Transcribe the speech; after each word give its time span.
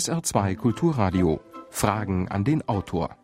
SR2 0.00 0.56
Kulturradio. 0.56 1.40
Fragen 1.68 2.28
an 2.28 2.42
den 2.42 2.66
Autor. 2.66 3.18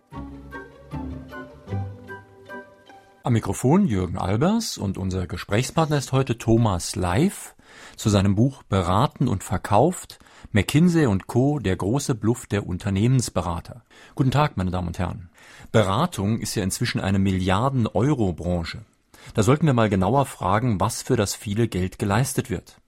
Am 3.23 3.33
Mikrofon 3.33 3.87
Jürgen 3.87 4.19
Albers 4.19 4.77
und 4.77 4.99
unser 4.99 5.27
Gesprächspartner 5.27 5.97
ist 5.97 6.13
heute 6.13 6.37
Thomas 6.37 6.95
Leif 6.95 7.55
zu 7.97 8.11
seinem 8.11 8.35
Buch 8.35 8.63
Beraten 8.65 9.27
und 9.27 9.43
Verkauft 9.43 10.19
McKinsey 10.53 11.07
und 11.07 11.27
Co. 11.27 11.61
Der 11.61 11.77
große 11.77 12.15
Bluff 12.15 12.47
der 12.47 12.67
Unternehmensberater. 12.67 13.83
Guten 14.15 14.31
Tag, 14.31 14.59
meine 14.59 14.71
Damen 14.71 14.89
und 14.89 14.99
Herren. 14.99 15.31
Beratung 15.73 16.41
ist 16.41 16.57
ja 16.57 16.63
inzwischen 16.63 17.01
eine 17.01 17.19
Milliarden-Euro-Branche. 17.19 18.85
Da 19.33 19.43
sollten 19.43 19.65
wir 19.65 19.73
mal 19.73 19.89
genauer 19.89 20.27
fragen, 20.27 20.79
was 20.79 21.01
für 21.01 21.17
das 21.17 21.35
viele 21.35 21.69
Geld 21.69 21.99
geleistet 21.99 22.51
wird. 22.51 22.83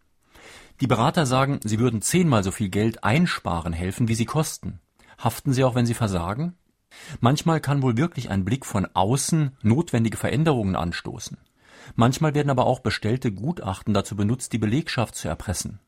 Die 0.80 0.86
Berater 0.86 1.26
sagen, 1.26 1.58
sie 1.64 1.80
würden 1.80 2.02
zehnmal 2.02 2.44
so 2.44 2.52
viel 2.52 2.68
Geld 2.68 3.02
einsparen 3.02 3.72
helfen, 3.72 4.06
wie 4.08 4.14
sie 4.14 4.26
kosten. 4.26 4.80
Haften 5.18 5.52
sie 5.52 5.64
auch, 5.64 5.74
wenn 5.74 5.86
sie 5.86 5.94
versagen? 5.94 6.54
Manchmal 7.20 7.60
kann 7.60 7.82
wohl 7.82 7.96
wirklich 7.96 8.30
ein 8.30 8.44
Blick 8.44 8.64
von 8.64 8.86
außen 8.94 9.56
notwendige 9.62 10.16
Veränderungen 10.16 10.76
anstoßen. 10.76 11.36
Manchmal 11.96 12.34
werden 12.34 12.50
aber 12.50 12.66
auch 12.66 12.80
bestellte 12.80 13.32
Gutachten 13.32 13.92
dazu 13.92 14.14
benutzt, 14.14 14.52
die 14.52 14.58
Belegschaft 14.58 15.16
zu 15.16 15.28
erpressen. 15.28 15.80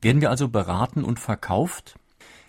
Werden 0.00 0.20
wir 0.20 0.30
also 0.30 0.48
beraten 0.48 1.04
und 1.04 1.18
verkauft? 1.18 1.98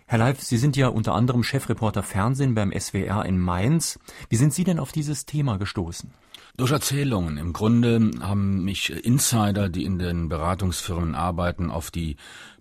Herr 0.06 0.20
Leif, 0.20 0.42
Sie 0.42 0.58
sind 0.58 0.78
ja 0.78 0.88
unter 0.88 1.14
anderem 1.14 1.44
Chefreporter 1.44 2.04
Fernsehen 2.04 2.56
beim 2.56 2.72
SWR 2.72 3.26
in 3.26 3.40
Mainz. 3.40 4.00
Wie 4.30 4.38
sind 4.38 4.54
Sie 4.54 4.64
denn 4.64 4.80
auf 4.80 4.92
dieses 4.92 5.26
Thema 5.26 5.58
gestoßen? 5.58 6.12
Durch 6.60 6.72
Erzählungen. 6.72 7.38
Im 7.38 7.54
Grunde 7.54 8.12
haben 8.20 8.66
mich 8.66 8.90
Insider, 8.90 9.70
die 9.70 9.86
in 9.86 9.98
den 9.98 10.28
Beratungsfirmen 10.28 11.16
arbeiten, 11.16 11.72
auf 11.72 11.90
die 11.90 12.18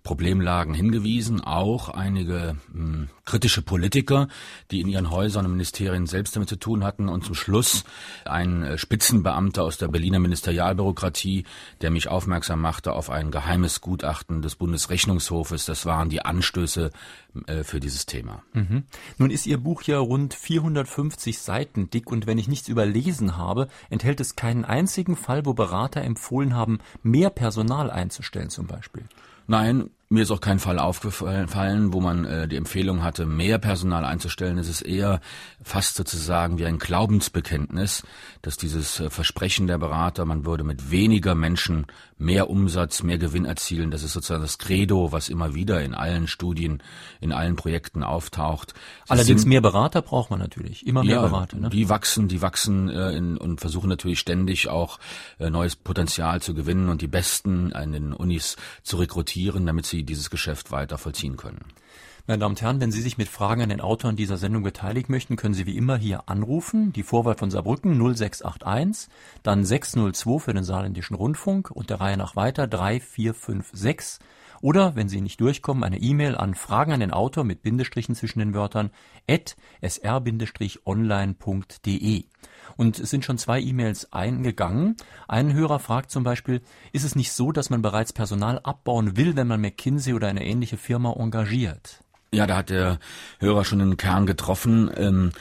Problemlagen 0.09 0.73
hingewiesen, 0.73 1.39
auch 1.39 1.89
einige 1.89 2.55
mh, 2.73 2.83
hm, 2.83 3.09
kritische 3.25 3.61
Politiker, 3.61 4.27
die 4.71 4.81
in 4.81 4.87
ihren 4.87 5.11
Häusern 5.11 5.45
und 5.45 5.51
Ministerien 5.51 6.07
selbst 6.07 6.35
damit 6.35 6.49
zu 6.49 6.55
tun 6.55 6.83
hatten 6.83 7.09
und 7.09 7.23
zum 7.23 7.35
Schluss 7.35 7.83
ein 8.25 8.63
äh, 8.63 8.77
Spitzenbeamter 8.79 9.63
aus 9.63 9.77
der 9.77 9.87
Berliner 9.87 10.17
Ministerialbürokratie, 10.17 11.43
der 11.81 11.91
mich 11.91 12.07
aufmerksam 12.07 12.59
machte 12.59 12.93
auf 12.93 13.11
ein 13.11 13.29
geheimes 13.29 13.81
Gutachten 13.81 14.41
des 14.41 14.55
Bundesrechnungshofes. 14.55 15.65
Das 15.65 15.85
waren 15.85 16.09
die 16.09 16.25
Anstöße 16.25 16.89
äh, 17.45 17.63
für 17.63 17.79
dieses 17.79 18.07
Thema. 18.07 18.41
Mhm. 18.53 18.85
Nun 19.19 19.29
ist 19.29 19.45
Ihr 19.45 19.59
Buch 19.59 19.83
ja 19.83 19.99
rund 19.99 20.33
450 20.33 21.37
Seiten 21.37 21.91
dick 21.91 22.09
und 22.11 22.25
wenn 22.25 22.39
ich 22.39 22.47
nichts 22.47 22.67
überlesen 22.67 23.37
habe, 23.37 23.67
enthält 23.91 24.19
es 24.21 24.35
keinen 24.35 24.65
einzigen 24.65 25.15
Fall, 25.15 25.45
wo 25.45 25.53
Berater 25.53 26.01
empfohlen 26.01 26.55
haben, 26.55 26.79
mehr 27.03 27.29
Personal 27.29 27.91
einzustellen 27.91 28.49
zum 28.49 28.65
Beispiel. 28.65 29.03
Nein, 29.45 29.89
mir 30.11 30.23
ist 30.23 30.31
auch 30.31 30.41
kein 30.41 30.57
Fall 30.57 30.79
aufgefallen, 30.79 31.93
wo 31.93 32.01
man 32.01 32.25
äh, 32.25 32.47
die 32.47 32.55
Empfehlung 32.55 33.03
hatte, 33.03 33.27
mehr 33.27 33.59
Personal 33.59 34.05
einzustellen. 34.05 34.57
Es 34.57 34.67
ist 34.67 34.81
eher 34.81 35.21
fast 35.61 35.95
sozusagen 35.95 36.57
wie 36.57 36.65
ein 36.65 36.79
Glaubensbekenntnis, 36.79 38.03
dass 38.41 38.57
dieses 38.57 38.99
äh, 38.99 39.11
Versprechen 39.11 39.67
der 39.67 39.77
Berater, 39.77 40.25
man 40.25 40.45
würde 40.45 40.63
mit 40.63 40.89
weniger 40.89 41.35
Menschen 41.35 41.85
mehr 42.17 42.49
Umsatz, 42.49 43.03
mehr 43.03 43.19
Gewinn 43.19 43.45
erzielen, 43.45 43.91
das 43.91 44.03
ist 44.03 44.13
sozusagen 44.13 44.41
das 44.41 44.57
Credo, 44.57 45.11
was 45.11 45.29
immer 45.29 45.53
wieder 45.53 45.81
in 45.81 45.93
allen 45.93 46.27
Studien, 46.27 46.81
in 47.21 47.31
allen 47.31 47.55
Projekten 47.55 48.03
auftaucht. 48.03 48.73
Sie 49.05 49.11
Allerdings 49.11 49.41
sind, 49.41 49.49
mehr 49.49 49.61
Berater 49.61 50.01
braucht 50.01 50.31
man 50.31 50.39
natürlich, 50.39 50.87
immer 50.87 51.03
mehr 51.03 51.15
ja, 51.15 51.21
Berater. 51.21 51.57
Ne? 51.57 51.69
Die 51.69 51.87
wachsen, 51.87 52.27
die 52.27 52.41
wachsen 52.41 52.89
äh, 52.89 53.11
in, 53.11 53.37
und 53.37 53.61
versuchen 53.61 53.89
natürlich 53.89 54.19
ständig 54.19 54.69
auch 54.69 54.99
äh, 55.37 55.51
neues 55.51 55.75
Potenzial 55.75 56.41
zu 56.41 56.55
gewinnen 56.55 56.89
und 56.89 57.01
die 57.01 57.07
Besten 57.07 57.73
an 57.73 57.91
den 57.91 58.11
Unis 58.11 58.57
zu 58.81 58.97
rekrutieren, 58.97 59.65
damit 59.65 59.85
sie 59.85 59.98
dieses 60.03 60.29
Geschäft 60.29 60.71
weiter 60.71 60.97
vollziehen 60.97 61.37
können. 61.37 61.65
Meine 62.29 62.41
Damen 62.41 62.53
und 62.53 62.61
Herren, 62.61 62.79
wenn 62.79 62.91
Sie 62.91 63.01
sich 63.01 63.17
mit 63.17 63.27
Fragen 63.27 63.63
an 63.63 63.69
den 63.69 63.81
Autor 63.81 64.13
dieser 64.13 64.37
Sendung 64.37 64.61
beteiligen 64.61 65.11
möchten, 65.11 65.35
können 65.35 65.55
Sie 65.55 65.65
wie 65.65 65.75
immer 65.75 65.97
hier 65.97 66.29
anrufen. 66.29 66.93
Die 66.93 67.01
Vorwahl 67.01 67.35
von 67.35 67.49
Saarbrücken 67.49 67.97
0681, 67.97 69.09
dann 69.41 69.65
602 69.65 70.37
für 70.37 70.53
den 70.53 70.63
Saarländischen 70.63 71.15
Rundfunk 71.15 71.71
und 71.71 71.89
der 71.89 71.99
Reihe 71.99 72.17
nach 72.17 72.35
weiter 72.35 72.67
3456. 72.67 74.19
Oder, 74.61 74.95
wenn 74.95 75.09
Sie 75.09 75.21
nicht 75.21 75.41
durchkommen, 75.41 75.83
eine 75.83 75.97
E-Mail 75.97 76.35
an 76.35 76.53
Fragen 76.53 76.91
an 76.91 76.99
den 76.99 77.09
Autor 77.11 77.45
mit 77.45 77.63
Bindestrichen 77.63 78.13
zwischen 78.13 78.37
den 78.37 78.53
Wörtern 78.53 78.91
at 79.27 79.55
sr-online.de. 79.81 80.15
Und 82.79 82.97
es 82.97 83.09
sind 83.09 83.25
schon 83.25 83.37
zwei 83.37 83.59
E-Mails 83.59 84.13
eingegangen. 84.13 84.95
Ein 85.27 85.51
Hörer 85.53 85.79
fragt 85.79 86.11
zum 86.11 86.23
Beispiel, 86.23 86.61
ist 86.93 87.03
es 87.03 87.13
nicht 87.13 87.33
so, 87.33 87.51
dass 87.51 87.69
man 87.69 87.81
bereits 87.81 88.13
Personal 88.13 88.61
abbauen 88.63 89.17
will, 89.17 89.35
wenn 89.35 89.47
man 89.47 89.59
McKinsey 89.59 90.13
oder 90.13 90.29
eine 90.29 90.45
ähnliche 90.45 90.77
Firma 90.77 91.11
engagiert? 91.11 91.99
Ja, 92.33 92.47
da 92.47 92.55
hat 92.55 92.69
der 92.69 92.99
Hörer 93.39 93.65
schon 93.65 93.79
den 93.79 93.97
Kern 93.97 94.25
getroffen. 94.25 94.89
Ähm, 94.95 95.31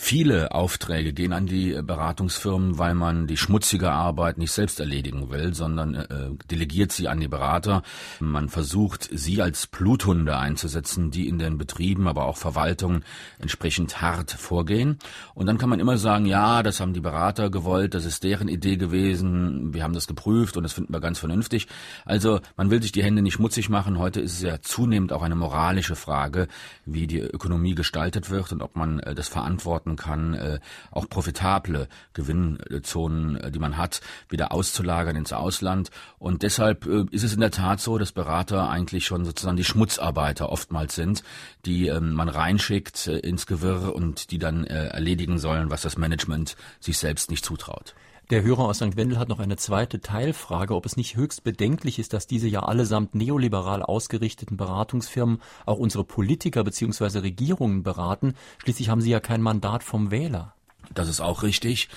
Viele 0.00 0.52
Aufträge 0.52 1.12
gehen 1.12 1.32
an 1.32 1.46
die 1.46 1.82
Beratungsfirmen, 1.82 2.78
weil 2.78 2.94
man 2.94 3.26
die 3.26 3.36
schmutzige 3.36 3.90
Arbeit 3.90 4.38
nicht 4.38 4.52
selbst 4.52 4.78
erledigen 4.78 5.28
will, 5.28 5.54
sondern 5.54 5.96
äh, 5.96 6.30
delegiert 6.48 6.92
sie 6.92 7.08
an 7.08 7.18
die 7.18 7.26
Berater. 7.26 7.82
Man 8.20 8.48
versucht, 8.48 9.08
sie 9.12 9.42
als 9.42 9.66
Bluthunde 9.66 10.38
einzusetzen, 10.38 11.10
die 11.10 11.28
in 11.28 11.40
den 11.40 11.58
Betrieben, 11.58 12.06
aber 12.06 12.26
auch 12.26 12.36
Verwaltungen 12.36 13.04
entsprechend 13.40 14.00
hart 14.00 14.30
vorgehen. 14.30 14.98
Und 15.34 15.46
dann 15.46 15.58
kann 15.58 15.68
man 15.68 15.80
immer 15.80 15.98
sagen, 15.98 16.26
ja, 16.26 16.62
das 16.62 16.78
haben 16.78 16.94
die 16.94 17.00
Berater 17.00 17.50
gewollt, 17.50 17.92
das 17.92 18.04
ist 18.04 18.22
deren 18.22 18.46
Idee 18.46 18.76
gewesen, 18.76 19.74
wir 19.74 19.82
haben 19.82 19.94
das 19.94 20.06
geprüft 20.06 20.56
und 20.56 20.62
das 20.62 20.72
finden 20.72 20.92
wir 20.92 21.00
ganz 21.00 21.18
vernünftig. 21.18 21.66
Also 22.04 22.40
man 22.56 22.70
will 22.70 22.80
sich 22.80 22.92
die 22.92 23.02
Hände 23.02 23.20
nicht 23.20 23.34
schmutzig 23.34 23.68
machen. 23.68 23.98
Heute 23.98 24.20
ist 24.20 24.34
es 24.34 24.42
ja 24.42 24.62
zunehmend 24.62 25.12
auch 25.12 25.22
eine 25.22 25.34
moralische 25.34 25.96
Frage, 25.96 26.46
wie 26.86 27.08
die 27.08 27.18
Ökonomie 27.18 27.74
gestaltet 27.74 28.30
wird 28.30 28.52
und 28.52 28.62
ob 28.62 28.76
man 28.76 29.00
äh, 29.00 29.14
das 29.16 29.26
verantworten 29.26 29.87
verantworten 29.88 29.96
kann, 29.96 30.34
äh, 30.34 30.58
auch 30.90 31.08
profitable 31.08 31.88
Gewinnzonen, 32.12 33.36
äh, 33.36 33.50
die 33.50 33.58
man 33.58 33.76
hat, 33.76 34.00
wieder 34.28 34.52
auszulagern 34.52 35.16
ins 35.16 35.32
Ausland. 35.32 35.90
Und 36.18 36.42
deshalb 36.42 36.86
äh, 36.86 37.04
ist 37.10 37.24
es 37.24 37.34
in 37.34 37.40
der 37.40 37.50
Tat 37.50 37.80
so, 37.80 37.98
dass 37.98 38.12
Berater 38.12 38.68
eigentlich 38.68 39.06
schon 39.06 39.24
sozusagen 39.24 39.56
die 39.56 39.64
Schmutzarbeiter 39.64 40.50
oftmals 40.50 40.94
sind, 40.94 41.22
die 41.64 41.88
ähm, 41.88 42.12
man 42.12 42.28
reinschickt 42.28 43.06
ins 43.06 43.46
Gewirr 43.46 43.94
und 43.94 44.30
die 44.30 44.38
dann 44.38 44.64
erledigen 44.64 45.38
sollen, 45.38 45.70
was 45.70 45.82
das 45.82 45.96
Management 45.96 46.56
sich 46.80 46.98
selbst 46.98 47.30
nicht 47.30 47.44
zutraut. 47.44 47.94
Der 48.30 48.42
Hörer 48.42 48.66
aus 48.66 48.76
St. 48.76 48.96
Wendel 48.96 49.18
hat 49.18 49.30
noch 49.30 49.38
eine 49.38 49.56
zweite 49.56 50.02
Teilfrage, 50.02 50.74
ob 50.74 50.84
es 50.84 50.98
nicht 50.98 51.16
höchst 51.16 51.44
bedenklich 51.44 51.98
ist, 51.98 52.12
dass 52.12 52.26
diese 52.26 52.46
ja 52.46 52.62
allesamt 52.62 53.14
neoliberal 53.14 53.82
ausgerichteten 53.82 54.58
Beratungsfirmen 54.58 55.40
auch 55.64 55.78
unsere 55.78 56.04
Politiker 56.04 56.62
bzw. 56.62 57.20
Regierungen 57.20 57.82
beraten. 57.82 58.34
Schließlich 58.58 58.90
haben 58.90 59.00
sie 59.00 59.10
ja 59.10 59.20
kein 59.20 59.40
Mandat 59.40 59.82
vom 59.82 60.10
Wähler. 60.10 60.54
Das 60.94 61.08
ist 61.08 61.20
auch 61.20 61.42
richtig. 61.42 61.88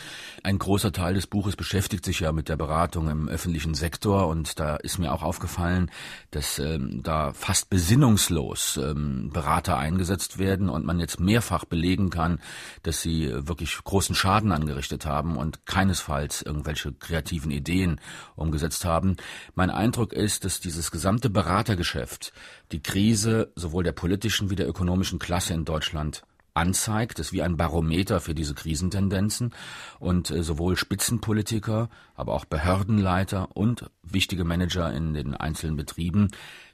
Ein 0.44 0.58
großer 0.58 0.92
Teil 0.92 1.14
des 1.14 1.28
Buches 1.28 1.56
beschäftigt 1.56 2.04
sich 2.04 2.22
ja 2.22 2.32
mit 2.32 2.50
der 2.50 2.58
Beratung 2.58 3.10
im 3.10 3.30
öffentlichen 3.30 3.74
Sektor 3.74 4.28
und 4.28 4.60
da 4.60 4.76
ist 4.76 4.98
mir 4.98 5.14
auch 5.14 5.24
aufgefallen, 5.24 5.92
dass 6.32 6.60
ähm, 6.60 7.02
da 7.04 7.32
fast 7.34 7.70
besinnungslos 7.70 8.78
ähm, 8.78 9.30
Berater 9.32 9.78
eingesetzt 9.78 10.40
werden 10.40 10.70
und 10.70 10.86
man 10.86 11.00
jetzt 11.00 11.20
mehrfach 11.20 11.66
belegen 11.66 12.10
kann, 12.10 12.40
dass 12.84 13.02
sie 13.02 13.32
wirklich 13.48 13.78
großen 13.84 14.16
Schaden 14.16 14.52
angerichtet 14.52 15.06
haben 15.06 15.38
und 15.38 15.66
keinesfalls 15.66 16.42
irgendwelche 16.42 16.92
kreativen 16.92 17.52
Ideen 17.52 18.02
umgesetzt 18.36 18.84
haben. 18.84 19.18
Mein 19.56 19.70
Eindruck 19.70 20.12
ist, 20.12 20.44
dass 20.44 20.60
dieses 20.60 20.92
gesamte 20.92 21.30
Beratergeschäft 21.30 22.34
die 22.72 22.82
Krise 22.82 23.52
sowohl 23.56 23.84
der 23.84 23.92
politischen 23.92 24.50
wie 24.50 24.56
der 24.56 24.68
ökonomischen 24.68 25.20
Klasse 25.20 25.54
in 25.54 25.66
Deutschland 25.66 26.24
anzeigt, 26.54 27.20
ist 27.20 27.34
wie 27.34 27.42
ein 27.42 27.58
Barometer 27.58 28.20
für 28.20 28.36
diese 28.36 28.54
Krisentendenzen. 28.54 29.54
Und 30.00 30.32
äh, 30.32 30.44
sowohl 30.44 30.76
Spitzenpolitiker, 30.76 31.90
aber 32.16 32.34
auch 32.34 32.46
Behördenleiter 32.46 33.56
und 33.56 33.90
wichtige 34.04 34.44
Manager 34.44 34.92
in 34.94 35.14
den 35.14 35.36
einzelnen 35.36 35.78
Betrieben 35.78 36.30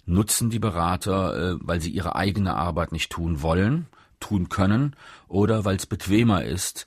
nutzen 0.06 0.50
die 0.50 0.60
Berater, 0.60 1.54
äh, 1.54 1.58
weil 1.62 1.82
sie 1.82 1.92
ihre 1.92 2.16
eigene 2.16 2.56
Arbeit 2.56 2.92
nicht 2.92 3.12
tun 3.12 3.42
wollen, 3.42 3.88
tun 4.20 4.50
können 4.50 4.96
oder 5.28 5.66
weil 5.66 5.76
es 5.76 5.86
bequemer 5.86 6.44
ist, 6.44 6.86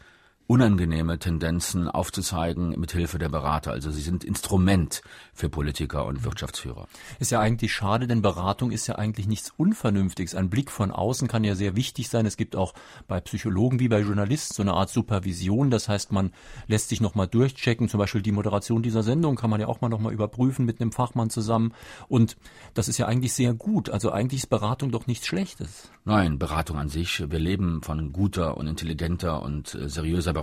unangenehme 0.50 1.20
Tendenzen 1.20 1.86
aufzuzeigen 1.86 2.70
mit 2.70 2.90
Hilfe 2.90 3.20
der 3.20 3.28
Berater. 3.28 3.70
Also 3.70 3.92
sie 3.92 4.00
sind 4.00 4.24
Instrument 4.24 5.00
für 5.32 5.48
Politiker 5.48 6.06
und 6.06 6.24
Wirtschaftsführer. 6.24 6.88
Ist 7.20 7.30
ja 7.30 7.38
eigentlich 7.38 7.72
schade, 7.72 8.08
denn 8.08 8.20
Beratung 8.20 8.72
ist 8.72 8.88
ja 8.88 8.96
eigentlich 8.96 9.28
nichts 9.28 9.52
Unvernünftiges. 9.56 10.34
Ein 10.34 10.50
Blick 10.50 10.72
von 10.72 10.90
außen 10.90 11.28
kann 11.28 11.44
ja 11.44 11.54
sehr 11.54 11.76
wichtig 11.76 12.08
sein. 12.08 12.26
Es 12.26 12.36
gibt 12.36 12.56
auch 12.56 12.74
bei 13.06 13.20
Psychologen 13.20 13.78
wie 13.78 13.86
bei 13.86 14.00
Journalisten 14.00 14.52
so 14.52 14.62
eine 14.62 14.72
Art 14.72 14.90
Supervision. 14.90 15.70
Das 15.70 15.88
heißt, 15.88 16.10
man 16.10 16.32
lässt 16.66 16.88
sich 16.88 17.00
nochmal 17.00 17.28
durchchecken. 17.28 17.88
Zum 17.88 17.98
Beispiel 17.98 18.20
die 18.20 18.32
Moderation 18.32 18.82
dieser 18.82 19.04
Sendung 19.04 19.36
kann 19.36 19.50
man 19.50 19.60
ja 19.60 19.68
auch 19.68 19.80
mal 19.80 19.88
nochmal 19.88 20.12
überprüfen 20.12 20.66
mit 20.66 20.80
einem 20.80 20.90
Fachmann 20.90 21.30
zusammen. 21.30 21.74
Und 22.08 22.36
das 22.74 22.88
ist 22.88 22.98
ja 22.98 23.06
eigentlich 23.06 23.34
sehr 23.34 23.54
gut. 23.54 23.88
Also 23.88 24.10
eigentlich 24.10 24.40
ist 24.40 24.50
Beratung 24.50 24.90
doch 24.90 25.06
nichts 25.06 25.28
Schlechtes. 25.28 25.92
Nein, 26.04 26.40
Beratung 26.40 26.76
an 26.76 26.88
sich. 26.88 27.30
Wir 27.30 27.38
leben 27.38 27.82
von 27.84 28.12
guter 28.12 28.56
und 28.56 28.66
intelligenter 28.66 29.42
und 29.42 29.76
äh, 29.76 29.88
seriöser 29.88 30.32
Beratung. 30.32 30.39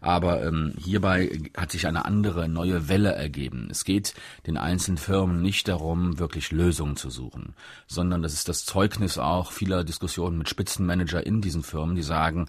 Aber 0.00 0.44
ähm, 0.44 0.74
hierbei 0.78 1.38
hat 1.56 1.72
sich 1.72 1.86
eine 1.86 2.04
andere 2.04 2.48
neue 2.48 2.88
Welle 2.88 3.12
ergeben. 3.12 3.68
Es 3.70 3.84
geht 3.84 4.14
den 4.46 4.56
einzelnen 4.56 4.98
Firmen 4.98 5.42
nicht 5.42 5.68
darum, 5.68 6.18
wirklich 6.18 6.52
Lösungen 6.52 6.96
zu 6.96 7.10
suchen, 7.10 7.54
sondern 7.86 8.22
das 8.22 8.32
ist 8.32 8.48
das 8.48 8.64
Zeugnis 8.64 9.18
auch 9.18 9.52
vieler 9.52 9.84
Diskussionen 9.84 10.38
mit 10.38 10.48
Spitzenmanager 10.48 11.26
in 11.26 11.40
diesen 11.40 11.62
Firmen, 11.62 11.96
die 11.96 12.02
sagen, 12.02 12.48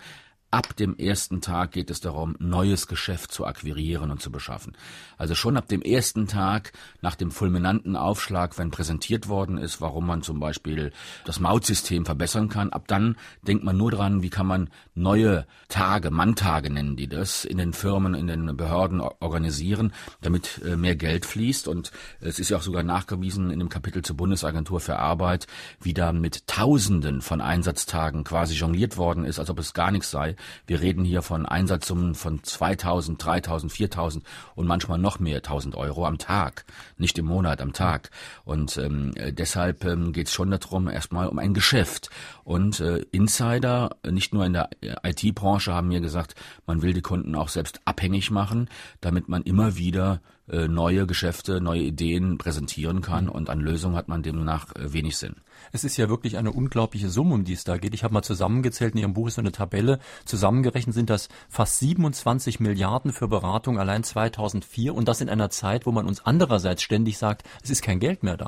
Ab 0.58 0.76
dem 0.76 0.98
ersten 0.98 1.40
Tag 1.40 1.74
geht 1.74 1.92
es 1.92 2.00
darum, 2.00 2.36
neues 2.40 2.88
Geschäft 2.88 3.32
zu 3.32 3.46
akquirieren 3.46 4.10
und 4.10 4.24
zu 4.24 4.32
beschaffen. 4.32 4.76
Also 5.16 5.36
schon 5.36 5.56
ab 5.56 5.68
dem 5.68 5.84
ersten 5.84 6.26
Tag 6.26 6.74
nach 7.00 7.14
dem 7.14 7.30
fulminanten 7.30 7.96
Aufschlag, 7.96 8.58
wenn 8.58 8.72
präsentiert 8.72 9.28
worden 9.28 9.60
ist, 9.60 9.82
warum 9.82 10.08
man 10.08 10.24
zum 10.24 10.40
Beispiel 10.40 10.92
das 11.26 11.40
Mautsystem 11.40 12.08
verbessern 12.08 12.50
kann, 12.50 12.72
ab 12.72 12.88
dann 12.88 13.18
denkt 13.44 13.66
man 13.66 13.78
nur 13.78 13.92
dran, 13.92 14.24
wie 14.24 14.32
kann 14.32 14.48
man 14.48 14.72
neue 14.96 15.46
Tage, 15.68 16.10
Manntage 16.10 16.72
nennen 16.72 16.96
die 16.96 17.08
das, 17.08 17.46
in 17.46 17.60
den 17.60 17.74
Firmen, 17.74 18.16
in 18.16 18.26
den 18.26 18.58
Behörden 18.58 19.00
organisieren, 19.00 19.94
damit 20.22 20.60
äh, 20.66 20.76
mehr 20.76 20.96
Geld 20.96 21.28
fließt. 21.28 21.68
Und 21.68 21.92
es 22.20 22.40
ist 22.40 22.50
ja 22.50 22.58
auch 22.58 22.64
sogar 22.64 22.82
nachgewiesen 22.82 23.52
in 23.52 23.60
dem 23.60 23.70
Kapitel 23.70 24.02
zur 24.02 24.18
Bundesagentur 24.18 24.80
für 24.80 24.98
Arbeit, 24.98 25.46
wie 25.82 25.94
da 25.94 26.14
mit 26.14 26.48
Tausenden 26.48 27.22
von 27.22 27.42
Einsatztagen 27.42 28.24
quasi 28.24 28.56
jongliert 28.56 28.98
worden 28.98 29.24
ist, 29.24 29.38
als 29.38 29.52
ob 29.52 29.60
es 29.60 29.76
gar 29.76 29.92
nichts 29.92 30.10
sei. 30.10 30.36
Wir 30.66 30.82
reden 30.82 31.04
hier 31.04 31.22
von 31.22 31.46
Einsatzsummen 31.46 32.16
von 32.16 32.44
2000, 32.44 33.24
3000, 33.24 33.72
4000 33.72 34.26
und 34.56 34.68
manchmal 34.68 34.98
noch 34.98 35.20
mehr 35.20 35.38
1000 35.38 35.76
Euro 35.76 36.06
am 36.06 36.18
Tag, 36.18 36.66
nicht 36.98 37.18
im 37.18 37.26
Monat, 37.26 37.62
am 37.62 37.74
Tag. 37.74 38.12
Und 38.44 38.78
ähm, 38.78 39.14
deshalb 39.32 39.86
ähm, 39.86 40.14
geht 40.14 40.28
es 40.28 40.34
schon 40.34 40.52
darum, 40.52 40.88
erstmal 40.88 41.28
um 41.28 41.40
ein 41.40 41.54
Geschäft. 41.54 42.10
Und 42.44 42.80
äh, 42.80 43.00
Insider, 43.12 43.96
nicht 44.10 44.34
nur 44.34 44.46
in 44.46 44.54
der 44.54 44.70
IT-Branche, 45.04 45.74
haben 45.74 45.90
mir 45.90 46.02
gesagt, 46.02 46.36
man 46.66 46.82
will 46.82 46.94
die 46.94 47.02
Kunden 47.02 47.36
auch 47.36 47.50
selbst 47.50 47.82
abhängig 47.86 48.32
machen, 48.32 48.70
damit 49.02 49.30
man 49.30 49.44
immer 49.44 49.78
wieder 49.78 50.22
äh, 50.50 50.68
neue 50.68 51.06
Geschäfte, 51.08 51.60
neue 51.60 51.82
Ideen 51.82 52.38
präsentieren 52.38 53.02
kann 53.02 53.28
und 53.28 53.50
an 53.50 53.60
Lösungen 53.60 53.98
hat 53.98 54.08
man 54.08 54.24
demnach 54.24 54.74
äh, 54.76 54.94
wenig 54.94 55.18
Sinn. 55.18 55.36
Es 55.78 55.84
ist 55.84 55.98
ja 55.98 56.10
wirklich 56.10 56.38
eine 56.38 56.52
unglaubliche 56.52 57.08
Summe, 57.08 57.36
um 57.36 57.44
die 57.44 57.54
es 57.54 57.64
da 57.64 57.78
geht. 57.78 57.94
Ich 57.94 58.04
habe 58.04 58.12
mal 58.12 58.24
zusammengezählt, 58.24 58.96
in 58.96 59.02
Ihrem 59.02 59.14
Buch 59.14 59.28
ist 59.28 59.36
so 59.36 59.42
eine 59.42 59.52
Tabelle, 59.52 60.00
zusammengerechnet 60.26 60.96
sind 60.96 61.12
das 61.12 61.30
fast 61.50 61.78
27 61.78 62.60
Milliarden 62.60 63.14
für 63.14 63.28
Beratung 63.28 63.78
allein 63.78 64.04
2004 64.04 64.96
und 64.96 65.08
das 65.08 65.22
in 65.22 65.30
einer 65.30 65.52
Zeit, 65.52 65.86
wo 65.86 65.92
man 65.92 66.08
uns 66.08 66.26
andererseits 66.26 66.82
ständig 66.82 67.20
sagt, 67.20 67.48
es 67.62 67.70
ist 67.70 67.84
kein 67.84 68.00
Geld 68.00 68.24
mehr 68.24 68.38
da. 68.38 68.48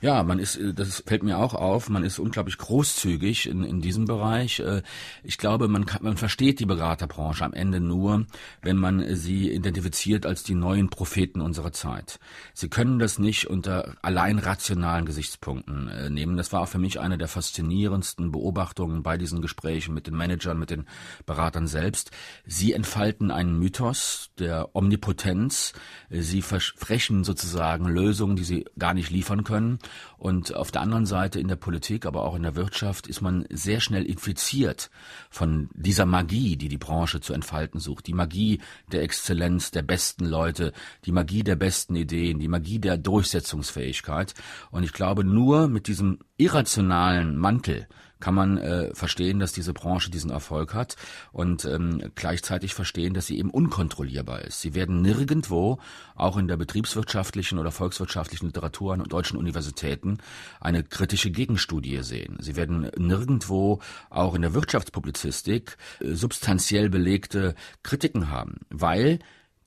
Ja, 0.00 0.22
man 0.22 0.38
ist, 0.38 0.56
äh, 0.56 0.74
das 0.74 1.02
fällt 1.06 1.22
mir 1.22 1.38
auch 1.38 1.54
auf, 1.54 1.88
man 1.88 2.04
ist 2.04 2.18
unglaublich 2.18 2.58
großzügig 2.58 3.48
in, 3.48 3.64
in 3.64 3.80
diesem 3.80 4.04
Bereich. 4.04 4.60
Äh, 4.60 4.82
ich 5.22 5.38
glaube, 5.38 5.68
man, 5.68 5.86
kann, 5.86 6.02
man 6.02 6.16
versteht 6.16 6.60
die 6.60 6.66
Beraterbranche 6.66 7.44
am 7.44 7.52
Ende 7.52 7.80
nur, 7.80 8.26
wenn 8.62 8.76
man 8.76 9.14
sie 9.16 9.50
identifiziert 9.50 10.26
als 10.26 10.42
die 10.42 10.54
neuen 10.54 10.90
Propheten 10.90 11.40
unserer 11.40 11.72
Zeit. 11.72 12.18
Sie 12.52 12.68
können 12.68 12.98
das 12.98 13.18
nicht 13.18 13.46
unter 13.46 13.94
allein 14.02 14.38
rationalen 14.38 15.06
Gesichtspunkten 15.06 15.88
äh, 15.88 16.10
nehmen. 16.10 16.36
Das 16.36 16.52
war 16.52 16.66
für 16.66 16.78
mich 16.78 17.00
eine 17.00 17.18
der 17.18 17.28
faszinierendsten 17.28 18.32
Beobachtungen 18.32 19.02
bei 19.02 19.16
diesen 19.16 19.40
Gesprächen 19.40 19.94
mit 19.94 20.06
den 20.06 20.16
Managern, 20.16 20.58
mit 20.58 20.70
den 20.70 20.86
Beratern 21.24 21.66
selbst. 21.66 22.10
Sie 22.44 22.72
entfalten 22.72 23.30
einen 23.30 23.58
Mythos 23.58 24.30
der 24.38 24.74
Omnipotenz. 24.74 25.72
Sie 26.10 26.42
versprechen 26.42 27.24
sozusagen 27.24 27.86
Lösungen, 27.86 28.36
die 28.36 28.44
sie 28.44 28.66
gar 28.78 28.94
nicht 28.94 29.10
liefern 29.10 29.44
können. 29.44 29.78
Und 30.18 30.54
auf 30.54 30.70
der 30.70 30.82
anderen 30.82 31.06
Seite 31.06 31.40
in 31.40 31.48
der 31.48 31.56
Politik, 31.56 32.06
aber 32.06 32.24
auch 32.24 32.34
in 32.34 32.42
der 32.42 32.56
Wirtschaft 32.56 33.06
ist 33.06 33.20
man 33.20 33.46
sehr 33.50 33.80
schnell 33.80 34.04
infiziert 34.04 34.90
von 35.30 35.68
dieser 35.74 36.06
Magie, 36.06 36.56
die 36.56 36.68
die 36.68 36.78
Branche 36.78 37.20
zu 37.20 37.32
entfalten 37.32 37.80
sucht. 37.80 38.06
Die 38.06 38.14
Magie 38.14 38.60
der 38.92 39.02
Exzellenz, 39.02 39.70
der 39.70 39.82
besten 39.82 40.24
Leute, 40.24 40.72
die 41.04 41.12
Magie 41.12 41.42
der 41.42 41.56
besten 41.56 41.96
Ideen, 41.96 42.38
die 42.38 42.48
Magie 42.48 42.78
der 42.78 42.96
Durchsetzungsfähigkeit. 42.96 44.34
Und 44.70 44.82
ich 44.82 44.92
glaube, 44.92 45.24
nur 45.24 45.68
mit 45.68 45.86
diesem 45.86 46.18
irrationalen 46.36 47.36
Mantel 47.36 47.86
kann 48.20 48.34
man 48.34 48.58
äh, 48.58 48.94
verstehen, 48.94 49.38
dass 49.38 49.52
diese 49.52 49.72
Branche 49.72 50.10
diesen 50.10 50.30
Erfolg 50.30 50.74
hat 50.74 50.96
und 51.32 51.64
ähm, 51.64 52.10
gleichzeitig 52.14 52.74
verstehen, 52.74 53.14
dass 53.14 53.26
sie 53.26 53.38
eben 53.38 53.50
unkontrollierbar 53.50 54.42
ist. 54.42 54.60
Sie 54.60 54.74
werden 54.74 55.02
nirgendwo, 55.02 55.78
auch 56.14 56.36
in 56.36 56.48
der 56.48 56.56
betriebswirtschaftlichen 56.56 57.58
oder 57.58 57.70
volkswirtschaftlichen 57.70 58.46
Literatur 58.46 58.94
an 58.94 59.04
deutschen 59.04 59.36
Universitäten, 59.36 60.18
eine 60.60 60.82
kritische 60.82 61.30
Gegenstudie 61.30 62.02
sehen. 62.02 62.36
Sie 62.40 62.56
werden 62.56 62.90
nirgendwo, 62.96 63.80
auch 64.08 64.34
in 64.34 64.42
der 64.42 64.54
Wirtschaftspublizistik, 64.54 65.76
äh, 66.00 66.14
substanziell 66.14 66.88
belegte 66.88 67.54
Kritiken 67.82 68.30
haben, 68.30 68.60
weil 68.70 69.18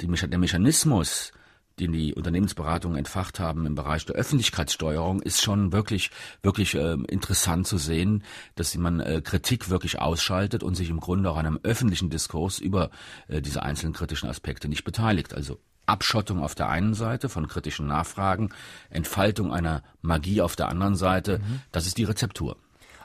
die, 0.02 0.08
der 0.08 0.40
Mechanismus 0.40 1.34
den 1.80 1.92
die 1.92 2.14
Unternehmensberatungen 2.14 2.98
entfacht 2.98 3.40
haben 3.40 3.66
im 3.66 3.76
Bereich 3.76 4.06
der 4.06 4.16
Öffentlichkeitssteuerung, 4.16 5.22
ist 5.22 5.42
schon 5.42 5.72
wirklich, 5.72 6.12
wirklich 6.42 6.76
äh, 6.76 6.94
interessant 7.08 7.68
zu 7.68 7.78
sehen, 7.78 8.24
dass 8.56 8.76
man 8.76 9.00
äh, 9.00 9.22
Kritik 9.24 9.70
wirklich 9.70 10.00
ausschaltet 10.00 10.64
und 10.64 10.76
sich 10.76 10.90
im 10.90 11.00
Grunde 11.00 11.32
auch 11.32 11.38
an 11.38 11.46
einem 11.46 11.60
öffentlichen 11.64 12.10
Diskurs 12.10 12.60
über 12.60 12.90
äh, 13.28 13.42
diese 13.42 13.64
einzelnen 13.64 13.94
kritischen 13.94 14.30
Aspekte 14.30 14.68
nicht 14.68 14.84
beteiligt. 14.84 15.34
Also 15.34 15.60
Abschottung 15.86 16.44
auf 16.44 16.56
der 16.56 16.70
einen 16.70 16.94
Seite 16.94 17.30
von 17.30 17.48
kritischen 17.48 17.88
Nachfragen, 17.88 18.50
Entfaltung 18.90 19.52
einer 19.52 19.84
Magie 20.02 20.42
auf 20.42 20.56
der 20.56 20.70
anderen 20.70 20.96
Seite, 20.96 21.40
mhm. 21.40 21.62
das 21.72 21.88
ist 21.88 21.98
die 21.98 22.04
Rezeptur. 22.04 22.58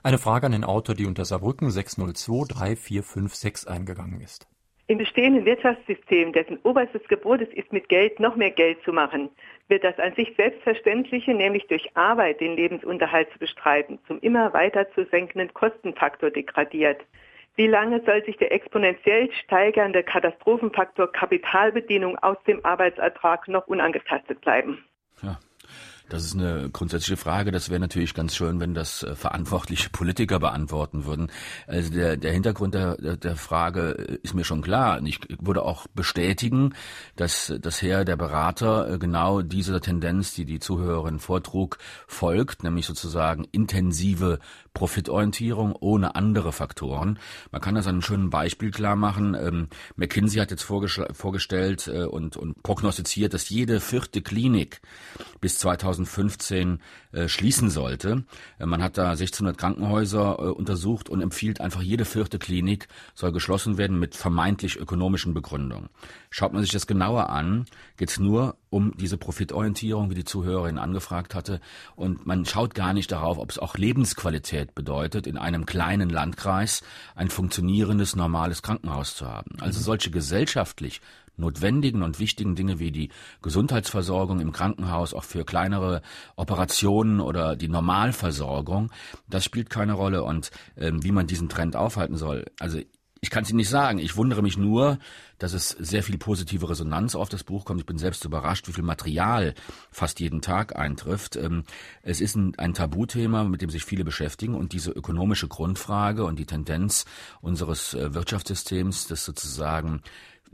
Eine 0.02 0.18
Frage 0.18 0.46
an 0.46 0.52
den 0.52 0.64
Autor, 0.64 0.94
die 0.94 1.06
unter 1.06 1.24
Saarbrücken 1.24 1.70
602 1.70 2.76
34556 2.76 3.68
eingegangen 3.68 4.20
ist. 4.20 4.46
Im 4.86 4.98
bestehenden 4.98 5.46
Wirtschaftssystem, 5.46 6.32
dessen 6.34 6.58
oberstes 6.62 7.02
Gebot 7.08 7.40
es 7.40 7.48
ist, 7.54 7.72
mit 7.72 7.88
Geld 7.88 8.20
noch 8.20 8.36
mehr 8.36 8.50
Geld 8.50 8.82
zu 8.84 8.92
machen, 8.92 9.30
wird 9.68 9.82
das 9.82 9.98
an 9.98 10.14
sich 10.14 10.34
Selbstverständliche, 10.36 11.32
nämlich 11.32 11.66
durch 11.68 11.96
Arbeit 11.96 12.40
den 12.40 12.54
Lebensunterhalt 12.54 13.30
zu 13.32 13.38
bestreiten, 13.38 13.98
zum 14.06 14.20
immer 14.20 14.52
weiter 14.52 14.86
zu 14.92 15.06
senkenden 15.06 15.54
Kostenfaktor 15.54 16.30
degradiert. 16.30 17.00
Wie 17.56 17.66
lange 17.66 18.02
soll 18.04 18.22
sich 18.24 18.36
der 18.36 18.52
exponentiell 18.52 19.30
steigernde 19.44 20.02
Katastrophenfaktor 20.02 21.10
Kapitalbedienung 21.12 22.18
aus 22.18 22.36
dem 22.46 22.62
Arbeitsertrag 22.64 23.48
noch 23.48 23.66
unangetastet 23.68 24.42
bleiben? 24.42 24.84
Ja, 25.22 25.38
das 26.08 26.24
ist 26.24 26.34
eine 26.34 26.68
grundsätzliche 26.70 27.16
Frage. 27.16 27.50
Das 27.50 27.70
wäre 27.70 27.80
natürlich 27.80 28.14
ganz 28.14 28.36
schön, 28.36 28.60
wenn 28.60 28.74
das 28.74 29.02
äh, 29.02 29.14
verantwortliche 29.14 29.88
Politiker 29.90 30.38
beantworten 30.38 31.06
würden. 31.06 31.30
Also 31.66 31.92
der, 31.92 32.16
der 32.16 32.32
Hintergrund 32.32 32.74
der, 32.74 32.96
der 33.16 33.36
Frage 33.36 33.96
äh, 33.98 34.18
ist 34.22 34.34
mir 34.34 34.44
schon 34.44 34.62
klar. 34.62 35.00
Ich 35.02 35.20
würde 35.40 35.62
auch 35.62 35.86
bestätigen, 35.88 36.74
dass 37.16 37.52
das 37.60 37.80
Herr 37.80 38.04
der 38.04 38.16
Berater 38.16 38.90
äh, 38.90 38.98
genau 38.98 39.40
dieser 39.40 39.80
Tendenz, 39.80 40.34
die 40.34 40.44
die 40.44 40.60
Zuhörerin 40.60 41.18
vortrug, 41.18 41.78
folgt, 42.06 42.64
nämlich 42.64 42.86
sozusagen 42.86 43.44
intensive 43.50 44.40
Profitorientierung 44.74 45.74
ohne 45.76 46.16
andere 46.16 46.52
Faktoren. 46.52 47.18
Man 47.52 47.60
kann 47.60 47.76
das 47.76 47.86
an 47.86 47.94
einem 47.94 48.02
schönen 48.02 48.30
Beispiel 48.30 48.72
klar 48.72 48.96
machen. 48.96 49.34
Ähm, 49.34 49.68
McKinsey 49.96 50.40
hat 50.40 50.50
jetzt 50.50 50.64
vorgestellt 50.64 51.86
äh, 51.86 52.04
und, 52.04 52.36
und 52.36 52.62
prognostiziert, 52.62 53.32
dass 53.32 53.48
jede 53.48 53.80
vierte 53.80 54.20
Klinik 54.20 54.80
bis 55.40 55.58
2015 56.04 56.80
äh, 57.12 57.28
schließen 57.28 57.70
sollte. 57.70 58.24
Äh, 58.58 58.66
man 58.66 58.82
hat 58.82 58.98
da 58.98 59.10
1600 59.10 59.56
Krankenhäuser 59.56 60.36
äh, 60.38 60.42
untersucht 60.42 61.08
und 61.08 61.20
empfiehlt 61.20 61.60
einfach, 61.60 61.82
jede 61.82 62.04
vierte 62.04 62.38
Klinik 62.38 62.88
soll 63.14 63.32
geschlossen 63.32 63.78
werden 63.78 63.98
mit 63.98 64.14
vermeintlich 64.14 64.76
ökonomischen 64.76 65.34
Begründungen. 65.34 65.88
Schaut 66.30 66.52
man 66.52 66.62
sich 66.62 66.72
das 66.72 66.86
genauer 66.86 67.30
an, 67.30 67.66
geht 67.96 68.10
es 68.10 68.18
nur 68.18 68.56
um 68.70 68.92
diese 68.96 69.16
Profitorientierung, 69.16 70.10
wie 70.10 70.16
die 70.16 70.24
Zuhörerin 70.24 70.78
angefragt 70.78 71.34
hatte. 71.34 71.60
Und 71.94 72.26
man 72.26 72.44
schaut 72.44 72.74
gar 72.74 72.92
nicht 72.92 73.12
darauf, 73.12 73.38
ob 73.38 73.50
es 73.50 73.58
auch 73.58 73.76
Lebensqualität 73.76 74.74
bedeutet, 74.74 75.28
in 75.28 75.38
einem 75.38 75.64
kleinen 75.64 76.10
Landkreis 76.10 76.82
ein 77.14 77.30
funktionierendes, 77.30 78.16
normales 78.16 78.62
Krankenhaus 78.62 79.14
zu 79.14 79.28
haben. 79.28 79.52
Also 79.60 79.78
mhm. 79.78 79.84
solche 79.84 80.10
gesellschaftlich 80.10 81.00
notwendigen 81.36 82.02
und 82.02 82.18
wichtigen 82.18 82.54
Dinge 82.54 82.78
wie 82.78 82.90
die 82.90 83.10
Gesundheitsversorgung 83.42 84.40
im 84.40 84.52
Krankenhaus, 84.52 85.14
auch 85.14 85.24
für 85.24 85.44
kleinere 85.44 86.02
Operationen 86.36 87.20
oder 87.20 87.56
die 87.56 87.68
Normalversorgung, 87.68 88.90
das 89.28 89.44
spielt 89.44 89.70
keine 89.70 89.94
Rolle. 89.94 90.24
Und 90.24 90.50
ähm, 90.76 91.02
wie 91.02 91.12
man 91.12 91.26
diesen 91.26 91.48
Trend 91.48 91.76
aufhalten 91.76 92.16
soll, 92.16 92.44
also 92.60 92.78
ich 93.24 93.30
kann 93.30 93.44
es 93.44 93.48
Ihnen 93.48 93.56
nicht 93.56 93.70
sagen. 93.70 93.98
Ich 94.00 94.18
wundere 94.18 94.42
mich 94.42 94.58
nur, 94.58 94.98
dass 95.38 95.54
es 95.54 95.70
sehr 95.70 96.02
viel 96.02 96.18
positive 96.18 96.68
Resonanz 96.68 97.14
auf 97.14 97.30
das 97.30 97.42
Buch 97.42 97.64
kommt. 97.64 97.80
Ich 97.80 97.86
bin 97.86 97.96
selbst 97.96 98.22
überrascht, 98.26 98.68
wie 98.68 98.74
viel 98.74 98.84
Material 98.84 99.54
fast 99.90 100.20
jeden 100.20 100.42
Tag 100.42 100.76
eintrifft. 100.76 101.36
Ähm, 101.36 101.64
es 102.02 102.20
ist 102.20 102.36
ein, 102.36 102.52
ein 102.58 102.74
Tabuthema, 102.74 103.44
mit 103.44 103.62
dem 103.62 103.70
sich 103.70 103.86
viele 103.86 104.04
beschäftigen 104.04 104.54
und 104.54 104.74
diese 104.74 104.90
ökonomische 104.90 105.48
Grundfrage 105.48 106.24
und 106.24 106.38
die 106.38 106.44
Tendenz 106.44 107.06
unseres 107.40 107.94
äh, 107.94 108.12
Wirtschaftssystems, 108.12 109.06
das 109.06 109.24
sozusagen 109.24 110.02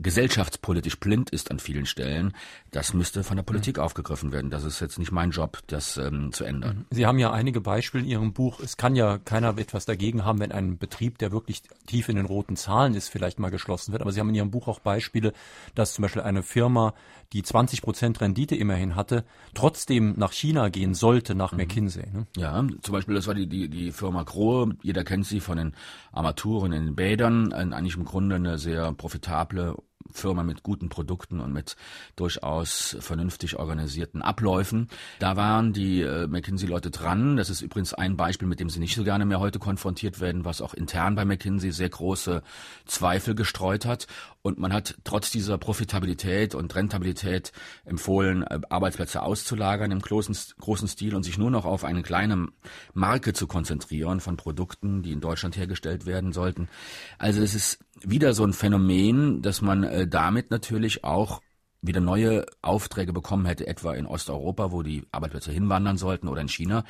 gesellschaftspolitisch 0.01 0.99
blind 0.99 1.29
ist 1.29 1.51
an 1.51 1.59
vielen 1.59 1.85
Stellen, 1.85 2.33
das 2.71 2.93
müsste 2.93 3.23
von 3.23 3.37
der 3.37 3.43
Politik 3.43 3.77
mhm. 3.77 3.83
aufgegriffen 3.83 4.31
werden. 4.31 4.49
Das 4.49 4.63
ist 4.63 4.79
jetzt 4.79 4.99
nicht 4.99 5.11
mein 5.11 5.31
Job, 5.31 5.59
das 5.67 5.97
ähm, 5.97 6.31
zu 6.31 6.43
ändern. 6.43 6.77
Mhm. 6.77 6.85
Sie 6.89 7.05
haben 7.05 7.19
ja 7.19 7.31
einige 7.31 7.61
Beispiele 7.61 8.03
in 8.03 8.09
Ihrem 8.09 8.33
Buch. 8.33 8.59
Es 8.59 8.77
kann 8.77 8.95
ja 8.95 9.17
keiner 9.17 9.57
etwas 9.57 9.85
dagegen 9.85 10.25
haben, 10.25 10.39
wenn 10.39 10.51
ein 10.51 10.77
Betrieb, 10.77 11.17
der 11.17 11.31
wirklich 11.31 11.61
tief 11.85 12.09
in 12.09 12.15
den 12.15 12.25
roten 12.25 12.55
Zahlen 12.55 12.93
ist, 12.95 13.09
vielleicht 13.09 13.39
mal 13.39 13.51
geschlossen 13.51 13.91
wird. 13.91 14.01
Aber 14.01 14.11
Sie 14.11 14.19
haben 14.19 14.29
in 14.29 14.35
Ihrem 14.35 14.51
Buch 14.51 14.67
auch 14.67 14.79
Beispiele, 14.79 15.33
dass 15.75 15.93
zum 15.93 16.03
Beispiel 16.03 16.21
eine 16.21 16.43
Firma, 16.43 16.93
die 17.33 17.43
20 17.43 17.81
Prozent 17.81 18.21
Rendite 18.21 18.55
immerhin 18.55 18.95
hatte, 18.95 19.23
trotzdem 19.53 20.13
nach 20.17 20.33
China 20.33 20.69
gehen 20.69 20.93
sollte, 20.93 21.35
nach 21.35 21.51
mhm. 21.51 21.59
McKinsey. 21.59 22.09
Ne? 22.11 22.27
Ja, 22.37 22.65
zum 22.81 22.93
Beispiel, 22.93 23.15
das 23.15 23.27
war 23.27 23.35
die, 23.35 23.47
die, 23.47 23.69
die 23.69 23.91
Firma 23.91 24.23
Grohe. 24.23 24.75
Jeder 24.81 25.03
kennt 25.03 25.25
sie 25.25 25.39
von 25.39 25.57
den 25.57 25.73
Armaturen 26.11 26.73
in 26.73 26.85
den 26.85 26.95
Bädern. 26.95 27.53
Eigentlich 27.53 27.95
im 27.95 28.05
Grunde 28.05 28.35
eine 28.35 28.57
sehr 28.57 28.91
profitable 28.93 29.75
Firma 30.11 30.43
mit 30.43 30.63
guten 30.63 30.89
Produkten 30.89 31.39
und 31.39 31.53
mit 31.53 31.75
durchaus 32.15 32.97
vernünftig 32.99 33.57
organisierten 33.57 34.21
Abläufen. 34.21 34.87
Da 35.19 35.35
waren 35.35 35.73
die 35.73 36.01
äh, 36.01 36.27
McKinsey-Leute 36.27 36.91
dran. 36.91 37.37
Das 37.37 37.49
ist 37.49 37.61
übrigens 37.61 37.93
ein 37.93 38.17
Beispiel, 38.17 38.47
mit 38.47 38.59
dem 38.59 38.69
sie 38.69 38.79
nicht 38.79 38.95
so 38.95 39.03
gerne 39.03 39.25
mehr 39.25 39.39
heute 39.39 39.59
konfrontiert 39.59 40.19
werden, 40.19 40.45
was 40.45 40.61
auch 40.61 40.73
intern 40.73 41.15
bei 41.15 41.25
McKinsey 41.25 41.71
sehr 41.71 41.89
große 41.89 42.41
Zweifel 42.85 43.35
gestreut 43.35 43.85
hat. 43.85 44.07
Und 44.41 44.57
man 44.57 44.73
hat 44.73 44.95
trotz 45.03 45.31
dieser 45.31 45.57
Profitabilität 45.57 46.55
und 46.55 46.73
Rentabilität 46.75 47.51
empfohlen, 47.85 48.43
äh, 48.43 48.59
Arbeitsplätze 48.69 49.21
auszulagern 49.21 49.91
im 49.91 49.99
großen, 49.99 50.35
großen 50.59 50.87
Stil 50.87 51.15
und 51.15 51.23
sich 51.23 51.37
nur 51.37 51.51
noch 51.51 51.65
auf 51.65 51.83
eine 51.83 52.01
kleine 52.01 52.47
Marke 52.93 53.33
zu 53.33 53.47
konzentrieren 53.47 54.19
von 54.19 54.37
Produkten, 54.37 55.03
die 55.03 55.11
in 55.11 55.21
Deutschland 55.21 55.57
hergestellt 55.57 56.05
werden 56.05 56.33
sollten. 56.33 56.69
Also 57.17 57.41
es 57.41 57.53
ist 57.53 57.79
wieder 58.03 58.33
so 58.33 58.43
ein 58.43 58.53
Phänomen, 58.53 59.41
dass 59.41 59.61
man 59.61 59.83
äh, 59.83 60.07
damit 60.07 60.51
natürlich 60.51 61.03
auch 61.03 61.41
wieder 61.81 61.99
neue 61.99 62.45
Aufträge 62.61 63.11
bekommen 63.11 63.45
hätte, 63.45 63.65
etwa 63.67 63.93
in 63.93 64.05
Osteuropa, 64.05 64.71
wo 64.71 64.83
die 64.83 65.03
Arbeitsplätze 65.11 65.51
hinwandern 65.51 65.97
sollten, 65.97 66.27
oder 66.27 66.41
in 66.41 66.49
China. 66.49 66.83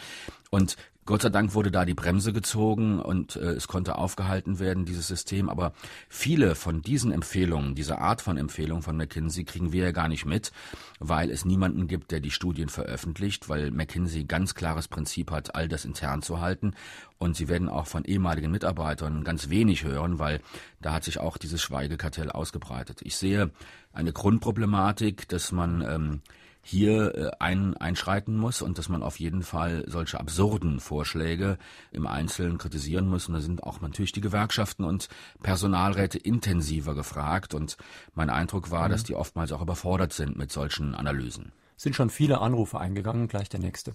Und 0.51 0.75
Gott 1.05 1.23
sei 1.23 1.29
Dank 1.29 1.55
wurde 1.55 1.71
da 1.71 1.83
die 1.83 1.95
Bremse 1.95 2.31
gezogen 2.31 2.99
und 2.99 3.35
äh, 3.35 3.53
es 3.53 3.67
konnte 3.67 3.95
aufgehalten 3.95 4.59
werden, 4.59 4.85
dieses 4.85 5.07
System. 5.07 5.49
Aber 5.49 5.73
viele 6.09 6.55
von 6.55 6.81
diesen 6.81 7.11
Empfehlungen, 7.11 7.73
dieser 7.73 7.99
Art 7.99 8.21
von 8.21 8.37
Empfehlungen 8.37 8.83
von 8.83 8.97
McKinsey 8.97 9.45
kriegen 9.45 9.71
wir 9.71 9.85
ja 9.85 9.91
gar 9.91 10.09
nicht 10.09 10.25
mit, 10.25 10.51
weil 10.99 11.31
es 11.31 11.43
niemanden 11.43 11.87
gibt, 11.87 12.11
der 12.11 12.19
die 12.19 12.31
Studien 12.31 12.69
veröffentlicht, 12.69 13.49
weil 13.49 13.71
McKinsey 13.71 14.25
ganz 14.25 14.53
klares 14.53 14.87
Prinzip 14.89 15.31
hat, 15.31 15.55
all 15.55 15.67
das 15.67 15.85
intern 15.85 16.21
zu 16.21 16.39
halten. 16.39 16.75
Und 17.17 17.35
sie 17.35 17.47
werden 17.47 17.69
auch 17.69 17.87
von 17.87 18.03
ehemaligen 18.03 18.51
Mitarbeitern 18.51 19.23
ganz 19.23 19.49
wenig 19.49 19.83
hören, 19.83 20.19
weil 20.19 20.39
da 20.81 20.93
hat 20.93 21.03
sich 21.05 21.19
auch 21.19 21.37
dieses 21.37 21.61
Schweigekartell 21.61 22.29
ausgebreitet. 22.29 23.01
Ich 23.03 23.15
sehe 23.15 23.51
eine 23.91 24.13
Grundproblematik, 24.13 25.27
dass 25.29 25.51
man 25.51 25.81
ähm, 25.81 26.21
hier 26.63 27.15
äh, 27.15 27.31
ein, 27.39 27.75
einschreiten 27.77 28.37
muss 28.37 28.61
und 28.61 28.77
dass 28.77 28.89
man 28.89 29.03
auf 29.03 29.19
jeden 29.19 29.41
Fall 29.41 29.83
solche 29.87 30.19
absurden 30.19 30.79
Vorschläge 30.79 31.57
im 31.91 32.07
Einzelnen 32.07 32.57
kritisieren 32.57 33.07
muss. 33.07 33.27
Und 33.27 33.35
da 33.35 33.39
sind 33.39 33.63
auch 33.63 33.81
natürlich 33.81 34.11
die 34.11 34.21
Gewerkschaften 34.21 34.83
und 34.83 35.09
Personalräte 35.41 36.17
intensiver 36.17 36.95
gefragt. 36.95 37.53
Und 37.53 37.77
mein 38.13 38.29
Eindruck 38.29 38.71
war, 38.71 38.87
mhm. 38.87 38.91
dass 38.91 39.03
die 39.03 39.15
oftmals 39.15 39.51
auch 39.51 39.61
überfordert 39.61 40.13
sind 40.13 40.37
mit 40.37 40.51
solchen 40.51 40.95
Analysen. 40.95 41.51
Sind 41.77 41.95
schon 41.95 42.09
viele 42.09 42.39
Anrufe 42.41 42.79
eingegangen, 42.79 43.27
gleich 43.27 43.49
der 43.49 43.59
nächste. 43.59 43.93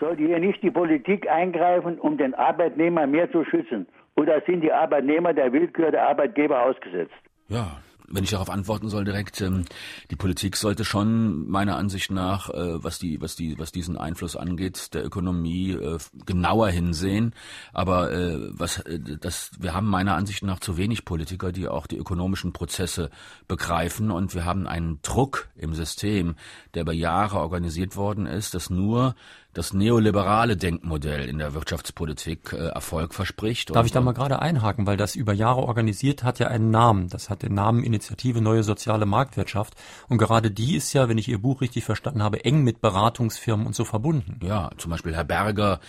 Sollte 0.00 0.22
hier 0.22 0.38
nicht 0.38 0.62
die 0.62 0.70
Politik 0.70 1.28
eingreifen, 1.28 1.98
um 1.98 2.16
den 2.16 2.34
Arbeitnehmer 2.34 3.06
mehr 3.06 3.30
zu 3.30 3.44
schützen? 3.44 3.86
Oder 4.16 4.40
sind 4.46 4.62
die 4.62 4.72
Arbeitnehmer 4.72 5.34
der 5.34 5.52
Willkür 5.52 5.90
der 5.90 6.08
Arbeitgeber 6.08 6.62
ausgesetzt? 6.62 7.14
Ja, 7.48 7.80
wenn 8.10 8.24
ich 8.24 8.30
darauf 8.30 8.50
antworten 8.50 8.88
soll 8.88 9.04
direkt, 9.04 9.40
ähm, 9.40 9.64
die 10.10 10.16
Politik 10.16 10.56
sollte 10.56 10.84
schon 10.84 11.48
meiner 11.48 11.76
Ansicht 11.76 12.10
nach, 12.10 12.50
äh, 12.50 12.82
was 12.82 12.98
die, 12.98 13.20
was 13.20 13.36
die, 13.36 13.58
was 13.58 13.72
diesen 13.72 13.96
Einfluss 13.96 14.36
angeht, 14.36 14.94
der 14.94 15.04
Ökonomie 15.04 15.72
äh, 15.72 15.98
genauer 16.26 16.68
hinsehen. 16.70 17.34
Aber 17.72 18.12
äh, 18.12 18.38
was, 18.50 18.80
äh, 18.80 18.98
das, 18.98 19.50
wir 19.58 19.74
haben 19.74 19.86
meiner 19.88 20.14
Ansicht 20.14 20.42
nach 20.42 20.60
zu 20.60 20.76
wenig 20.76 21.04
Politiker, 21.04 21.52
die 21.52 21.68
auch 21.68 21.86
die 21.86 21.98
ökonomischen 21.98 22.52
Prozesse 22.52 23.10
begreifen, 23.46 24.10
und 24.10 24.34
wir 24.34 24.44
haben 24.44 24.66
einen 24.66 25.00
Druck 25.02 25.48
im 25.56 25.74
System, 25.74 26.34
der 26.74 26.82
über 26.82 26.92
Jahre 26.92 27.38
organisiert 27.38 27.96
worden 27.96 28.26
ist, 28.26 28.54
dass 28.54 28.70
nur 28.70 29.14
das 29.58 29.72
neoliberale 29.72 30.56
Denkmodell 30.56 31.28
in 31.28 31.38
der 31.38 31.52
Wirtschaftspolitik 31.52 32.52
äh, 32.52 32.68
Erfolg 32.68 33.12
verspricht. 33.12 33.74
Darf 33.74 33.86
ich 33.86 33.92
da 33.92 34.00
mal 34.00 34.12
gerade 34.12 34.40
einhaken, 34.40 34.86
weil 34.86 34.96
das 34.96 35.16
über 35.16 35.32
Jahre 35.32 35.62
organisiert 35.62 36.22
hat 36.22 36.38
ja 36.38 36.46
einen 36.46 36.70
Namen. 36.70 37.08
Das 37.08 37.28
hat 37.28 37.42
den 37.42 37.54
Namen 37.54 37.82
Initiative 37.82 38.40
Neue 38.40 38.62
Soziale 38.62 39.04
Marktwirtschaft. 39.04 39.74
Und 40.08 40.18
gerade 40.18 40.52
die 40.52 40.76
ist 40.76 40.92
ja, 40.92 41.08
wenn 41.08 41.18
ich 41.18 41.28
Ihr 41.28 41.38
Buch 41.38 41.60
richtig 41.60 41.84
verstanden 41.84 42.22
habe, 42.22 42.44
eng 42.44 42.62
mit 42.62 42.80
Beratungsfirmen 42.80 43.66
und 43.66 43.74
so 43.74 43.84
verbunden. 43.84 44.38
Ja, 44.46 44.70
zum 44.78 44.92
Beispiel 44.92 45.16
Herr 45.16 45.24
Berger, 45.24 45.80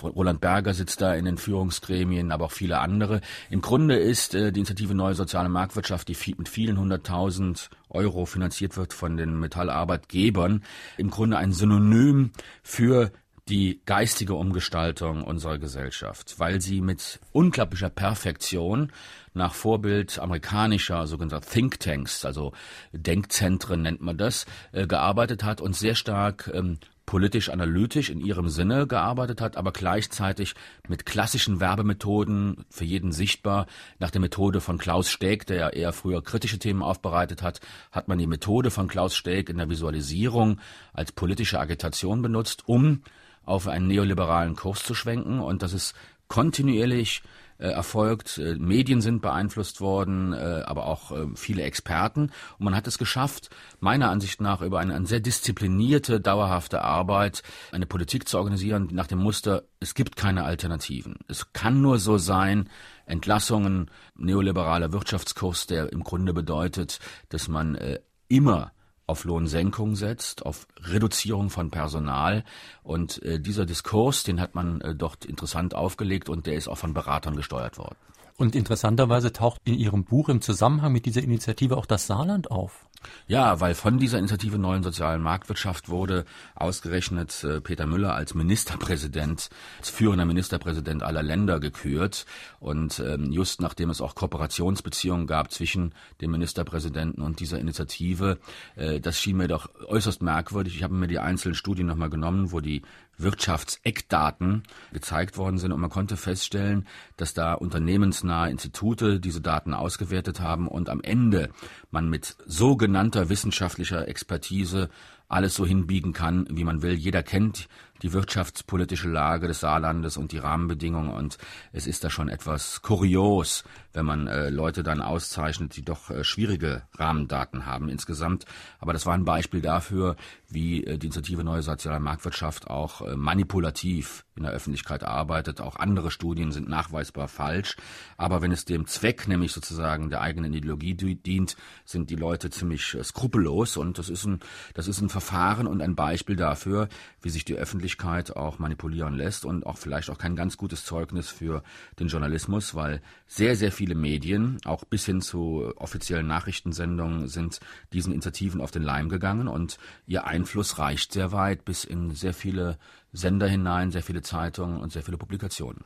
Roland 0.00 0.40
Berger 0.40 0.72
sitzt 0.72 1.00
da 1.00 1.12
in 1.14 1.24
den 1.24 1.36
Führungsgremien, 1.36 2.30
aber 2.30 2.44
auch 2.44 2.52
viele 2.52 2.78
andere. 2.78 3.20
Im 3.50 3.60
Grunde 3.60 3.96
ist 3.96 4.36
äh, 4.36 4.52
die 4.52 4.60
Initiative 4.60 4.94
Neue 4.94 5.14
Soziale 5.14 5.48
Marktwirtschaft, 5.48 6.06
die 6.06 6.16
mit 6.38 6.48
vielen 6.48 6.78
hunderttausend 6.78 7.70
Euro 7.96 8.26
finanziert 8.26 8.76
wird 8.76 8.92
von 8.92 9.16
den 9.16 9.40
Metallarbeitgebern, 9.40 10.62
im 10.96 11.10
Grunde 11.10 11.38
ein 11.38 11.52
Synonym 11.52 12.30
für 12.62 13.10
die 13.48 13.80
geistige 13.86 14.34
Umgestaltung 14.34 15.22
unserer 15.22 15.58
Gesellschaft, 15.58 16.34
weil 16.38 16.60
sie 16.60 16.80
mit 16.80 17.20
unglaublicher 17.32 17.90
Perfektion 17.90 18.92
nach 19.34 19.54
Vorbild 19.54 20.18
amerikanischer 20.18 21.06
sogenannter 21.06 21.42
Thinktanks, 21.46 22.24
also 22.24 22.52
Denkzentren 22.92 23.82
nennt 23.82 24.00
man 24.00 24.16
das, 24.16 24.46
äh, 24.72 24.86
gearbeitet 24.86 25.44
hat 25.44 25.60
und 25.60 25.76
sehr 25.76 25.94
stark 25.94 26.50
ähm, 26.52 26.78
politisch 27.06 27.48
analytisch 27.48 28.10
in 28.10 28.20
ihrem 28.20 28.48
Sinne 28.48 28.86
gearbeitet 28.86 29.40
hat, 29.40 29.56
aber 29.56 29.72
gleichzeitig 29.72 30.54
mit 30.88 31.06
klassischen 31.06 31.60
Werbemethoden 31.60 32.64
für 32.68 32.84
jeden 32.84 33.12
sichtbar. 33.12 33.66
Nach 34.00 34.10
der 34.10 34.20
Methode 34.20 34.60
von 34.60 34.76
Klaus 34.76 35.08
Steg, 35.08 35.46
der 35.46 35.56
ja 35.56 35.68
eher 35.68 35.92
früher 35.92 36.22
kritische 36.22 36.58
Themen 36.58 36.82
aufbereitet 36.82 37.42
hat, 37.42 37.60
hat 37.92 38.08
man 38.08 38.18
die 38.18 38.26
Methode 38.26 38.70
von 38.70 38.88
Klaus 38.88 39.14
Steg 39.14 39.48
in 39.48 39.58
der 39.58 39.70
Visualisierung 39.70 40.60
als 40.92 41.12
politische 41.12 41.60
Agitation 41.60 42.22
benutzt, 42.22 42.68
um 42.68 43.02
auf 43.44 43.68
einen 43.68 43.86
neoliberalen 43.86 44.56
Kurs 44.56 44.82
zu 44.82 44.94
schwenken. 44.94 45.38
Und 45.38 45.62
das 45.62 45.72
ist 45.72 45.94
kontinuierlich 46.28 47.22
erfolgt. 47.64 48.38
Äh, 48.38 48.56
Medien 48.56 49.00
sind 49.00 49.22
beeinflusst 49.22 49.80
worden, 49.80 50.32
äh, 50.32 50.62
aber 50.66 50.86
auch 50.86 51.12
äh, 51.12 51.26
viele 51.34 51.62
Experten. 51.62 52.30
Und 52.58 52.64
man 52.64 52.74
hat 52.74 52.86
es 52.86 52.98
geschafft, 52.98 53.50
meiner 53.80 54.10
Ansicht 54.10 54.40
nach 54.40 54.62
über 54.62 54.78
eine, 54.78 54.94
eine 54.94 55.06
sehr 55.06 55.20
disziplinierte, 55.20 56.20
dauerhafte 56.20 56.82
Arbeit, 56.82 57.42
eine 57.72 57.86
Politik 57.86 58.28
zu 58.28 58.38
organisieren 58.38 58.88
nach 58.92 59.06
dem 59.06 59.18
Muster, 59.18 59.64
es 59.80 59.94
gibt 59.94 60.16
keine 60.16 60.44
Alternativen. 60.44 61.16
Es 61.28 61.52
kann 61.52 61.80
nur 61.80 61.98
so 61.98 62.18
sein, 62.18 62.68
Entlassungen, 63.06 63.90
neoliberaler 64.16 64.92
Wirtschaftskurs, 64.92 65.66
der 65.66 65.92
im 65.92 66.02
Grunde 66.02 66.34
bedeutet, 66.34 66.98
dass 67.28 67.48
man 67.48 67.76
äh, 67.76 68.00
immer 68.28 68.72
auf 69.06 69.24
Lohnsenkung 69.24 69.94
setzt, 69.94 70.44
auf 70.44 70.66
Reduzierung 70.80 71.50
von 71.50 71.70
Personal. 71.70 72.44
Und 72.82 73.22
äh, 73.22 73.40
dieser 73.40 73.66
Diskurs, 73.66 74.24
den 74.24 74.40
hat 74.40 74.54
man 74.54 74.80
äh, 74.80 74.94
dort 74.94 75.24
interessant 75.24 75.74
aufgelegt 75.74 76.28
und 76.28 76.46
der 76.46 76.54
ist 76.54 76.68
auch 76.68 76.78
von 76.78 76.94
Beratern 76.94 77.36
gesteuert 77.36 77.78
worden. 77.78 77.96
Und 78.36 78.54
interessanterweise 78.54 79.32
taucht 79.32 79.62
in 79.64 79.74
Ihrem 79.74 80.04
Buch 80.04 80.28
im 80.28 80.42
Zusammenhang 80.42 80.92
mit 80.92 81.06
dieser 81.06 81.22
Initiative 81.22 81.76
auch 81.76 81.86
das 81.86 82.06
Saarland 82.06 82.50
auf. 82.50 82.86
Ja, 83.28 83.60
weil 83.60 83.74
von 83.74 83.98
dieser 83.98 84.18
Initiative 84.18 84.58
Neuen 84.58 84.82
Sozialen 84.82 85.22
Marktwirtschaft 85.22 85.88
wurde 85.88 86.24
ausgerechnet 86.54 87.44
äh, 87.44 87.60
Peter 87.60 87.86
Müller 87.86 88.14
als 88.14 88.34
Ministerpräsident, 88.34 89.48
als 89.78 89.90
führender 89.90 90.24
Ministerpräsident 90.24 91.02
aller 91.02 91.22
Länder 91.22 91.60
gekürt. 91.60 92.26
Und 92.60 93.00
ähm, 93.00 93.32
just 93.32 93.60
nachdem 93.60 93.90
es 93.90 94.00
auch 94.00 94.14
Kooperationsbeziehungen 94.14 95.26
gab 95.26 95.50
zwischen 95.50 95.94
dem 96.20 96.30
Ministerpräsidenten 96.30 97.22
und 97.22 97.40
dieser 97.40 97.58
Initiative, 97.58 98.38
äh, 98.76 99.00
das 99.00 99.20
schien 99.20 99.36
mir 99.36 99.48
doch 99.48 99.68
äußerst 99.86 100.22
merkwürdig. 100.22 100.76
Ich 100.76 100.82
habe 100.82 100.94
mir 100.94 101.08
die 101.08 101.18
einzelnen 101.18 101.54
Studien 101.54 101.86
nochmal 101.86 102.10
genommen, 102.10 102.52
wo 102.52 102.60
die 102.60 102.82
Wirtschaftseckdaten 103.18 104.62
gezeigt 104.92 105.36
worden 105.38 105.58
sind 105.58 105.72
und 105.72 105.80
man 105.80 105.90
konnte 105.90 106.16
feststellen, 106.16 106.86
dass 107.16 107.34
da 107.34 107.54
unternehmensnahe 107.54 108.50
Institute 108.50 109.20
diese 109.20 109.40
Daten 109.40 109.74
ausgewertet 109.74 110.40
haben 110.40 110.68
und 110.68 110.88
am 110.88 111.00
Ende 111.00 111.50
man 111.90 112.08
mit 112.08 112.36
sogenannter 112.46 113.28
wissenschaftlicher 113.28 114.08
Expertise 114.08 114.90
alles 115.28 115.54
so 115.54 115.66
hinbiegen 115.66 116.12
kann, 116.12 116.46
wie 116.50 116.64
man 116.64 116.82
will. 116.82 116.92
Jeder 116.92 117.22
kennt 117.22 117.68
die 118.02 118.12
wirtschaftspolitische 118.12 119.08
Lage 119.08 119.48
des 119.48 119.60
Saarlandes 119.60 120.16
und 120.16 120.32
die 120.32 120.38
Rahmenbedingungen 120.38 121.10
und 121.10 121.38
es 121.72 121.86
ist 121.86 122.04
da 122.04 122.10
schon 122.10 122.28
etwas 122.28 122.82
kurios, 122.82 123.64
wenn 123.96 124.04
man 124.04 124.26
äh, 124.26 124.50
Leute 124.50 124.82
dann 124.82 125.00
auszeichnet, 125.00 125.74
die 125.74 125.82
doch 125.82 126.10
äh, 126.10 126.22
schwierige 126.22 126.82
Rahmendaten 126.96 127.64
haben 127.64 127.88
insgesamt. 127.88 128.44
Aber 128.78 128.92
das 128.92 129.06
war 129.06 129.14
ein 129.14 129.24
Beispiel 129.24 129.62
dafür, 129.62 130.16
wie 130.48 130.84
äh, 130.84 130.98
die 130.98 131.06
Initiative 131.06 131.42
Neue 131.42 131.62
Soziale 131.62 131.98
Marktwirtschaft 131.98 132.68
auch 132.68 133.00
äh, 133.00 133.16
manipulativ 133.16 134.24
in 134.36 134.42
der 134.42 134.52
Öffentlichkeit 134.52 135.02
arbeitet. 135.02 135.60
Auch 135.60 135.76
andere 135.76 136.10
Studien 136.10 136.52
sind 136.52 136.68
nachweisbar 136.68 137.26
falsch. 137.26 137.76
Aber 138.18 138.42
wenn 138.42 138.52
es 138.52 138.66
dem 138.66 138.86
Zweck, 138.86 139.28
nämlich 139.28 139.52
sozusagen 139.52 140.10
der 140.10 140.20
eigenen 140.20 140.52
Ideologie 140.52 140.94
dient, 140.94 141.56
sind 141.84 142.10
die 142.10 142.16
Leute 142.16 142.50
ziemlich 142.50 142.94
äh, 142.94 143.02
skrupellos 143.02 143.76
und 143.76 143.98
das 143.98 144.10
ist 144.10 144.24
ein, 144.24 144.40
das 144.74 144.88
ist 144.88 145.00
ein 145.00 145.08
Verfahren 145.08 145.66
und 145.66 145.80
ein 145.80 145.94
Beispiel 145.94 146.36
dafür, 146.36 146.88
wie 147.22 147.30
sich 147.30 147.46
die 147.46 147.54
Öffentlichkeit 147.54 148.36
auch 148.36 148.58
manipulieren 148.58 149.14
lässt 149.14 149.46
und 149.46 149.64
auch 149.64 149.78
vielleicht 149.78 150.10
auch 150.10 150.18
kein 150.18 150.36
ganz 150.36 150.58
gutes 150.58 150.84
Zeugnis 150.84 151.30
für 151.30 151.62
den 151.98 152.08
Journalismus, 152.08 152.74
weil 152.74 153.00
sehr, 153.26 153.56
sehr 153.56 153.72
viele 153.72 153.85
Medien, 153.94 154.58
auch 154.64 154.84
bis 154.84 155.06
hin 155.06 155.20
zu 155.20 155.72
offiziellen 155.76 156.26
Nachrichtensendungen, 156.26 157.28
sind 157.28 157.60
diesen 157.92 158.12
Initiativen 158.12 158.60
auf 158.60 158.70
den 158.70 158.82
Leim 158.82 159.08
gegangen 159.08 159.48
und 159.48 159.78
ihr 160.06 160.26
Einfluss 160.26 160.78
reicht 160.78 161.12
sehr 161.12 161.32
weit 161.32 161.64
bis 161.64 161.84
in 161.84 162.10
sehr 162.10 162.34
viele 162.34 162.78
Sender 163.12 163.48
hinein, 163.48 163.90
sehr 163.90 164.02
viele 164.02 164.22
Zeitungen 164.22 164.80
und 164.80 164.92
sehr 164.92 165.02
viele 165.02 165.18
Publikationen. 165.18 165.84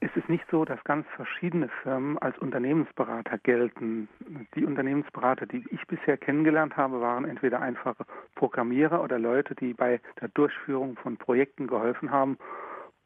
Es 0.00 0.14
ist 0.14 0.28
nicht 0.28 0.44
so, 0.50 0.64
dass 0.64 0.82
ganz 0.84 1.06
verschiedene 1.16 1.68
Firmen 1.82 2.18
als 2.18 2.36
Unternehmensberater 2.38 3.38
gelten. 3.38 4.08
Die 4.54 4.64
Unternehmensberater, 4.64 5.46
die 5.46 5.64
ich 5.70 5.86
bisher 5.86 6.18
kennengelernt 6.18 6.76
habe, 6.76 7.00
waren 7.00 7.24
entweder 7.24 7.60
einfache 7.60 8.04
Programmierer 8.34 9.02
oder 9.02 9.18
Leute, 9.18 9.54
die 9.54 9.72
bei 9.72 10.00
der 10.20 10.28
Durchführung 10.28 10.96
von 10.96 11.16
Projekten 11.16 11.66
geholfen 11.66 12.10
haben 12.10 12.36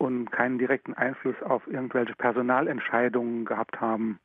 und 0.01 0.33
keinen 0.33 0.59
direkten 0.59 0.95
Einfluss 0.95 1.41
auf 1.43 1.67
irgendwelche 1.67 2.15
Personalentscheidungen 2.15 3.45
gehabt 3.45 3.81
haben. 3.83 4.19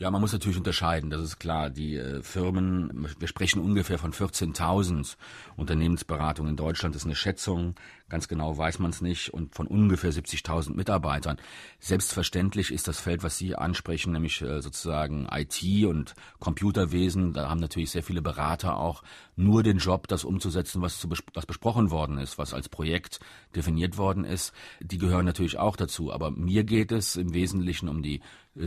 Ja, 0.00 0.12
man 0.12 0.20
muss 0.20 0.32
natürlich 0.32 0.56
unterscheiden, 0.56 1.10
das 1.10 1.22
ist 1.22 1.40
klar. 1.40 1.70
Die 1.70 1.96
äh, 1.96 2.22
Firmen, 2.22 3.08
wir 3.18 3.26
sprechen 3.26 3.60
ungefähr 3.60 3.98
von 3.98 4.12
14.000 4.12 5.16
Unternehmensberatungen 5.56 6.50
in 6.50 6.56
Deutschland, 6.56 6.94
das 6.94 7.02
ist 7.02 7.06
eine 7.06 7.16
Schätzung, 7.16 7.74
ganz 8.08 8.28
genau 8.28 8.56
weiß 8.56 8.78
man 8.78 8.92
es 8.92 9.00
nicht, 9.00 9.34
und 9.34 9.56
von 9.56 9.66
ungefähr 9.66 10.12
70.000 10.12 10.76
Mitarbeitern. 10.76 11.38
Selbstverständlich 11.80 12.70
ist 12.70 12.86
das 12.86 13.00
Feld, 13.00 13.24
was 13.24 13.38
Sie 13.38 13.56
ansprechen, 13.56 14.12
nämlich 14.12 14.40
äh, 14.40 14.62
sozusagen 14.62 15.26
IT 15.32 15.64
und 15.84 16.14
Computerwesen, 16.38 17.32
da 17.32 17.48
haben 17.48 17.60
natürlich 17.60 17.90
sehr 17.90 18.04
viele 18.04 18.22
Berater 18.22 18.76
auch 18.76 19.02
nur 19.34 19.64
den 19.64 19.78
Job, 19.78 20.06
das 20.06 20.22
umzusetzen, 20.22 20.80
was, 20.80 21.00
zu, 21.00 21.10
was 21.10 21.46
besprochen 21.46 21.90
worden 21.90 22.18
ist, 22.18 22.38
was 22.38 22.54
als 22.54 22.68
Projekt 22.68 23.18
definiert 23.56 23.98
worden 23.98 24.24
ist. 24.24 24.52
Die 24.80 24.98
gehören 24.98 25.26
natürlich 25.26 25.58
auch 25.58 25.74
dazu, 25.74 26.12
aber 26.12 26.30
mir 26.30 26.62
geht 26.62 26.92
es 26.92 27.16
im 27.16 27.34
Wesentlichen 27.34 27.88
um 27.88 28.00
die 28.00 28.20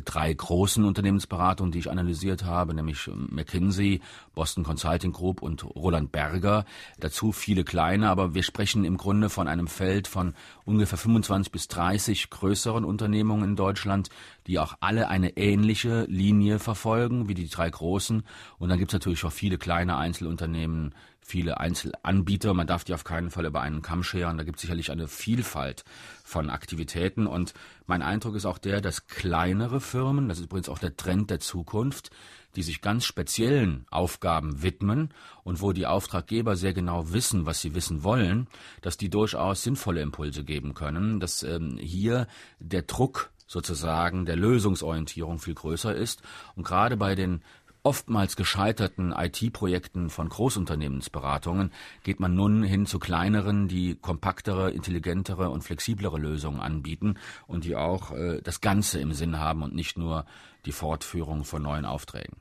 drei 0.05 0.33
großen 0.33 0.85
Unternehmensberatungen, 0.85 1.71
die 1.71 1.79
ich 1.79 1.91
analysiert 1.91 2.45
habe, 2.45 2.73
nämlich 2.73 3.09
McKinsey, 3.13 4.01
Boston 4.33 4.63
Consulting 4.63 5.11
Group 5.11 5.41
und 5.41 5.63
Roland 5.63 6.11
Berger. 6.11 6.65
Dazu 6.99 7.31
viele 7.31 7.63
kleine, 7.63 8.09
aber 8.09 8.33
wir 8.33 8.43
sprechen 8.43 8.85
im 8.85 8.97
Grunde 8.97 9.29
von 9.29 9.47
einem 9.47 9.67
Feld 9.67 10.07
von 10.07 10.33
ungefähr 10.65 10.97
25 10.97 11.51
bis 11.51 11.67
30 11.67 12.29
größeren 12.29 12.85
Unternehmungen 12.85 13.51
in 13.51 13.55
Deutschland, 13.55 14.09
die 14.47 14.59
auch 14.59 14.75
alle 14.79 15.09
eine 15.09 15.37
ähnliche 15.37 16.05
Linie 16.05 16.59
verfolgen 16.59 17.27
wie 17.27 17.33
die 17.33 17.49
drei 17.49 17.69
großen. 17.69 18.23
Und 18.57 18.69
dann 18.69 18.79
gibt 18.79 18.91
es 18.91 18.93
natürlich 18.93 19.23
auch 19.25 19.31
viele 19.31 19.57
kleine 19.57 19.97
Einzelunternehmen, 19.97 20.95
viele 21.21 21.59
Einzelanbieter. 21.59 22.53
Man 22.53 22.67
darf 22.67 22.83
die 22.83 22.93
auf 22.93 23.03
keinen 23.03 23.31
Fall 23.31 23.45
über 23.45 23.61
einen 23.61 23.81
Kamm 23.81 24.03
scheren. 24.03 24.37
Da 24.37 24.43
gibt 24.43 24.57
es 24.57 24.61
sicherlich 24.61 24.91
eine 24.91 25.07
Vielfalt 25.07 25.83
von 26.31 26.49
Aktivitäten. 26.49 27.27
Und 27.27 27.53
mein 27.85 28.01
Eindruck 28.01 28.35
ist 28.35 28.45
auch 28.45 28.57
der, 28.57 28.81
dass 28.81 29.07
kleinere 29.07 29.81
Firmen, 29.81 30.29
das 30.29 30.39
ist 30.39 30.45
übrigens 30.45 30.69
auch 30.69 30.79
der 30.79 30.95
Trend 30.95 31.29
der 31.29 31.39
Zukunft, 31.39 32.09
die 32.55 32.63
sich 32.63 32.81
ganz 32.81 33.05
speziellen 33.05 33.85
Aufgaben 33.91 34.63
widmen 34.63 35.13
und 35.43 35.61
wo 35.61 35.71
die 35.71 35.87
Auftraggeber 35.87 36.55
sehr 36.55 36.73
genau 36.73 37.13
wissen, 37.13 37.45
was 37.45 37.61
sie 37.61 37.75
wissen 37.75 38.03
wollen, 38.03 38.47
dass 38.81 38.97
die 38.97 39.09
durchaus 39.09 39.63
sinnvolle 39.63 40.01
Impulse 40.01 40.43
geben 40.43 40.73
können, 40.73 41.19
dass 41.19 41.43
ähm, 41.43 41.77
hier 41.77 42.27
der 42.59 42.81
Druck 42.81 43.31
sozusagen 43.51 44.25
der 44.25 44.37
Lösungsorientierung 44.37 45.37
viel 45.37 45.55
größer 45.55 45.93
ist. 45.93 46.21
Und 46.55 46.65
gerade 46.65 46.95
bei 46.95 47.15
den 47.15 47.41
oftmals 47.83 48.35
gescheiterten 48.35 49.11
IT-Projekten 49.11 50.09
von 50.09 50.29
Großunternehmensberatungen 50.29 51.71
geht 52.03 52.19
man 52.19 52.35
nun 52.35 52.63
hin 52.63 52.85
zu 52.85 52.99
kleineren, 52.99 53.67
die 53.67 53.95
kompaktere, 53.95 54.71
intelligentere 54.71 55.49
und 55.49 55.63
flexiblere 55.63 56.17
Lösungen 56.17 56.59
anbieten 56.59 57.15
und 57.47 57.63
die 57.63 57.75
auch 57.75 58.11
äh, 58.11 58.41
das 58.41 58.61
Ganze 58.61 58.99
im 58.99 59.13
Sinn 59.13 59.39
haben 59.39 59.63
und 59.63 59.73
nicht 59.73 59.97
nur 59.97 60.25
die 60.65 60.71
Fortführung 60.71 61.43
von 61.43 61.63
neuen 61.63 61.85
Aufträgen. 61.85 62.37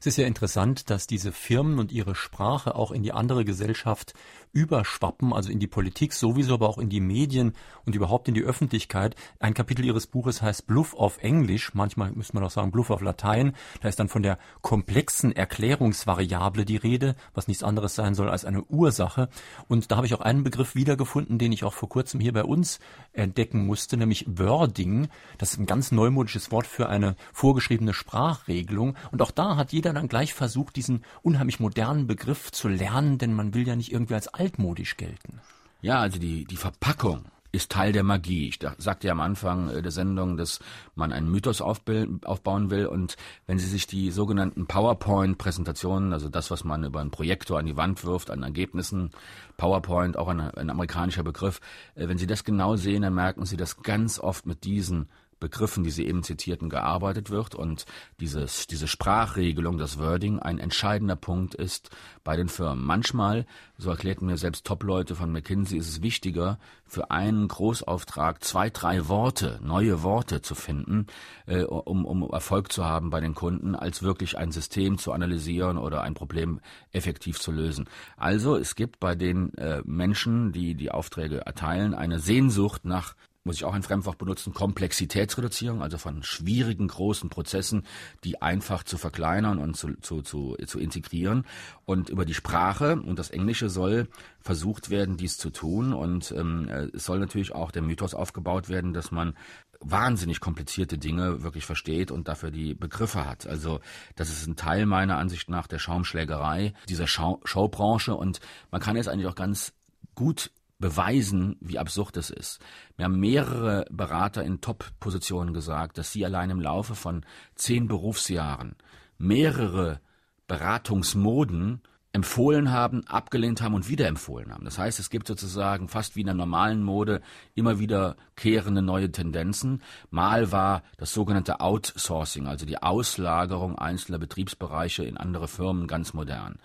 Es 0.00 0.06
ist 0.06 0.18
ja 0.18 0.26
interessant, 0.26 0.90
dass 0.90 1.06
diese 1.06 1.32
Firmen 1.32 1.78
und 1.78 1.92
ihre 1.92 2.14
Sprache 2.14 2.74
auch 2.74 2.90
in 2.90 3.02
die 3.02 3.12
andere 3.12 3.44
Gesellschaft 3.44 4.14
überschwappen, 4.56 5.34
also 5.34 5.50
in 5.50 5.58
die 5.58 5.66
Politik 5.66 6.14
sowieso, 6.14 6.54
aber 6.54 6.68
auch 6.68 6.78
in 6.78 6.88
die 6.88 7.00
Medien 7.00 7.52
und 7.84 7.94
überhaupt 7.94 8.26
in 8.26 8.34
die 8.34 8.42
Öffentlichkeit. 8.42 9.14
Ein 9.38 9.52
Kapitel 9.52 9.84
Ihres 9.84 10.06
Buches 10.06 10.40
heißt 10.40 10.66
Bluff 10.66 10.94
auf 10.94 11.18
Englisch, 11.18 11.74
manchmal 11.74 12.12
müsste 12.12 12.34
man 12.34 12.44
auch 12.44 12.50
sagen 12.50 12.70
Bluff 12.70 12.88
auf 12.90 13.02
Latein. 13.02 13.52
Da 13.82 13.88
ist 13.88 14.00
dann 14.00 14.08
von 14.08 14.22
der 14.22 14.38
komplexen 14.62 15.32
Erklärungsvariable 15.32 16.64
die 16.64 16.76
Rede, 16.76 17.16
was 17.34 17.48
nichts 17.48 17.62
anderes 17.62 17.94
sein 17.94 18.14
soll 18.14 18.30
als 18.30 18.46
eine 18.46 18.64
Ursache. 18.64 19.28
Und 19.68 19.90
da 19.90 19.96
habe 19.96 20.06
ich 20.06 20.14
auch 20.14 20.22
einen 20.22 20.42
Begriff 20.42 20.74
wiedergefunden, 20.74 21.38
den 21.38 21.52
ich 21.52 21.64
auch 21.64 21.74
vor 21.74 21.90
kurzem 21.90 22.18
hier 22.20 22.32
bei 22.32 22.44
uns 22.44 22.78
entdecken 23.12 23.66
musste, 23.66 23.98
nämlich 23.98 24.24
Wording. 24.26 25.08
Das 25.36 25.52
ist 25.52 25.58
ein 25.58 25.66
ganz 25.66 25.92
neumodisches 25.92 26.50
Wort 26.50 26.66
für 26.66 26.88
eine 26.88 27.14
vorgeschriebene 27.34 27.92
Sprachregelung. 27.92 28.96
Und 29.12 29.20
auch 29.20 29.30
da 29.30 29.56
hat 29.56 29.72
jeder 29.72 29.85
dann 29.92 30.08
gleich 30.08 30.34
versucht, 30.34 30.76
diesen 30.76 31.04
unheimlich 31.22 31.60
modernen 31.60 32.06
Begriff 32.06 32.50
zu 32.52 32.68
lernen, 32.68 33.18
denn 33.18 33.32
man 33.32 33.54
will 33.54 33.66
ja 33.66 33.76
nicht 33.76 33.92
irgendwie 33.92 34.14
als 34.14 34.28
altmodisch 34.28 34.96
gelten. 34.96 35.40
Ja, 35.82 36.00
also 36.00 36.18
die, 36.18 36.44
die 36.44 36.56
Verpackung 36.56 37.26
ist 37.56 37.72
Teil 37.72 37.92
der 37.92 38.02
Magie. 38.02 38.48
Ich 38.48 38.58
sagte 38.78 39.06
ja 39.06 39.12
am 39.12 39.20
Anfang 39.20 39.70
äh, 39.70 39.82
der 39.82 39.90
Sendung, 39.90 40.36
dass 40.36 40.60
man 40.94 41.12
einen 41.12 41.30
Mythos 41.30 41.60
aufbauen 41.60 42.70
will. 42.70 42.86
Und 42.86 43.16
wenn 43.46 43.58
Sie 43.58 43.66
sich 43.66 43.86
die 43.86 44.10
sogenannten 44.10 44.66
PowerPoint-Präsentationen, 44.66 46.12
also 46.12 46.28
das, 46.28 46.50
was 46.50 46.64
man 46.64 46.84
über 46.84 47.00
einen 47.00 47.10
Projektor 47.10 47.58
an 47.58 47.66
die 47.66 47.76
Wand 47.76 48.04
wirft, 48.04 48.30
an 48.30 48.42
Ergebnissen, 48.42 49.10
PowerPoint, 49.56 50.16
auch 50.16 50.28
ein, 50.28 50.40
ein 50.40 50.70
amerikanischer 50.70 51.22
Begriff, 51.22 51.60
äh, 51.94 52.08
wenn 52.08 52.18
Sie 52.18 52.26
das 52.26 52.44
genau 52.44 52.76
sehen, 52.76 53.02
dann 53.02 53.14
merken 53.14 53.46
Sie, 53.46 53.56
dass 53.56 53.82
ganz 53.82 54.20
oft 54.20 54.46
mit 54.46 54.64
diesen 54.64 55.08
Begriffen, 55.38 55.84
die 55.84 55.90
Sie 55.90 56.06
eben 56.06 56.22
zitierten, 56.22 56.70
gearbeitet 56.70 57.30
wird 57.30 57.54
und 57.54 57.84
dieses, 58.20 58.66
diese 58.66 58.88
Sprachregelung, 58.88 59.78
das 59.78 59.98
Wording, 59.98 60.38
ein 60.38 60.58
entscheidender 60.58 61.16
Punkt 61.16 61.54
ist 61.54 61.90
bei 62.24 62.36
den 62.36 62.48
Firmen. 62.48 62.84
Manchmal, 62.84 63.46
so 63.76 63.90
erklärten 63.90 64.26
mir 64.26 64.38
selbst 64.38 64.64
Top-Leute 64.64 65.14
von 65.14 65.30
McKinsey, 65.32 65.78
ist 65.78 65.88
es 65.88 66.02
wichtiger, 66.02 66.58
für 66.84 67.10
einen 67.10 67.48
Großauftrag 67.48 68.42
zwei, 68.42 68.70
drei 68.70 69.08
Worte, 69.08 69.60
neue 69.62 70.02
Worte 70.02 70.40
zu 70.40 70.54
finden, 70.54 71.06
äh, 71.46 71.64
um, 71.64 72.04
um 72.06 72.22
Erfolg 72.30 72.72
zu 72.72 72.84
haben 72.84 73.10
bei 73.10 73.20
den 73.20 73.34
Kunden, 73.34 73.74
als 73.74 74.02
wirklich 74.02 74.38
ein 74.38 74.52
System 74.52 74.98
zu 74.98 75.12
analysieren 75.12 75.78
oder 75.78 76.02
ein 76.02 76.14
Problem 76.14 76.60
effektiv 76.92 77.40
zu 77.40 77.52
lösen. 77.52 77.88
Also 78.16 78.56
es 78.56 78.74
gibt 78.74 79.00
bei 79.00 79.14
den 79.14 79.52
äh, 79.58 79.82
Menschen, 79.84 80.52
die 80.52 80.74
die 80.74 80.90
Aufträge 80.90 81.44
erteilen, 81.44 81.94
eine 81.94 82.18
Sehnsucht 82.18 82.84
nach 82.84 83.14
muss 83.46 83.56
ich 83.56 83.64
auch 83.64 83.74
ein 83.74 83.82
Fremdwort 83.82 84.18
benutzen, 84.18 84.52
Komplexitätsreduzierung, 84.52 85.80
also 85.80 85.96
von 85.96 86.22
schwierigen, 86.22 86.88
großen 86.88 87.30
Prozessen, 87.30 87.84
die 88.24 88.42
einfach 88.42 88.82
zu 88.82 88.98
verkleinern 88.98 89.58
und 89.58 89.76
zu, 89.76 89.94
zu, 90.00 90.20
zu, 90.20 90.56
zu 90.66 90.78
integrieren. 90.78 91.46
Und 91.84 92.10
über 92.10 92.24
die 92.24 92.34
Sprache 92.34 93.00
und 93.00 93.18
das 93.18 93.30
Englische 93.30 93.70
soll 93.70 94.08
versucht 94.40 94.90
werden, 94.90 95.16
dies 95.16 95.38
zu 95.38 95.50
tun. 95.50 95.92
Und 95.92 96.32
ähm, 96.36 96.68
es 96.92 97.04
soll 97.04 97.20
natürlich 97.20 97.54
auch 97.54 97.70
der 97.70 97.82
Mythos 97.82 98.14
aufgebaut 98.14 98.68
werden, 98.68 98.92
dass 98.92 99.10
man 99.10 99.34
wahnsinnig 99.80 100.40
komplizierte 100.40 100.98
Dinge 100.98 101.42
wirklich 101.42 101.64
versteht 101.64 102.10
und 102.10 102.28
dafür 102.28 102.50
die 102.50 102.74
Begriffe 102.74 103.26
hat. 103.26 103.46
Also 103.46 103.80
das 104.16 104.30
ist 104.30 104.46
ein 104.46 104.56
Teil 104.56 104.86
meiner 104.86 105.18
Ansicht 105.18 105.48
nach 105.48 105.66
der 105.66 105.78
Schaumschlägerei 105.78 106.74
dieser 106.88 107.06
Showbranche 107.06 108.14
und 108.14 108.40
man 108.70 108.80
kann 108.80 108.96
es 108.96 109.06
eigentlich 109.06 109.26
auch 109.26 109.34
ganz 109.34 109.72
gut 110.14 110.50
beweisen, 110.78 111.56
wie 111.60 111.78
absurd 111.78 112.16
es 112.16 112.30
ist. 112.30 112.60
Mir 112.96 113.04
haben 113.04 113.20
mehrere 113.20 113.86
Berater 113.90 114.44
in 114.44 114.60
Top-Positionen 114.60 115.54
gesagt, 115.54 115.98
dass 115.98 116.12
sie 116.12 116.24
allein 116.24 116.50
im 116.50 116.60
Laufe 116.60 116.94
von 116.94 117.24
zehn 117.54 117.88
Berufsjahren 117.88 118.76
mehrere 119.18 120.00
Beratungsmoden 120.46 121.82
empfohlen 122.16 122.72
haben, 122.72 123.06
abgelehnt 123.06 123.60
haben 123.60 123.74
und 123.74 123.90
wieder 123.90 124.06
empfohlen 124.06 124.50
haben. 124.50 124.64
Das 124.64 124.78
heißt, 124.78 124.98
es 125.00 125.10
gibt 125.10 125.26
sozusagen 125.26 125.88
fast 125.88 126.16
wie 126.16 126.20
in 126.20 126.26
der 126.26 126.34
normalen 126.34 126.82
Mode 126.82 127.20
immer 127.54 127.78
wieder 127.78 128.16
kehrende 128.36 128.80
neue 128.80 129.12
Tendenzen. 129.12 129.82
Mal 130.08 130.50
war 130.50 130.82
das 130.96 131.12
sogenannte 131.12 131.60
Outsourcing, 131.60 132.46
also 132.46 132.64
die 132.64 132.82
Auslagerung 132.82 133.76
einzelner 133.76 134.18
Betriebsbereiche 134.18 135.04
in 135.04 135.18
andere 135.18 135.46
Firmen 135.46 135.86
ganz 135.88 136.14
modern. 136.14 136.58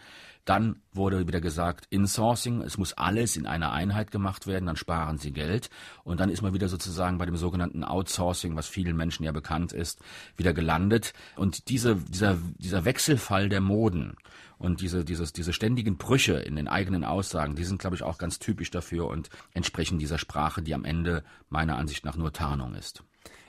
Dann 0.45 0.81
wurde 0.91 1.27
wieder 1.27 1.41
gesagt, 1.41 1.85
Insourcing, 1.89 2.61
es 2.61 2.77
muss 2.77 2.93
alles 2.93 3.37
in 3.37 3.45
einer 3.45 3.71
Einheit 3.71 4.11
gemacht 4.11 4.47
werden, 4.47 4.65
dann 4.65 4.75
sparen 4.75 5.17
sie 5.17 5.31
Geld. 5.31 5.69
Und 6.03 6.19
dann 6.19 6.29
ist 6.29 6.41
man 6.41 6.53
wieder 6.53 6.67
sozusagen 6.67 7.17
bei 7.17 7.25
dem 7.25 7.37
sogenannten 7.37 7.83
Outsourcing, 7.83 8.55
was 8.55 8.67
vielen 8.67 8.95
Menschen 8.95 9.23
ja 9.23 9.31
bekannt 9.31 9.71
ist, 9.71 9.99
wieder 10.35 10.53
gelandet. 10.53 11.13
Und 11.35 11.69
diese, 11.69 11.95
dieser, 11.95 12.37
dieser 12.57 12.85
Wechselfall 12.85 13.49
der 13.49 13.61
Moden 13.61 14.15
und 14.57 14.81
diese, 14.81 15.05
dieses, 15.05 15.33
diese 15.33 15.53
ständigen 15.53 15.97
Brüche 15.97 16.33
in 16.33 16.55
den 16.55 16.67
eigenen 16.67 17.03
Aussagen, 17.03 17.55
die 17.55 17.63
sind, 17.63 17.79
glaube 17.79 17.95
ich, 17.95 18.03
auch 18.03 18.17
ganz 18.17 18.39
typisch 18.39 18.71
dafür 18.71 19.07
und 19.07 19.29
entsprechen 19.53 19.99
dieser 19.99 20.17
Sprache, 20.17 20.61
die 20.61 20.73
am 20.73 20.85
Ende 20.85 21.23
meiner 21.49 21.77
Ansicht 21.77 22.05
nach 22.05 22.15
nur 22.15 22.33
Tarnung 22.33 22.75
ist. 22.75 23.03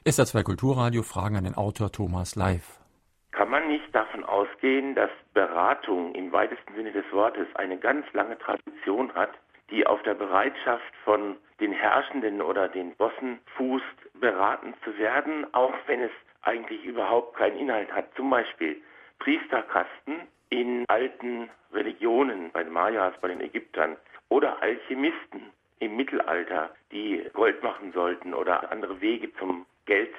Ist 0.05 0.19
das 0.19 0.31
zwei 0.31 0.43
Kulturradio 0.43 1.03
Fragen 1.03 1.37
an 1.37 1.45
den 1.45 1.55
Autor 1.55 1.93
Thomas 1.93 2.35
Live. 2.35 2.82
Kann 3.33 3.49
man 3.49 3.66
nicht 3.68 3.95
davon 3.95 4.25
ausgehen, 4.25 4.95
dass 4.95 5.11
Beratung 5.33 6.14
im 6.14 6.33
weitesten 6.33 6.75
Sinne 6.75 6.92
des 6.92 7.11
Wortes 7.12 7.47
eine 7.55 7.79
ganz 7.79 8.07
lange 8.12 8.38
Tradition 8.38 9.12
hat, 9.14 9.31
die 9.71 9.87
auf 9.87 10.03
der 10.03 10.14
Bereitschaft 10.14 10.95
von 11.05 11.37
den 11.59 11.73
Herrschenden 11.73 12.42
oder 12.42 12.68
den 12.68 12.95
Bossen 12.97 13.40
fußt, 13.57 14.21
beraten 14.21 14.75
zu 14.85 14.97
werden, 14.99 15.47
auch 15.55 15.75
wenn 15.87 16.03
es 16.03 16.11
eigentlich 16.42 16.85
überhaupt 16.85 17.37
keinen 17.37 17.59
Inhalt 17.59 17.90
hat. 17.92 18.14
Zum 18.16 18.29
Beispiel 18.29 18.83
Priesterkasten 19.18 20.29
in 20.51 20.85
alten 20.88 21.49
Religionen, 21.73 22.51
bei 22.53 22.64
den 22.64 22.73
Mayas, 22.73 23.14
bei 23.23 23.29
den 23.29 23.40
Ägyptern 23.40 23.97
oder 24.29 24.62
Alchemisten 24.62 25.51
im 25.79 25.97
Mittelalter, 25.97 26.71
die 26.90 27.25
Gold 27.33 27.62
machen 27.62 27.92
sollten 27.92 28.35
oder 28.35 28.71
andere 28.71 29.01
Wege 29.01 29.33
zum 29.37 29.64
Geld 29.87 30.12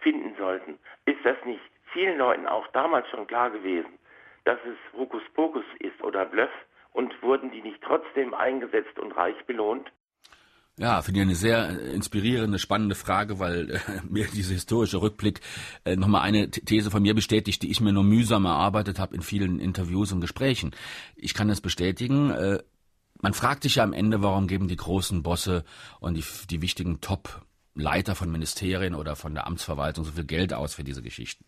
finden 0.00 0.34
sollten. 0.38 0.78
Ist 1.04 1.24
das 1.24 1.36
nicht 1.44 1.69
vielen 1.92 2.18
Leuten 2.18 2.46
auch 2.46 2.66
damals 2.68 3.08
schon 3.08 3.26
klar 3.26 3.50
gewesen, 3.50 3.98
dass 4.44 4.58
es 4.64 4.98
Hokuspokus 4.98 5.64
ist 5.78 6.02
oder 6.02 6.24
Bluff 6.24 6.50
und 6.92 7.12
wurden 7.22 7.50
die 7.50 7.62
nicht 7.62 7.82
trotzdem 7.82 8.34
eingesetzt 8.34 8.98
und 8.98 9.12
reich 9.12 9.44
belohnt? 9.46 9.90
Ja, 10.78 11.02
finde 11.02 11.20
ich 11.20 11.26
eine 11.26 11.34
sehr 11.34 11.68
äh, 11.68 11.92
inspirierende, 11.92 12.58
spannende 12.58 12.94
Frage, 12.94 13.38
weil 13.38 13.70
äh, 13.70 13.78
mir 14.08 14.26
dieser 14.26 14.54
historische 14.54 15.02
Rückblick 15.02 15.40
äh, 15.84 15.96
nochmal 15.96 16.22
eine 16.22 16.50
These 16.50 16.90
von 16.90 17.02
mir 17.02 17.14
bestätigt, 17.14 17.62
die 17.62 17.70
ich 17.70 17.80
mir 17.80 17.92
nur 17.92 18.04
mühsam 18.04 18.46
erarbeitet 18.46 18.98
habe 18.98 19.14
in 19.14 19.20
vielen 19.20 19.60
Interviews 19.60 20.10
und 20.12 20.20
Gesprächen. 20.20 20.74
Ich 21.16 21.34
kann 21.34 21.48
das 21.48 21.60
bestätigen. 21.60 22.30
Äh, 22.30 22.58
man 23.20 23.34
fragt 23.34 23.64
sich 23.64 23.76
ja 23.76 23.84
am 23.84 23.92
Ende, 23.92 24.22
warum 24.22 24.46
geben 24.46 24.68
die 24.68 24.76
großen 24.76 25.22
Bosse 25.22 25.64
und 26.00 26.14
die, 26.14 26.24
die 26.48 26.62
wichtigen 26.62 27.02
Top 27.02 27.42
Leiter 27.74 28.14
von 28.14 28.30
Ministerien 28.30 28.94
oder 28.94 29.16
von 29.16 29.34
der 29.34 29.46
Amtsverwaltung 29.46 30.04
so 30.04 30.12
viel 30.12 30.24
Geld 30.24 30.52
aus 30.52 30.74
für 30.74 30.84
diese 30.84 31.02
Geschichten. 31.02 31.44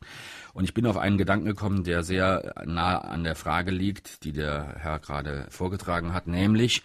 Und 0.53 0.65
ich 0.65 0.75
bin 0.75 0.87
auf 0.87 0.97
einen 0.97 1.19
Gedanken 1.19 1.47
gekommen, 1.47 1.85
der 1.85 2.03
sehr 2.05 2.55
nah 2.65 2.99
an 2.99 3.25
der 3.25 3.35
Frage 3.35 3.71
liegt, 3.71 4.25
die 4.25 4.33
der 4.33 4.77
Herr 4.79 4.99
gerade 4.99 5.47
vorgetragen 5.51 6.15
hat, 6.15 6.27
nämlich, 6.27 6.83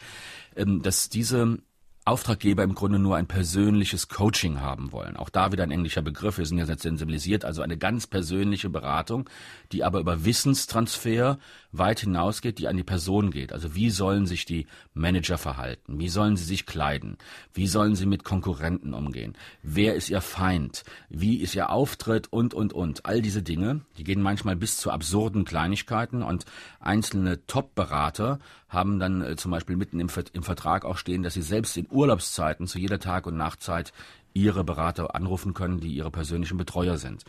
ähm, 0.55 0.81
dass 0.81 1.09
diese 1.09 1.59
Auftraggeber 2.07 2.63
im 2.63 2.73
Grunde 2.73 2.99
nur 2.99 3.17
ein 3.17 3.27
persönliches 3.27 4.07
Coaching 4.07 4.61
haben 4.61 4.93
wollen. 4.93 5.17
Auch 5.17 5.29
da 5.29 5.51
wieder 5.51 5.63
ein 5.63 5.71
englischer 5.71 6.01
Begriff, 6.01 6.37
wir 6.37 6.45
sind 6.45 6.57
ja 6.57 6.63
jetzt 6.63 6.83
sensibilisiert, 6.83 7.43
also 7.43 7.61
eine 7.61 7.77
ganz 7.77 8.07
persönliche 8.07 8.69
Beratung, 8.69 9.29
die 9.73 9.83
aber 9.83 9.99
über 9.99 10.23
Wissenstransfer 10.23 11.37
weit 11.71 11.99
hinausgeht, 11.99 12.59
die 12.59 12.67
an 12.67 12.77
die 12.77 12.83
Person 12.83 13.31
geht. 13.31 13.53
Also 13.53 13.75
wie 13.75 13.89
sollen 13.89 14.25
sich 14.25 14.45
die 14.45 14.67
Manager 14.93 15.37
verhalten? 15.37 15.99
Wie 15.99 16.09
sollen 16.09 16.37
sie 16.37 16.45
sich 16.45 16.65
kleiden? 16.65 17.17
Wie 17.53 17.67
sollen 17.67 17.95
sie 17.95 18.05
mit 18.05 18.23
Konkurrenten 18.23 18.93
umgehen? 18.93 19.35
Wer 19.63 19.95
ist 19.95 20.09
ihr 20.09 20.21
Feind? 20.21 20.83
Wie 21.09 21.37
ist 21.37 21.55
ihr 21.55 21.69
Auftritt? 21.69 22.27
Und, 22.31 22.53
und, 22.53 22.73
und. 22.73 23.05
All 23.05 23.21
diese 23.21 23.43
Dinge, 23.43 23.81
die 23.97 24.03
gehen 24.03 24.21
manchmal 24.21 24.55
bis 24.55 24.77
zu 24.77 24.91
absurden 24.91 25.45
Kleinigkeiten 25.45 26.23
und 26.23 26.45
einzelne 26.79 27.45
Top-Berater 27.47 28.39
haben 28.69 28.99
dann 28.99 29.21
äh, 29.21 29.35
zum 29.35 29.51
Beispiel 29.51 29.75
mitten 29.75 29.99
im, 29.99 30.09
im 30.33 30.43
Vertrag 30.43 30.85
auch 30.85 30.97
stehen, 30.97 31.23
dass 31.23 31.33
sie 31.33 31.41
selbst 31.41 31.77
in 31.77 31.87
Urlaubszeiten 31.89 32.67
zu 32.67 32.79
jeder 32.79 32.99
Tag- 32.99 33.27
und 33.27 33.37
Nachtzeit 33.37 33.93
ihre 34.37 34.63
Berater 34.63 35.15
anrufen 35.15 35.53
können, 35.53 35.79
die 35.79 35.93
ihre 35.93 36.11
persönlichen 36.11 36.57
Betreuer 36.57 36.97
sind. 36.97 37.23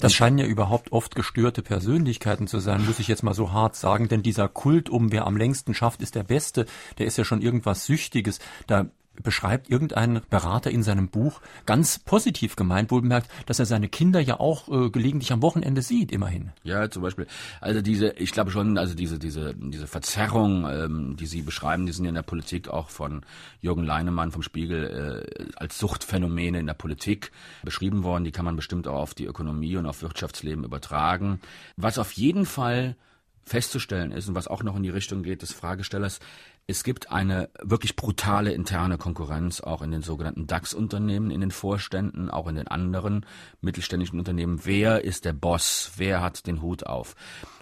Das 0.00 0.14
scheinen 0.14 0.38
ja 0.38 0.46
überhaupt 0.46 0.92
oft 0.92 1.14
gestörte 1.14 1.62
Persönlichkeiten 1.62 2.46
zu 2.46 2.58
sein, 2.58 2.84
muss 2.84 2.98
ich 2.98 3.08
jetzt 3.08 3.22
mal 3.22 3.34
so 3.34 3.52
hart 3.52 3.76
sagen, 3.76 4.08
denn 4.08 4.22
dieser 4.22 4.48
Kult 4.48 4.88
um 4.88 5.12
wer 5.12 5.26
am 5.26 5.36
längsten 5.36 5.74
schafft, 5.74 6.02
ist 6.02 6.14
der 6.14 6.24
Beste, 6.24 6.66
der 6.98 7.06
ist 7.06 7.18
ja 7.18 7.24
schon 7.24 7.42
irgendwas 7.42 7.86
Süchtiges. 7.86 8.38
Da 8.66 8.86
beschreibt 9.22 9.70
irgendein 9.70 10.20
Berater 10.30 10.70
in 10.70 10.82
seinem 10.82 11.08
Buch 11.08 11.40
ganz 11.66 11.98
positiv 11.98 12.56
gemeint, 12.56 12.90
wohlbemerkt, 12.90 13.30
dass 13.46 13.58
er 13.58 13.66
seine 13.66 13.88
Kinder 13.88 14.20
ja 14.20 14.40
auch 14.40 14.68
äh, 14.68 14.90
gelegentlich 14.90 15.32
am 15.32 15.42
Wochenende 15.42 15.82
sieht, 15.82 16.12
immerhin. 16.12 16.50
Ja, 16.62 16.90
zum 16.90 17.02
Beispiel. 17.02 17.26
Also 17.60 17.80
diese, 17.80 18.10
ich 18.10 18.32
glaube 18.32 18.50
schon, 18.50 18.78
also 18.78 18.94
diese, 18.94 19.18
diese, 19.18 19.54
diese 19.54 19.86
Verzerrung, 19.86 20.66
ähm, 20.68 21.16
die 21.18 21.26
Sie 21.26 21.42
beschreiben, 21.42 21.86
die 21.86 21.92
sind 21.92 22.04
ja 22.04 22.10
in 22.10 22.14
der 22.14 22.22
Politik 22.22 22.68
auch 22.68 22.90
von 22.90 23.22
Jürgen 23.60 23.84
Leinemann 23.84 24.32
vom 24.32 24.42
Spiegel 24.42 25.26
äh, 25.38 25.44
als 25.56 25.78
Suchtphänomene 25.78 26.58
in 26.58 26.66
der 26.66 26.74
Politik 26.74 27.30
beschrieben 27.62 28.02
worden. 28.02 28.24
Die 28.24 28.32
kann 28.32 28.44
man 28.44 28.56
bestimmt 28.56 28.88
auch 28.88 29.00
auf 29.00 29.14
die 29.14 29.26
Ökonomie 29.26 29.76
und 29.76 29.86
auf 29.86 30.02
Wirtschaftsleben 30.02 30.64
übertragen. 30.64 31.40
Was 31.76 31.98
auf 31.98 32.12
jeden 32.12 32.46
Fall 32.46 32.96
festzustellen 33.44 34.10
ist 34.12 34.28
und 34.28 34.34
was 34.34 34.48
auch 34.48 34.62
noch 34.62 34.76
in 34.76 34.82
die 34.82 34.90
Richtung 34.90 35.22
geht 35.22 35.42
des 35.42 35.52
Fragestellers, 35.52 36.20
es 36.66 36.82
gibt 36.82 37.10
eine 37.12 37.50
wirklich 37.60 37.94
brutale 37.94 38.52
interne 38.52 38.96
Konkurrenz 38.96 39.60
auch 39.60 39.82
in 39.82 39.90
den 39.90 40.02
sogenannten 40.02 40.46
DAX-Unternehmen, 40.46 41.30
in 41.30 41.40
den 41.42 41.50
Vorständen, 41.50 42.30
auch 42.30 42.46
in 42.46 42.54
den 42.54 42.68
anderen 42.68 43.26
mittelständischen 43.60 44.18
Unternehmen. 44.18 44.60
Wer 44.64 45.04
ist 45.04 45.26
der 45.26 45.34
Boss? 45.34 45.92
Wer 45.96 46.22
hat 46.22 46.46
den 46.46 46.62
Hut 46.62 46.86
auf? 46.86 47.16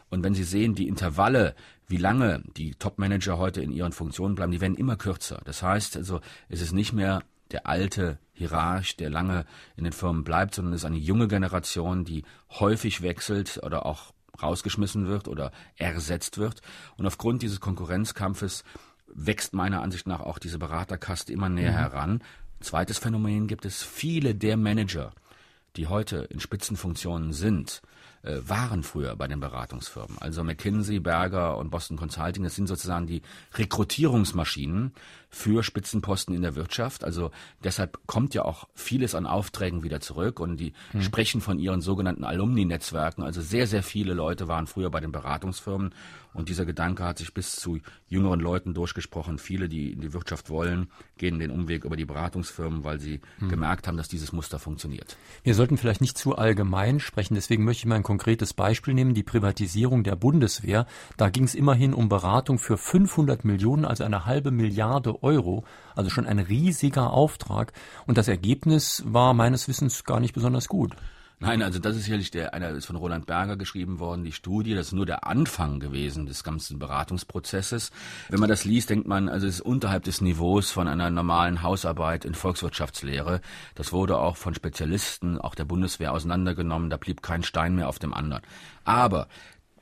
Und 0.09 0.23
wenn 0.23 0.35
Sie 0.35 0.45
sehen, 0.45 0.75
die 0.75 0.87
Intervalle, 0.87 1.57
wie 1.89 1.97
lange 1.97 2.43
die 2.57 2.75
Top-Manager 2.75 3.39
heute 3.39 3.61
in 3.61 3.73
ihren 3.73 3.93
Funktionen 3.93 4.37
bleiben, 4.37 4.53
die 4.53 4.61
werden 4.61 4.77
immer 4.77 4.97
kürzer. 4.97 5.41
Das 5.45 5.63
heißt 5.63 5.97
also, 5.97 6.21
es 6.49 6.61
ist 6.61 6.73
nicht 6.73 6.93
mehr 6.93 7.23
der 7.51 7.67
alte 7.67 8.19
Hierarch, 8.33 8.97
der 8.97 9.11
lange 9.11 9.47
in 9.77 9.85
den 9.85 9.93
Firmen 9.93 10.23
bleibt, 10.23 10.55
sondern 10.55 10.75
es 10.75 10.83
ist 10.83 10.87
eine 10.87 10.97
junge 10.97 11.29
Generation, 11.29 12.05
die 12.05 12.23
häufig 12.51 13.03
wechselt 13.03 13.61
oder 13.63 13.85
auch 13.85 14.13
rausgeschmissen 14.41 15.07
wird 15.07 15.29
oder 15.29 15.53
ersetzt 15.77 16.39
wird. 16.39 16.63
Und 16.97 17.07
aufgrund 17.07 17.43
dieses 17.43 17.61
Konkurrenzkampfes 17.61 18.65
wächst 19.13 19.55
meiner 19.55 19.83
Ansicht 19.83 20.07
nach 20.07 20.21
auch 20.21 20.39
diese 20.39 20.59
Beraterkaste 20.59 21.33
immer 21.33 21.49
näher 21.49 21.73
mhm. 21.73 21.77
heran. 21.77 22.23
Zweites 22.61 22.99
Phänomen 22.99 23.47
gibt 23.47 23.65
es 23.65 23.83
viele 23.83 24.35
der 24.35 24.57
Manager, 24.57 25.13
die 25.77 25.87
heute 25.87 26.29
in 26.31 26.41
Spitzenfunktionen 26.41 27.33
sind, 27.33 27.83
äh, 28.23 28.39
waren 28.43 28.83
früher 28.83 29.17
bei 29.17 29.27
den 29.27 29.41
Beratungsfirmen. 29.41 30.19
Also 30.19 30.45
McKinsey, 30.45 31.01
Berger 31.01 31.59
und 31.59 31.71
Boston 31.71 31.97
Consulting, 31.97 32.45
das 32.45 32.55
sind 32.55 32.69
sozusagen 32.69 33.07
die 33.07 33.23
Rekrutierungsmaschinen 33.55 34.93
für 35.35 35.63
Spitzenposten 35.63 36.35
in 36.35 36.43
der 36.43 36.55
Wirtschaft. 36.55 37.05
Also 37.05 37.31
deshalb 37.65 37.99
kommt 38.07 38.35
ja 38.35 38.45
auch 38.45 38.69
vieles 38.75 39.15
an 39.15 39.27
Aufträgen 39.27 39.83
wieder 39.83 40.01
zurück 40.01 40.39
und 40.39 40.59
die 40.59 40.75
hm. 40.93 41.01
sprechen 41.03 41.41
von 41.41 41.59
ihren 41.59 41.81
sogenannten 41.81 42.25
Alumni-Netzwerken. 42.25 43.25
Also 43.25 43.41
sehr, 43.41 43.67
sehr 43.67 43.83
viele 43.83 44.13
Leute 44.13 44.47
waren 44.47 44.67
früher 44.67 44.91
bei 44.91 45.01
den 45.01 45.11
Beratungsfirmen 45.11 45.95
und 46.35 46.49
dieser 46.49 46.65
Gedanke 46.65 47.05
hat 47.05 47.19
sich 47.19 47.35
bis 47.35 47.57
zu 47.57 47.79
jüngeren 48.09 48.41
Leuten 48.41 48.75
durchgesprochen. 48.75 49.39
Viele, 49.39 49.69
die 49.69 49.93
in 49.93 50.01
die 50.01 50.13
Wirtschaft 50.13 50.51
wollen, 50.51 50.89
gehen 51.17 51.39
den 51.39 51.51
Umweg 51.51 51.85
über 51.85 51.97
die 51.97 52.05
Beratungsfirmen, 52.05 52.85
weil 52.85 53.01
sie 53.01 53.21
hm. 53.39 53.49
gemerkt 53.49 53.89
haben, 53.89 53.97
dass 53.97 54.09
dieses 54.09 54.33
Muster 54.33 54.59
funktioniert. 54.59 55.17
Wir 55.43 55.55
sollten 55.55 55.79
vielleicht 55.79 56.01
nicht 56.03 56.19
zu 56.19 56.37
allgemein 56.37 57.01
sprechen, 57.01 57.35
deswegen 57.35 57.65
möchte 57.65 57.81
ich 57.81 57.87
mal 57.87 57.97
ein 57.97 58.03
konkretes 58.03 58.53
Beispiel 58.53 58.95
nehmen, 58.95 59.15
die 59.15 59.23
Privatisierung 59.23 60.05
der 60.05 60.17
Bundeswehr. 60.17 60.87
Da 61.17 61.31
ging 61.31 61.45
es 61.45 61.55
immerhin 61.55 61.95
um 61.95 62.09
Beratung 62.09 62.59
für 62.59 62.77
500 62.77 63.45
Millionen, 63.45 63.85
also 63.85 64.05
eine 64.05 64.27
halbe 64.27 64.51
Milliarde 64.51 65.22
Euro, 65.23 65.65
also 65.95 66.11
schon 66.11 66.27
ein 66.27 66.39
riesiger 66.39 67.13
Auftrag. 67.13 67.73
Und 68.07 68.19
das 68.19 68.29
Ergebnis 68.29 69.03
war 69.07 69.35
meines 69.35 69.69
Wissens 69.69 70.05
gar 70.05 70.21
nicht 70.21 70.35
besonders 70.35 70.69
gut. 70.69 70.93
Nein, 71.43 71.61
also 71.61 71.81
das 71.81 71.97
ist 71.97 72.05
sicherlich 72.05 72.31
der, 72.31 72.55
einer 72.55 72.71
ist 72.71 72.87
von 72.87 72.95
Roland 72.95 73.27
Berger 73.27 73.57
geschrieben 73.57 73.99
worden, 73.99 74.23
die 74.23 74.31
Studie, 74.31 74.77
das 74.77 74.87
ist 74.87 74.93
nur 74.93 75.07
der 75.07 75.27
Anfang 75.27 75.81
gewesen 75.81 76.27
des 76.27 76.45
ganzen 76.45 76.79
Beratungsprozesses. 76.79 77.91
Wenn 78.29 78.39
man 78.39 78.49
das 78.49 78.65
liest, 78.65 78.91
denkt 78.91 79.09
man, 79.09 79.29
also 79.29 79.49
es 79.49 79.57
ist 79.57 79.61
unterhalb 79.63 80.05
des 80.05 80.21
Niveaus 80.21 80.71
von 80.71 80.87
einer 80.87 81.11
normalen 81.11 81.63
Hausarbeit 81.63 82.25
in 82.25 82.37
Volkswirtschaftslehre. 82.37 83.41
Das 83.75 83.93
wurde 83.93 84.19
auch 84.19 84.37
von 84.37 84.55
Spezialisten, 84.55 85.37
auch 85.37 85.57
der 85.57 85.65
Bundeswehr 85.65 86.13
auseinandergenommen, 86.13 86.91
da 86.91 86.97
blieb 86.97 87.23
kein 87.23 87.43
Stein 87.43 87.75
mehr 87.75 87.89
auf 87.89 87.99
dem 87.99 88.15
anderen. 88.15 88.43
Aber 88.85 89.27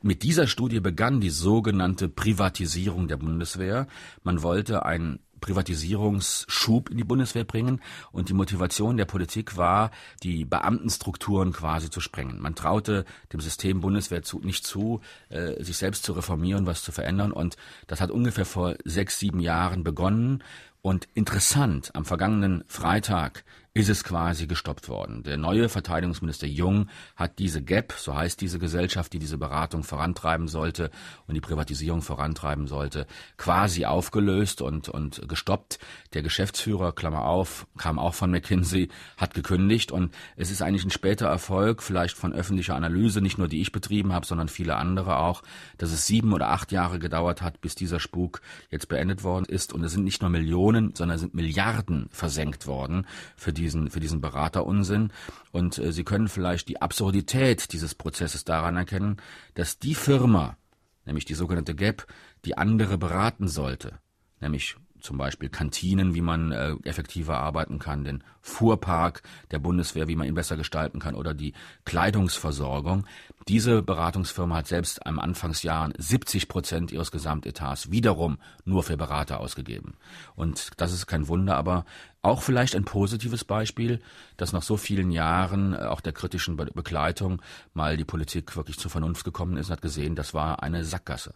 mit 0.00 0.22
dieser 0.22 0.46
Studie 0.46 0.80
begann 0.80 1.20
die 1.20 1.28
sogenannte 1.28 2.08
Privatisierung 2.08 3.06
der 3.06 3.18
Bundeswehr. 3.18 3.86
Man 4.22 4.42
wollte 4.42 4.86
ein 4.86 5.18
Privatisierungsschub 5.40 6.90
in 6.90 6.96
die 6.96 7.04
Bundeswehr 7.04 7.44
bringen. 7.44 7.80
Und 8.12 8.28
die 8.28 8.34
Motivation 8.34 8.96
der 8.96 9.04
Politik 9.04 9.56
war, 9.56 9.90
die 10.22 10.44
Beamtenstrukturen 10.44 11.52
quasi 11.52 11.90
zu 11.90 12.00
sprengen. 12.00 12.40
Man 12.40 12.54
traute 12.54 13.04
dem 13.32 13.40
System 13.40 13.80
Bundeswehr 13.80 14.22
zu, 14.22 14.40
nicht 14.40 14.66
zu, 14.66 15.00
äh, 15.28 15.62
sich 15.62 15.76
selbst 15.76 16.04
zu 16.04 16.12
reformieren, 16.12 16.66
was 16.66 16.82
zu 16.82 16.92
verändern. 16.92 17.32
Und 17.32 17.56
das 17.86 18.00
hat 18.00 18.10
ungefähr 18.10 18.46
vor 18.46 18.74
sechs, 18.84 19.18
sieben 19.18 19.40
Jahren 19.40 19.84
begonnen. 19.84 20.42
Und 20.82 21.08
interessant, 21.14 21.90
am 21.94 22.04
vergangenen 22.06 22.64
Freitag 22.66 23.44
ist 23.72 23.88
es 23.88 24.02
quasi 24.02 24.48
gestoppt 24.48 24.88
worden. 24.88 25.22
Der 25.22 25.36
neue 25.36 25.68
Verteidigungsminister 25.68 26.48
Jung 26.48 26.88
hat 27.14 27.38
diese 27.38 27.62
GAP, 27.62 27.92
so 27.92 28.16
heißt 28.16 28.40
diese 28.40 28.58
Gesellschaft, 28.58 29.12
die 29.12 29.20
diese 29.20 29.38
Beratung 29.38 29.84
vorantreiben 29.84 30.48
sollte 30.48 30.90
und 31.28 31.34
die 31.34 31.40
Privatisierung 31.40 32.02
vorantreiben 32.02 32.66
sollte, 32.66 33.06
quasi 33.36 33.84
aufgelöst 33.84 34.60
und, 34.60 34.88
und 34.88 35.28
gestoppt. 35.28 35.78
Der 36.14 36.22
Geschäftsführer, 36.22 36.92
Klammer 36.92 37.24
auf, 37.24 37.68
kam 37.78 38.00
auch 38.00 38.14
von 38.14 38.32
McKinsey, 38.32 38.88
hat 39.16 39.34
gekündigt 39.34 39.92
und 39.92 40.12
es 40.36 40.50
ist 40.50 40.62
eigentlich 40.62 40.84
ein 40.84 40.90
später 40.90 41.28
Erfolg, 41.28 41.84
vielleicht 41.84 42.16
von 42.16 42.32
öffentlicher 42.32 42.74
Analyse, 42.74 43.20
nicht 43.20 43.38
nur 43.38 43.46
die 43.46 43.60
ich 43.60 43.70
betrieben 43.70 44.12
habe, 44.12 44.26
sondern 44.26 44.48
viele 44.48 44.74
andere 44.74 45.18
auch, 45.18 45.42
dass 45.78 45.92
es 45.92 46.08
sieben 46.08 46.32
oder 46.32 46.48
acht 46.48 46.72
Jahre 46.72 46.98
gedauert 46.98 47.40
hat, 47.40 47.60
bis 47.60 47.76
dieser 47.76 48.00
Spuk 48.00 48.40
jetzt 48.68 48.88
beendet 48.88 49.22
worden 49.22 49.44
ist 49.44 49.72
und 49.72 49.84
es 49.84 49.92
sind 49.92 50.02
nicht 50.02 50.22
nur 50.22 50.30
Millionen, 50.30 50.92
sondern 50.96 51.18
sind 51.18 51.34
Milliarden 51.34 52.08
versenkt 52.10 52.66
worden 52.66 53.06
für 53.36 53.52
diesen, 53.60 53.90
für 53.90 54.00
diesen 54.00 54.20
Beraterunsinn. 54.20 55.12
Und 55.52 55.78
äh, 55.78 55.92
Sie 55.92 56.04
können 56.04 56.28
vielleicht 56.28 56.68
die 56.68 56.80
Absurdität 56.80 57.72
dieses 57.72 57.94
Prozesses 57.94 58.44
daran 58.44 58.76
erkennen, 58.76 59.18
dass 59.54 59.78
die 59.78 59.94
Firma, 59.94 60.56
nämlich 61.04 61.24
die 61.24 61.34
sogenannte 61.34 61.74
GAP, 61.74 62.06
die 62.44 62.56
andere 62.56 62.98
beraten 62.98 63.48
sollte, 63.48 63.98
nämlich 64.40 64.76
zum 65.00 65.18
Beispiel 65.18 65.48
Kantinen, 65.48 66.14
wie 66.14 66.20
man 66.20 66.52
äh, 66.52 66.74
effektiver 66.84 67.38
arbeiten 67.38 67.78
kann, 67.78 68.04
den 68.04 68.24
Fuhrpark 68.40 69.22
der 69.50 69.58
Bundeswehr, 69.58 70.08
wie 70.08 70.16
man 70.16 70.26
ihn 70.26 70.34
besser 70.34 70.56
gestalten 70.56 70.98
kann 70.98 71.14
oder 71.14 71.34
die 71.34 71.52
Kleidungsversorgung. 71.84 73.06
Diese 73.48 73.82
Beratungsfirma 73.82 74.56
hat 74.56 74.66
selbst 74.66 75.06
am 75.06 75.18
Anfangsjahren 75.18 75.92
70 75.96 76.48
Prozent 76.48 76.92
ihres 76.92 77.10
Gesamtetats 77.10 77.90
wiederum 77.90 78.38
nur 78.64 78.82
für 78.82 78.96
Berater 78.96 79.40
ausgegeben. 79.40 79.96
Und 80.36 80.70
das 80.76 80.92
ist 80.92 81.06
kein 81.06 81.28
Wunder, 81.28 81.56
aber 81.56 81.84
auch 82.22 82.42
vielleicht 82.42 82.76
ein 82.76 82.84
positives 82.84 83.44
Beispiel, 83.44 84.00
dass 84.36 84.52
nach 84.52 84.62
so 84.62 84.76
vielen 84.76 85.10
Jahren 85.10 85.74
äh, 85.74 85.78
auch 85.78 86.00
der 86.00 86.12
kritischen 86.12 86.56
Be 86.56 86.70
Begleitung 86.72 87.42
mal 87.74 87.96
die 87.96 88.04
Politik 88.04 88.56
wirklich 88.56 88.78
zur 88.78 88.90
Vernunft 88.90 89.24
gekommen 89.24 89.56
ist 89.56 89.68
und 89.68 89.72
hat 89.72 89.82
gesehen, 89.82 90.14
das 90.14 90.34
war 90.34 90.62
eine 90.62 90.84
Sackgasse. 90.84 91.34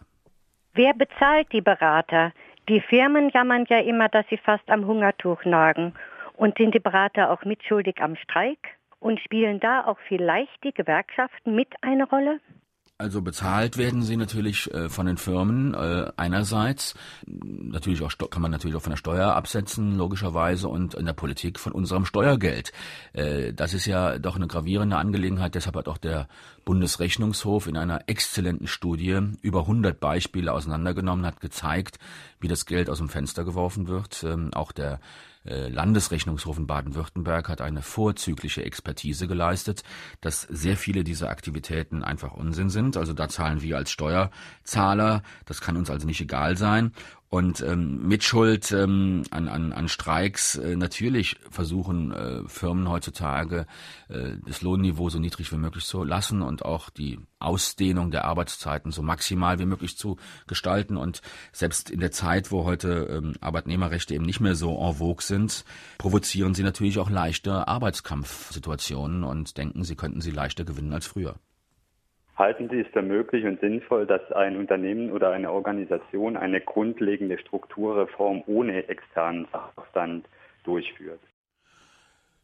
Wer 0.73 0.93
bezahlt 0.93 1.47
die 1.53 1.61
Berater? 1.61 2.33
Die 2.67 2.81
Firmen 2.81 3.29
jammern 3.29 3.65
ja 3.69 3.79
immer, 3.79 4.09
dass 4.09 4.25
sie 4.27 4.37
fast 4.37 4.69
am 4.71 4.87
Hungertuch 4.87 5.45
nagen. 5.45 5.93
Und 6.35 6.57
sind 6.57 6.73
die 6.73 6.79
Berater 6.79 7.29
auch 7.29 7.45
mitschuldig 7.45 8.01
am 8.01 8.15
Streik? 8.15 8.57
Und 8.99 9.19
spielen 9.19 9.59
da 9.59 9.85
auch 9.85 9.99
vielleicht 10.07 10.63
die 10.63 10.73
Gewerkschaften 10.73 11.53
mit 11.53 11.67
eine 11.81 12.09
Rolle? 12.09 12.39
Also 12.97 13.21
bezahlt 13.21 13.75
werden 13.75 14.03
sie 14.03 14.15
natürlich 14.15 14.73
äh, 14.73 14.87
von 14.87 15.05
den 15.05 15.17
Firmen 15.17 15.73
äh, 15.73 16.13
einerseits, 16.15 16.95
natürlich 17.25 18.01
auch 18.01 18.29
kann 18.29 18.41
man 18.41 18.51
natürlich 18.51 18.77
auch 18.77 18.81
von 18.81 18.91
der 18.91 18.97
Steuer 18.97 19.35
absetzen 19.35 19.97
logischerweise 19.97 20.69
und 20.69 20.93
in 20.93 21.05
der 21.05 21.11
Politik 21.11 21.59
von 21.59 21.73
unserem 21.73 22.05
Steuergeld. 22.05 22.71
Äh, 23.11 23.51
das 23.51 23.73
ist 23.73 23.85
ja 23.85 24.17
doch 24.17 24.37
eine 24.37 24.47
gravierende 24.47 24.95
Angelegenheit. 24.95 25.55
Deshalb 25.55 25.75
hat 25.75 25.89
auch 25.89 25.97
der 25.97 26.29
Bundesrechnungshof 26.63 27.67
in 27.67 27.75
einer 27.75 28.07
exzellenten 28.07 28.67
Studie 28.67 29.19
über 29.41 29.61
100 29.61 29.99
Beispiele 29.99 30.53
auseinandergenommen, 30.53 31.25
hat 31.25 31.41
gezeigt, 31.41 31.99
wie 32.39 32.47
das 32.47 32.65
Geld 32.65 32.89
aus 32.89 32.99
dem 32.99 33.09
Fenster 33.09 33.43
geworfen 33.43 33.89
wird. 33.89 34.23
Ähm, 34.23 34.53
auch 34.53 34.71
der 34.71 35.01
Landesrechnungshof 35.45 36.57
in 36.57 36.67
Baden-Württemberg 36.67 37.49
hat 37.49 37.61
eine 37.61 37.81
vorzügliche 37.81 38.63
Expertise 38.65 39.27
geleistet, 39.27 39.83
dass 40.21 40.41
sehr 40.43 40.75
viele 40.75 41.03
dieser 41.03 41.29
Aktivitäten 41.29 42.03
einfach 42.03 42.33
Unsinn 42.33 42.69
sind. 42.69 42.97
Also 42.97 43.13
da 43.13 43.29
zahlen 43.29 43.61
wir 43.61 43.77
als 43.77 43.91
Steuerzahler, 43.91 45.21
das 45.45 45.61
kann 45.61 45.77
uns 45.77 45.89
also 45.89 46.07
nicht 46.07 46.21
egal 46.21 46.57
sein. 46.57 46.91
Und 47.35 47.59
ähm, 47.59 48.07
Mitschuld 48.07 48.71
ähm, 48.71 49.23
an, 49.29 49.49
an, 49.49 49.73
an 49.73 49.89
Streiks, 49.89 50.55
äh, 50.55 50.77
natürlich 50.77 51.35
versuchen 51.49 52.13
äh, 52.13 52.47
Firmen 52.47 52.87
heutzutage 52.87 53.67
äh, 54.07 54.37
das 54.47 54.61
Lohnniveau 54.61 55.09
so 55.09 55.19
niedrig 55.19 55.51
wie 55.51 55.57
möglich 55.57 55.83
zu 55.83 56.05
lassen 56.05 56.41
und 56.41 56.63
auch 56.63 56.89
die 56.89 57.19
Ausdehnung 57.39 58.09
der 58.09 58.23
Arbeitszeiten 58.23 58.93
so 58.93 59.01
maximal 59.01 59.59
wie 59.59 59.65
möglich 59.65 59.97
zu 59.97 60.15
gestalten. 60.47 60.95
Und 60.95 61.21
selbst 61.51 61.89
in 61.89 61.99
der 61.99 62.11
Zeit, 62.11 62.53
wo 62.53 62.63
heute 62.63 63.09
ähm, 63.11 63.33
Arbeitnehmerrechte 63.41 64.15
eben 64.15 64.23
nicht 64.23 64.39
mehr 64.39 64.55
so 64.55 64.73
en 64.79 64.93
vogue 64.93 65.21
sind, 65.21 65.65
provozieren 65.97 66.53
sie 66.53 66.63
natürlich 66.63 66.99
auch 66.99 67.09
leichte 67.09 67.67
Arbeitskampfsituationen 67.67 69.25
und 69.25 69.57
denken, 69.57 69.83
sie 69.83 69.97
könnten 69.97 70.21
sie 70.21 70.31
leichter 70.31 70.63
gewinnen 70.63 70.93
als 70.93 71.05
früher. 71.05 71.35
Halten 72.37 72.69
Sie 72.69 72.81
es 72.81 72.87
für 72.91 73.01
möglich 73.01 73.45
und 73.45 73.61
sinnvoll, 73.61 74.05
dass 74.05 74.29
ein 74.33 74.57
Unternehmen 74.57 75.11
oder 75.11 75.31
eine 75.31 75.51
Organisation 75.51 76.35
eine 76.35 76.59
grundlegende 76.59 77.37
Strukturreform 77.37 78.43
ohne 78.45 78.89
externen 78.89 79.47
Sachverstand 79.53 80.27
durchführt? 80.65 81.21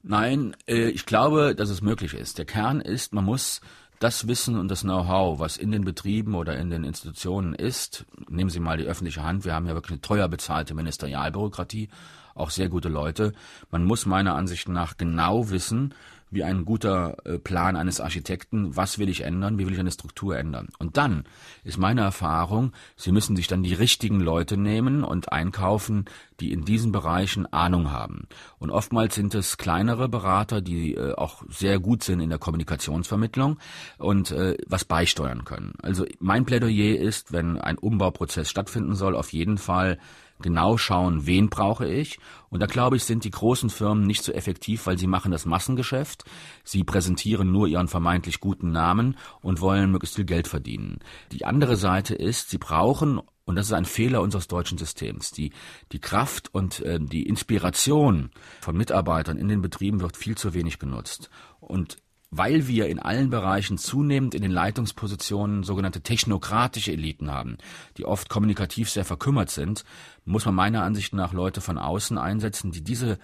Nein, 0.03 0.55
äh, 0.67 0.89
ich 0.89 1.05
glaube, 1.05 1.55
dass 1.55 1.69
es 1.69 1.81
möglich 1.81 2.13
ist. 2.13 2.37
Der 2.37 2.45
Kern 2.45 2.79
ist, 2.79 3.13
man 3.13 3.25
muss 3.25 3.61
das 3.99 4.27
Wissen 4.27 4.57
und 4.57 4.71
das 4.71 4.81
Know-how, 4.81 5.39
was 5.39 5.57
in 5.57 5.71
den 5.71 5.83
Betrieben 5.83 6.33
oder 6.33 6.57
in 6.57 6.71
den 6.71 6.83
Institutionen 6.83 7.53
ist, 7.53 8.05
nehmen 8.29 8.49
Sie 8.49 8.59
mal 8.59 8.77
die 8.77 8.85
öffentliche 8.85 9.23
Hand, 9.23 9.45
wir 9.45 9.53
haben 9.53 9.67
ja 9.67 9.75
wirklich 9.75 9.91
eine 9.91 10.01
teuer 10.01 10.27
bezahlte 10.27 10.73
Ministerialbürokratie, 10.73 11.89
auch 12.33 12.49
sehr 12.49 12.69
gute 12.69 12.89
Leute. 12.89 13.33
Man 13.69 13.83
muss 13.83 14.07
meiner 14.07 14.35
Ansicht 14.35 14.69
nach 14.69 14.97
genau 14.97 15.51
wissen, 15.51 15.93
wie 16.31 16.43
ein 16.43 16.65
guter 16.65 17.17
äh, 17.25 17.37
Plan 17.37 17.75
eines 17.75 17.99
Architekten, 17.99 18.75
was 18.75 18.97
will 18.97 19.09
ich 19.09 19.21
ändern, 19.21 19.59
wie 19.59 19.67
will 19.67 19.73
ich 19.73 19.79
eine 19.79 19.91
Struktur 19.91 20.37
ändern. 20.37 20.69
Und 20.79 20.97
dann 20.97 21.25
ist 21.63 21.77
meine 21.77 22.01
Erfahrung, 22.01 22.71
Sie 22.95 23.11
müssen 23.11 23.35
sich 23.35 23.47
dann 23.47 23.63
die 23.63 23.73
richtigen 23.73 24.21
Leute 24.21 24.57
nehmen 24.57 25.03
und 25.03 25.31
einkaufen, 25.31 26.05
die 26.39 26.51
in 26.51 26.65
diesen 26.65 26.91
Bereichen 26.91 27.51
Ahnung 27.51 27.91
haben. 27.91 28.27
Und 28.57 28.71
oftmals 28.71 29.15
sind 29.15 29.35
es 29.35 29.57
kleinere 29.57 30.09
Berater, 30.09 30.61
die 30.61 30.95
äh, 30.95 31.13
auch 31.13 31.43
sehr 31.49 31.79
gut 31.79 32.03
sind 32.03 32.21
in 32.21 32.29
der 32.29 32.39
Kommunikationsvermittlung 32.39 33.59
und 33.97 34.31
äh, 34.31 34.57
was 34.67 34.85
beisteuern 34.85 35.43
können. 35.43 35.73
Also 35.83 36.05
mein 36.19 36.45
Plädoyer 36.45 36.97
ist, 36.99 37.31
wenn 37.33 37.59
ein 37.59 37.77
Umbauprozess 37.77 38.49
stattfinden 38.49 38.95
soll, 38.95 39.15
auf 39.15 39.33
jeden 39.33 39.57
Fall 39.57 39.99
genau 40.41 40.77
schauen, 40.77 41.25
wen 41.25 41.49
brauche 41.49 41.87
ich. 41.87 42.19
Und 42.49 42.59
da 42.59 42.65
glaube 42.65 42.97
ich, 42.97 43.03
sind 43.03 43.23
die 43.23 43.31
großen 43.31 43.69
Firmen 43.69 44.05
nicht 44.05 44.23
so 44.23 44.31
effektiv, 44.31 44.85
weil 44.85 44.97
sie 44.97 45.07
machen 45.07 45.31
das 45.31 45.45
Massengeschäft. 45.45 46.25
Sie 46.63 46.83
präsentieren 46.83 47.51
nur 47.51 47.67
ihren 47.67 47.87
vermeintlich 47.87 48.39
guten 48.39 48.71
Namen 48.71 49.17
und 49.41 49.61
wollen 49.61 49.91
möglichst 49.91 50.15
viel 50.15 50.25
Geld 50.25 50.47
verdienen. 50.47 50.99
Die 51.31 51.45
andere 51.45 51.77
Seite 51.77 52.15
ist, 52.15 52.49
sie 52.49 52.57
brauchen 52.57 53.21
und 53.45 53.55
das 53.55 53.67
ist 53.67 53.73
ein 53.73 53.85
Fehler 53.85 54.21
unseres 54.21 54.47
deutschen 54.47 54.77
Systems. 54.77 55.31
Die, 55.31 55.51
die 55.91 55.99
Kraft 55.99 56.53
und 56.53 56.79
äh, 56.81 56.99
die 56.99 57.23
Inspiration 57.23 58.31
von 58.61 58.77
Mitarbeitern 58.77 59.37
in 59.37 59.47
den 59.47 59.61
Betrieben 59.61 60.01
wird 60.01 60.15
viel 60.15 60.37
zu 60.37 60.53
wenig 60.53 60.79
genutzt. 60.79 61.29
Und 61.59 61.97
weil 62.31 62.67
wir 62.67 62.87
in 62.87 62.99
allen 62.99 63.29
Bereichen 63.29 63.77
zunehmend 63.77 64.33
in 64.33 64.41
den 64.41 64.51
Leitungspositionen 64.51 65.63
sogenannte 65.63 66.01
technokratische 66.01 66.93
Eliten 66.93 67.29
haben, 67.29 67.57
die 67.97 68.05
oft 68.05 68.29
kommunikativ 68.29 68.89
sehr 68.89 69.03
verkümmert 69.03 69.49
sind, 69.49 69.83
muss 70.23 70.45
man 70.45 70.55
meiner 70.55 70.83
Ansicht 70.83 71.13
nach 71.13 71.33
Leute 71.33 71.59
von 71.59 71.77
außen 71.77 72.17
einsetzen, 72.17 72.71
die 72.71 72.83
diese 72.83 73.19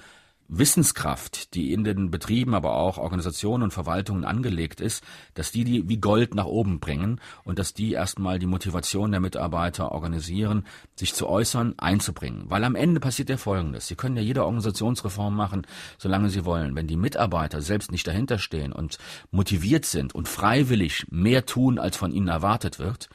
Wissenskraft, 0.49 1.53
die 1.53 1.73
in 1.73 1.83
den 1.83 2.09
Betrieben, 2.09 2.53
aber 2.53 2.75
auch 2.75 2.97
Organisationen 2.97 3.63
und 3.63 3.73
Verwaltungen 3.73 4.23
angelegt 4.23 4.79
ist, 4.79 5.03
dass 5.33 5.51
die 5.51 5.63
die 5.63 5.89
wie 5.89 5.97
Gold 5.97 6.35
nach 6.35 6.45
oben 6.45 6.79
bringen 6.79 7.19
und 7.43 7.59
dass 7.59 7.73
die 7.73 7.91
erstmal 7.91 8.39
die 8.39 8.45
Motivation 8.45 9.11
der 9.11 9.19
Mitarbeiter 9.19 9.91
organisieren, 9.91 10.65
sich 10.95 11.13
zu 11.13 11.27
äußern, 11.27 11.75
einzubringen. 11.77 12.45
Weil 12.47 12.63
am 12.63 12.75
Ende 12.75 12.99
passiert 12.99 13.29
ja 13.29 13.37
Folgendes. 13.37 13.87
Sie 13.87 13.95
können 13.95 14.15
ja 14.15 14.23
jede 14.23 14.45
Organisationsreform 14.45 15.35
machen, 15.35 15.67
solange 15.97 16.29
sie 16.29 16.45
wollen. 16.45 16.75
Wenn 16.75 16.87
die 16.87 16.97
Mitarbeiter 16.97 17.61
selbst 17.61 17.91
nicht 17.91 18.07
dahinter 18.07 18.39
stehen 18.39 18.71
und 18.71 18.97
motiviert 19.31 19.85
sind 19.85 20.15
und 20.15 20.27
freiwillig 20.27 21.05
mehr 21.09 21.45
tun, 21.45 21.77
als 21.77 21.97
von 21.97 22.11
ihnen 22.11 22.29
erwartet 22.29 22.79
wird, 22.79 23.09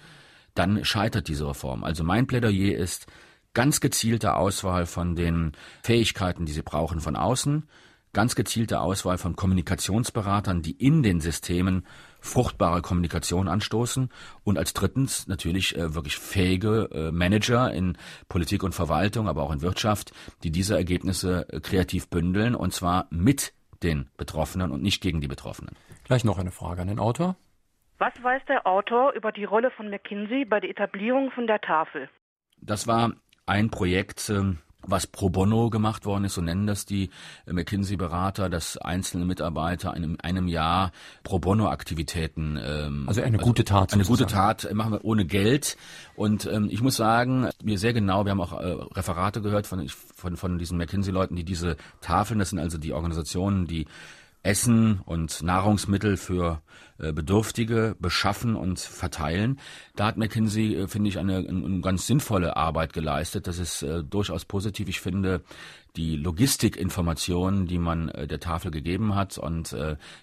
dann 0.55 0.85
scheitert 0.85 1.29
diese 1.29 1.49
Reform. 1.49 1.83
Also 1.83 2.05
mein 2.05 2.27
Plädoyer 2.27 2.77
ist, 2.77 3.07
ganz 3.55 3.81
gezielte 3.81 4.37
Auswahl 4.37 4.87
von 4.87 5.15
den 5.15 5.53
Fähigkeiten, 5.83 6.47
die 6.47 6.53
sie 6.53 6.63
brauchen 6.63 7.01
von 7.01 7.17
außen, 7.17 7.69
ganz 8.13 8.35
gezielte 8.35 8.81
Auswahl 8.81 9.19
von 9.19 9.37
Kommunikationsberatern, 9.37 10.63
die 10.63 10.73
in 10.73 11.03
den 11.03 11.21
Systemen 11.21 11.87
fruchtbare 12.21 12.83
Kommunikation 12.83 13.49
anstoßen 13.49 14.11
und 14.45 14.59
als 14.59 14.75
drittens 14.75 15.27
natürlich 15.27 15.77
äh, 15.77 15.95
wirklich 15.95 16.17
fähige 16.17 16.89
äh, 16.93 17.11
Manager 17.11 17.73
in 17.73 17.97
Politik 18.29 18.63
und 18.63 18.75
Verwaltung, 18.75 19.29
aber 19.29 19.43
auch 19.43 19.53
in 19.53 19.63
Wirtschaft, 19.63 20.13
die 20.45 20.51
diese 20.51 20.77
Ergebnisse 20.77 21.47
äh, 21.49 21.61
kreativ 21.61 22.09
bündeln 22.09 22.55
und 22.55 22.73
zwar 22.73 23.07
mit 23.11 23.53
den 23.83 24.09
Betroffenen 24.17 24.71
und 24.71 24.83
nicht 24.83 25.03
gegen 25.03 25.21
die 25.21 25.29
Betroffenen. 25.29 25.75
Gleich 26.05 26.25
noch 26.25 26.39
eine 26.39 26.53
Frage 26.53 26.83
an 26.83 26.89
den 26.89 27.01
Autor. 27.01 27.37
Was 27.99 28.13
weiß 28.23 28.43
der 28.47 28.67
Autor 28.67 29.13
über 29.13 29.33
die 29.33 29.45
Rolle 29.45 29.71
von 29.71 29.89
McKinsey 29.89 30.45
bei 30.45 30.61
der 30.61 30.71
Etablierung 30.71 31.31
von 31.33 31.47
der 31.47 31.61
Tafel? 31.61 32.09
Das 32.61 32.87
war 32.87 33.13
ein 33.47 33.71
Projekt, 33.71 34.31
ähm, 34.31 34.59
was 34.85 35.07
pro 35.07 35.31
bono 35.31 35.71
gemacht 35.71 36.07
worden 36.07 36.25
ist, 36.25 36.35
so 36.35 36.41
nennen 36.41 36.67
das 36.67 36.85
die 36.85 37.11
McKinsey-Berater, 37.47 38.51
dass 38.51 38.77
einzelne 38.77 39.25
Mitarbeiter 39.25 39.97
in 39.97 40.19
einem 40.21 40.49
Jahr 40.49 40.91
pro 41.23 41.39
bono 41.39 41.69
Aktivitäten 41.69 42.59
ähm, 42.61 43.05
also 43.07 43.23
eine 43.23 43.39
also 43.39 43.47
gute 43.47 43.65
Tat 43.65 43.93
eine 43.93 44.05
sozusagen. 44.05 44.25
gute 44.25 44.67
Tat 44.67 44.75
machen 44.75 44.93
wir 44.93 45.05
ohne 45.05 45.25
Geld 45.25 45.77
und 46.17 46.47
ähm, 46.47 46.69
ich 46.71 46.83
muss 46.83 46.97
sagen 46.97 47.49
mir 47.63 47.79
sehr 47.79 47.93
genau 47.93 48.25
wir 48.25 48.33
haben 48.33 48.41
auch 48.41 48.61
äh, 48.61 48.73
Referate 48.95 49.41
gehört 49.41 49.67
von 49.67 49.89
von 49.89 50.37
von 50.37 50.59
diesen 50.59 50.79
McKinsey-Leuten, 50.79 51.37
die 51.37 51.45
diese 51.45 51.77
Tafeln, 52.01 52.41
das 52.41 52.51
sind 52.51 52.59
also 52.59 52.79
die 52.79 52.93
Organisationen, 52.93 53.67
die 53.67 53.87
Essen 54.43 55.01
und 55.05 55.43
Nahrungsmittel 55.43 56.17
für 56.17 56.63
äh, 57.03 57.13
Bedürftige 57.13 57.97
beschaffen 57.99 58.55
und 58.55 58.79
verteilen. 58.79 59.59
Da 59.97 60.07
hat 60.07 60.17
McKinsey, 60.17 60.75
äh, 60.77 60.89
finde 60.89 61.09
ich, 61.09 61.19
eine, 61.19 61.39
eine, 61.39 61.81
ganz 61.81 62.07
sinnvolle 62.07 62.57
Arbeit 62.57 62.93
geleistet. 62.93 63.47
Das 63.47 63.59
ist 63.59 63.83
äh, 63.83 64.05
durchaus 64.05 64.45
positiv. 64.45 64.89
Ich 64.89 65.01
finde, 65.01 65.43
die 65.97 66.17
Logistikinformationen, 66.17 67.67
die 67.67 67.79
man 67.79 68.07
der 68.07 68.41
Tafel 68.41 68.71
gegeben 68.71 69.15
hat 69.15 69.37
und 69.37 69.77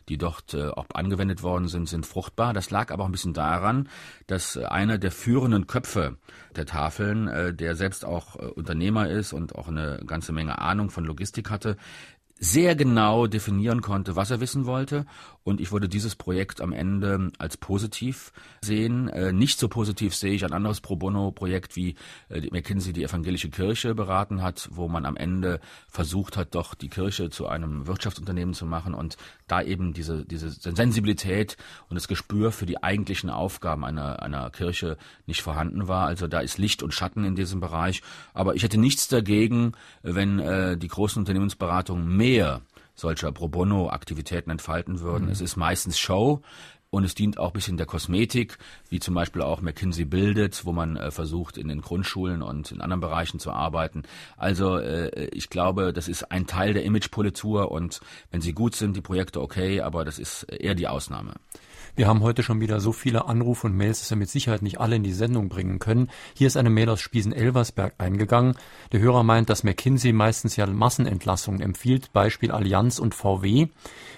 die 0.08 0.18
dort 0.18 0.56
auch 0.56 0.88
angewendet 0.96 1.44
worden 1.44 1.68
sind, 1.68 1.88
sind 1.88 2.08
fruchtbar. 2.08 2.56
Das 2.56 2.72
lag 2.72 2.90
aber 2.92 3.04
auch 3.04 3.08
ein 3.08 3.12
bisschen 3.12 3.36
daran, 3.36 3.88
dass 4.26 4.58
einer 4.58 4.98
der 4.98 5.12
führenden 5.12 5.68
Köpfe 5.68 6.18
der 6.56 6.66
Tafeln, 6.66 7.56
der 7.56 7.76
selbst 7.76 8.04
auch 8.04 8.34
Unternehmer 8.34 9.12
ist 9.12 9.32
und 9.32 9.54
auch 9.54 9.68
eine 9.68 10.02
ganze 10.08 10.34
Menge 10.34 10.58
Ahnung 10.58 10.90
von 10.90 11.06
Logistik 11.06 11.52
hatte, 11.52 11.78
sehr 12.40 12.76
genau 12.76 13.28
definieren 13.28 13.82
konnte, 13.82 14.16
was 14.16 14.32
er 14.32 14.40
wissen 14.40 14.66
wollte. 14.66 15.06
Und 15.44 15.62
ich 15.62 15.72
würde 15.72 15.90
dieses 15.90 16.16
Projekt 16.16 16.62
am 16.62 16.74
Ende 16.74 17.32
als 17.38 17.58
positiv 17.58 18.32
sehen. 18.62 19.08
Äh, 19.08 19.32
nicht 19.32 19.60
so 19.60 19.68
positiv 19.68 20.16
sehe 20.16 20.34
ich 20.34 20.46
ein 20.46 20.54
anderes 20.54 20.82
Pro 20.82 20.96
Bono-Projekt, 20.96 21.76
wie 21.76 21.96
äh, 22.30 22.42
McKinsey 22.52 22.94
die 22.94 23.04
evangelische 23.04 23.50
Kirche 23.50 23.96
beraten 23.96 24.42
hat, 24.42 24.70
wo 24.72 24.88
man 24.88 25.06
am 25.06 25.16
Ende 25.16 25.60
versucht 25.88 26.38
hat, 26.38 26.56
doch 26.56 26.76
die 26.76 26.90
Kirche 26.90 27.30
zu 27.30 27.48
einem 27.48 27.88
Wirtschaftsunternehmen 27.88 28.54
zu 28.54 28.66
machen 28.66 28.94
und 28.94 29.18
da 29.48 29.62
eben 29.62 29.94
diese, 29.94 30.26
diese 30.26 30.50
Sensibilität 30.52 31.58
und 31.90 31.96
das 31.96 32.08
Gespür 32.08 32.52
für 32.52 32.66
die 32.66 32.84
eigentlichen 32.84 33.30
Aufgaben 33.30 33.86
einer, 33.86 34.22
einer 34.22 34.50
Kirche 34.52 34.98
nicht 35.26 35.42
vorhanden 35.42 35.88
war. 35.88 36.06
Also 36.06 36.28
da 36.28 36.40
ist 36.40 36.58
Licht 36.58 36.84
und 36.84 36.94
Schatten 36.94 37.24
in 37.24 37.36
diesem 37.36 37.60
Bereich. 37.60 38.02
Aber 38.34 38.56
ich 38.56 38.64
hätte 38.64 38.78
nichts 38.78 39.08
dagegen, 39.08 39.74
wenn 40.04 40.40
äh, 40.40 40.78
die 40.78 40.88
großen 40.88 41.20
Unternehmensberatungen 41.20 42.16
mehr 42.16 42.62
solcher 43.00 43.32
Pro 43.32 43.48
Bono-Aktivitäten 43.48 44.52
entfalten 44.52 45.00
würden. 45.00 45.26
Mhm. 45.26 45.32
Es 45.32 45.42
ist 45.42 45.56
meistens 45.56 45.98
Show. 45.98 46.42
Und 46.92 47.04
es 47.04 47.14
dient 47.14 47.38
auch 47.38 47.52
ein 47.52 47.54
bisschen 47.54 47.78
der 47.78 47.86
Kosmetik, 47.86 48.58
wie 48.90 49.00
zum 49.00 49.14
Beispiel 49.14 49.44
auch 49.44 49.62
McKinsey 49.62 50.06
bildet, 50.06 50.66
wo 50.66 50.72
man 50.72 50.98
äh, 50.98 51.12
versucht, 51.12 51.58
in 51.58 51.68
den 51.68 51.82
Grundschulen 51.82 52.42
und 52.42 52.72
in 52.72 52.82
anderen 52.82 53.00
Bereichen 53.00 53.40
zu 53.40 53.52
arbeiten. 53.52 54.02
Also 54.38 54.80
äh, 54.80 55.28
ich 55.28 55.50
glaube, 55.50 55.94
das 55.94 56.08
ist 56.08 56.32
ein 56.32 56.48
Teil 56.48 56.74
der 56.74 56.84
Imagepolitur 56.84 57.72
und 57.72 58.02
wenn 58.32 58.42
sie 58.42 58.54
gut 58.54 58.76
sind, 58.76 58.96
die 58.96 59.02
Projekte 59.02 59.40
okay, 59.40 59.82
aber 59.82 60.04
das 60.04 60.18
ist 60.18 60.44
eher 60.44 60.74
die 60.74 60.88
Ausnahme. 60.88 61.36
Wir 62.00 62.08
haben 62.08 62.24
heute 62.24 62.44
schon 62.44 62.62
wieder 62.62 62.80
so 62.80 62.94
viele 62.94 63.28
Anrufe 63.28 63.68
und 63.68 63.76
Mails, 63.76 64.00
dass 64.00 64.10
wir 64.10 64.16
mit 64.16 64.30
Sicherheit 64.30 64.62
nicht 64.62 64.80
alle 64.80 64.96
in 64.96 65.04
die 65.04 65.12
Sendung 65.12 65.50
bringen 65.50 65.80
können. 65.80 66.10
Hier 66.34 66.48
ist 66.48 66.56
eine 66.56 66.70
Mail 66.70 66.88
aus 66.88 67.02
Spiesen-Elversberg 67.02 67.96
eingegangen. 67.98 68.56
Der 68.94 69.02
Hörer 69.02 69.24
meint, 69.24 69.50
dass 69.50 69.66
McKinsey 69.66 70.14
meistens 70.14 70.56
ja 70.56 70.66
Massenentlassungen 70.66 71.60
empfiehlt, 71.60 72.14
Beispiel 72.14 72.52
Allianz 72.52 73.00
und 73.00 73.16
VW. 73.16 73.68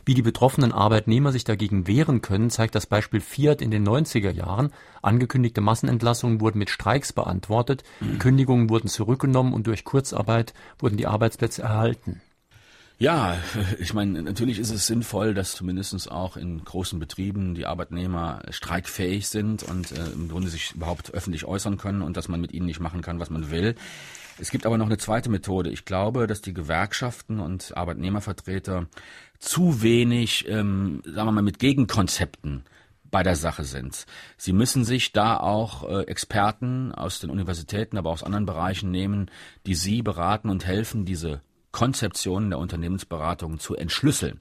Wie 0.05 0.13
die 0.13 0.21
betroffenen 0.21 0.73
Arbeitnehmer 0.73 1.31
sich 1.31 1.43
dagegen 1.43 1.87
wehren 1.87 2.21
können, 2.21 2.51
zeigt 2.51 2.75
das 2.75 2.85
Beispiel 2.85 3.19
Fiat 3.19 3.63
in 3.63 3.71
den 3.71 3.83
90er 3.83 4.29
Jahren. 4.29 4.71
Angekündigte 5.01 5.61
Massenentlassungen 5.61 6.39
wurden 6.39 6.59
mit 6.59 6.69
Streiks 6.69 7.13
beantwortet, 7.13 7.83
mhm. 7.99 8.19
Kündigungen 8.19 8.69
wurden 8.69 8.89
zurückgenommen 8.89 9.53
und 9.53 9.65
durch 9.65 9.85
Kurzarbeit 9.85 10.53
wurden 10.77 10.97
die 10.97 11.07
Arbeitsplätze 11.07 11.63
erhalten. 11.63 12.21
Ja, 13.01 13.39
ich 13.79 13.95
meine, 13.95 14.21
natürlich 14.21 14.59
ist 14.59 14.69
es 14.69 14.85
sinnvoll, 14.85 15.33
dass 15.33 15.55
zumindest 15.55 16.11
auch 16.11 16.37
in 16.37 16.63
großen 16.63 16.99
Betrieben 16.99 17.55
die 17.55 17.65
Arbeitnehmer 17.65 18.43
streikfähig 18.51 19.27
sind 19.27 19.63
und 19.63 19.91
äh, 19.91 20.05
im 20.13 20.29
Grunde 20.29 20.49
sich 20.49 20.75
überhaupt 20.75 21.11
öffentlich 21.11 21.45
äußern 21.45 21.77
können 21.77 22.03
und 22.03 22.15
dass 22.15 22.27
man 22.27 22.39
mit 22.39 22.51
ihnen 22.51 22.67
nicht 22.67 22.79
machen 22.79 23.01
kann, 23.01 23.19
was 23.19 23.31
man 23.31 23.49
will. 23.49 23.73
Es 24.37 24.51
gibt 24.51 24.67
aber 24.67 24.77
noch 24.77 24.85
eine 24.85 24.99
zweite 24.99 25.31
Methode. 25.31 25.71
Ich 25.71 25.83
glaube, 25.83 26.27
dass 26.27 26.41
die 26.41 26.53
Gewerkschaften 26.53 27.39
und 27.39 27.75
Arbeitnehmervertreter 27.75 28.85
zu 29.39 29.81
wenig, 29.81 30.47
ähm, 30.47 31.01
sagen 31.03 31.27
wir 31.27 31.31
mal, 31.31 31.41
mit 31.41 31.57
Gegenkonzepten 31.57 32.65
bei 33.09 33.23
der 33.23 33.35
Sache 33.35 33.63
sind. 33.63 34.05
Sie 34.37 34.53
müssen 34.53 34.85
sich 34.85 35.11
da 35.11 35.37
auch 35.37 35.89
äh, 35.89 36.03
Experten 36.03 36.91
aus 36.91 37.19
den 37.19 37.31
Universitäten, 37.31 37.97
aber 37.97 38.11
aus 38.11 38.21
anderen 38.21 38.45
Bereichen 38.45 38.91
nehmen, 38.91 39.31
die 39.65 39.73
sie 39.73 40.03
beraten 40.03 40.51
und 40.51 40.67
helfen, 40.67 41.03
diese 41.03 41.41
Konzeptionen 41.71 42.49
der 42.49 42.59
Unternehmensberatung 42.59 43.59
zu 43.59 43.75
entschlüsseln 43.75 44.39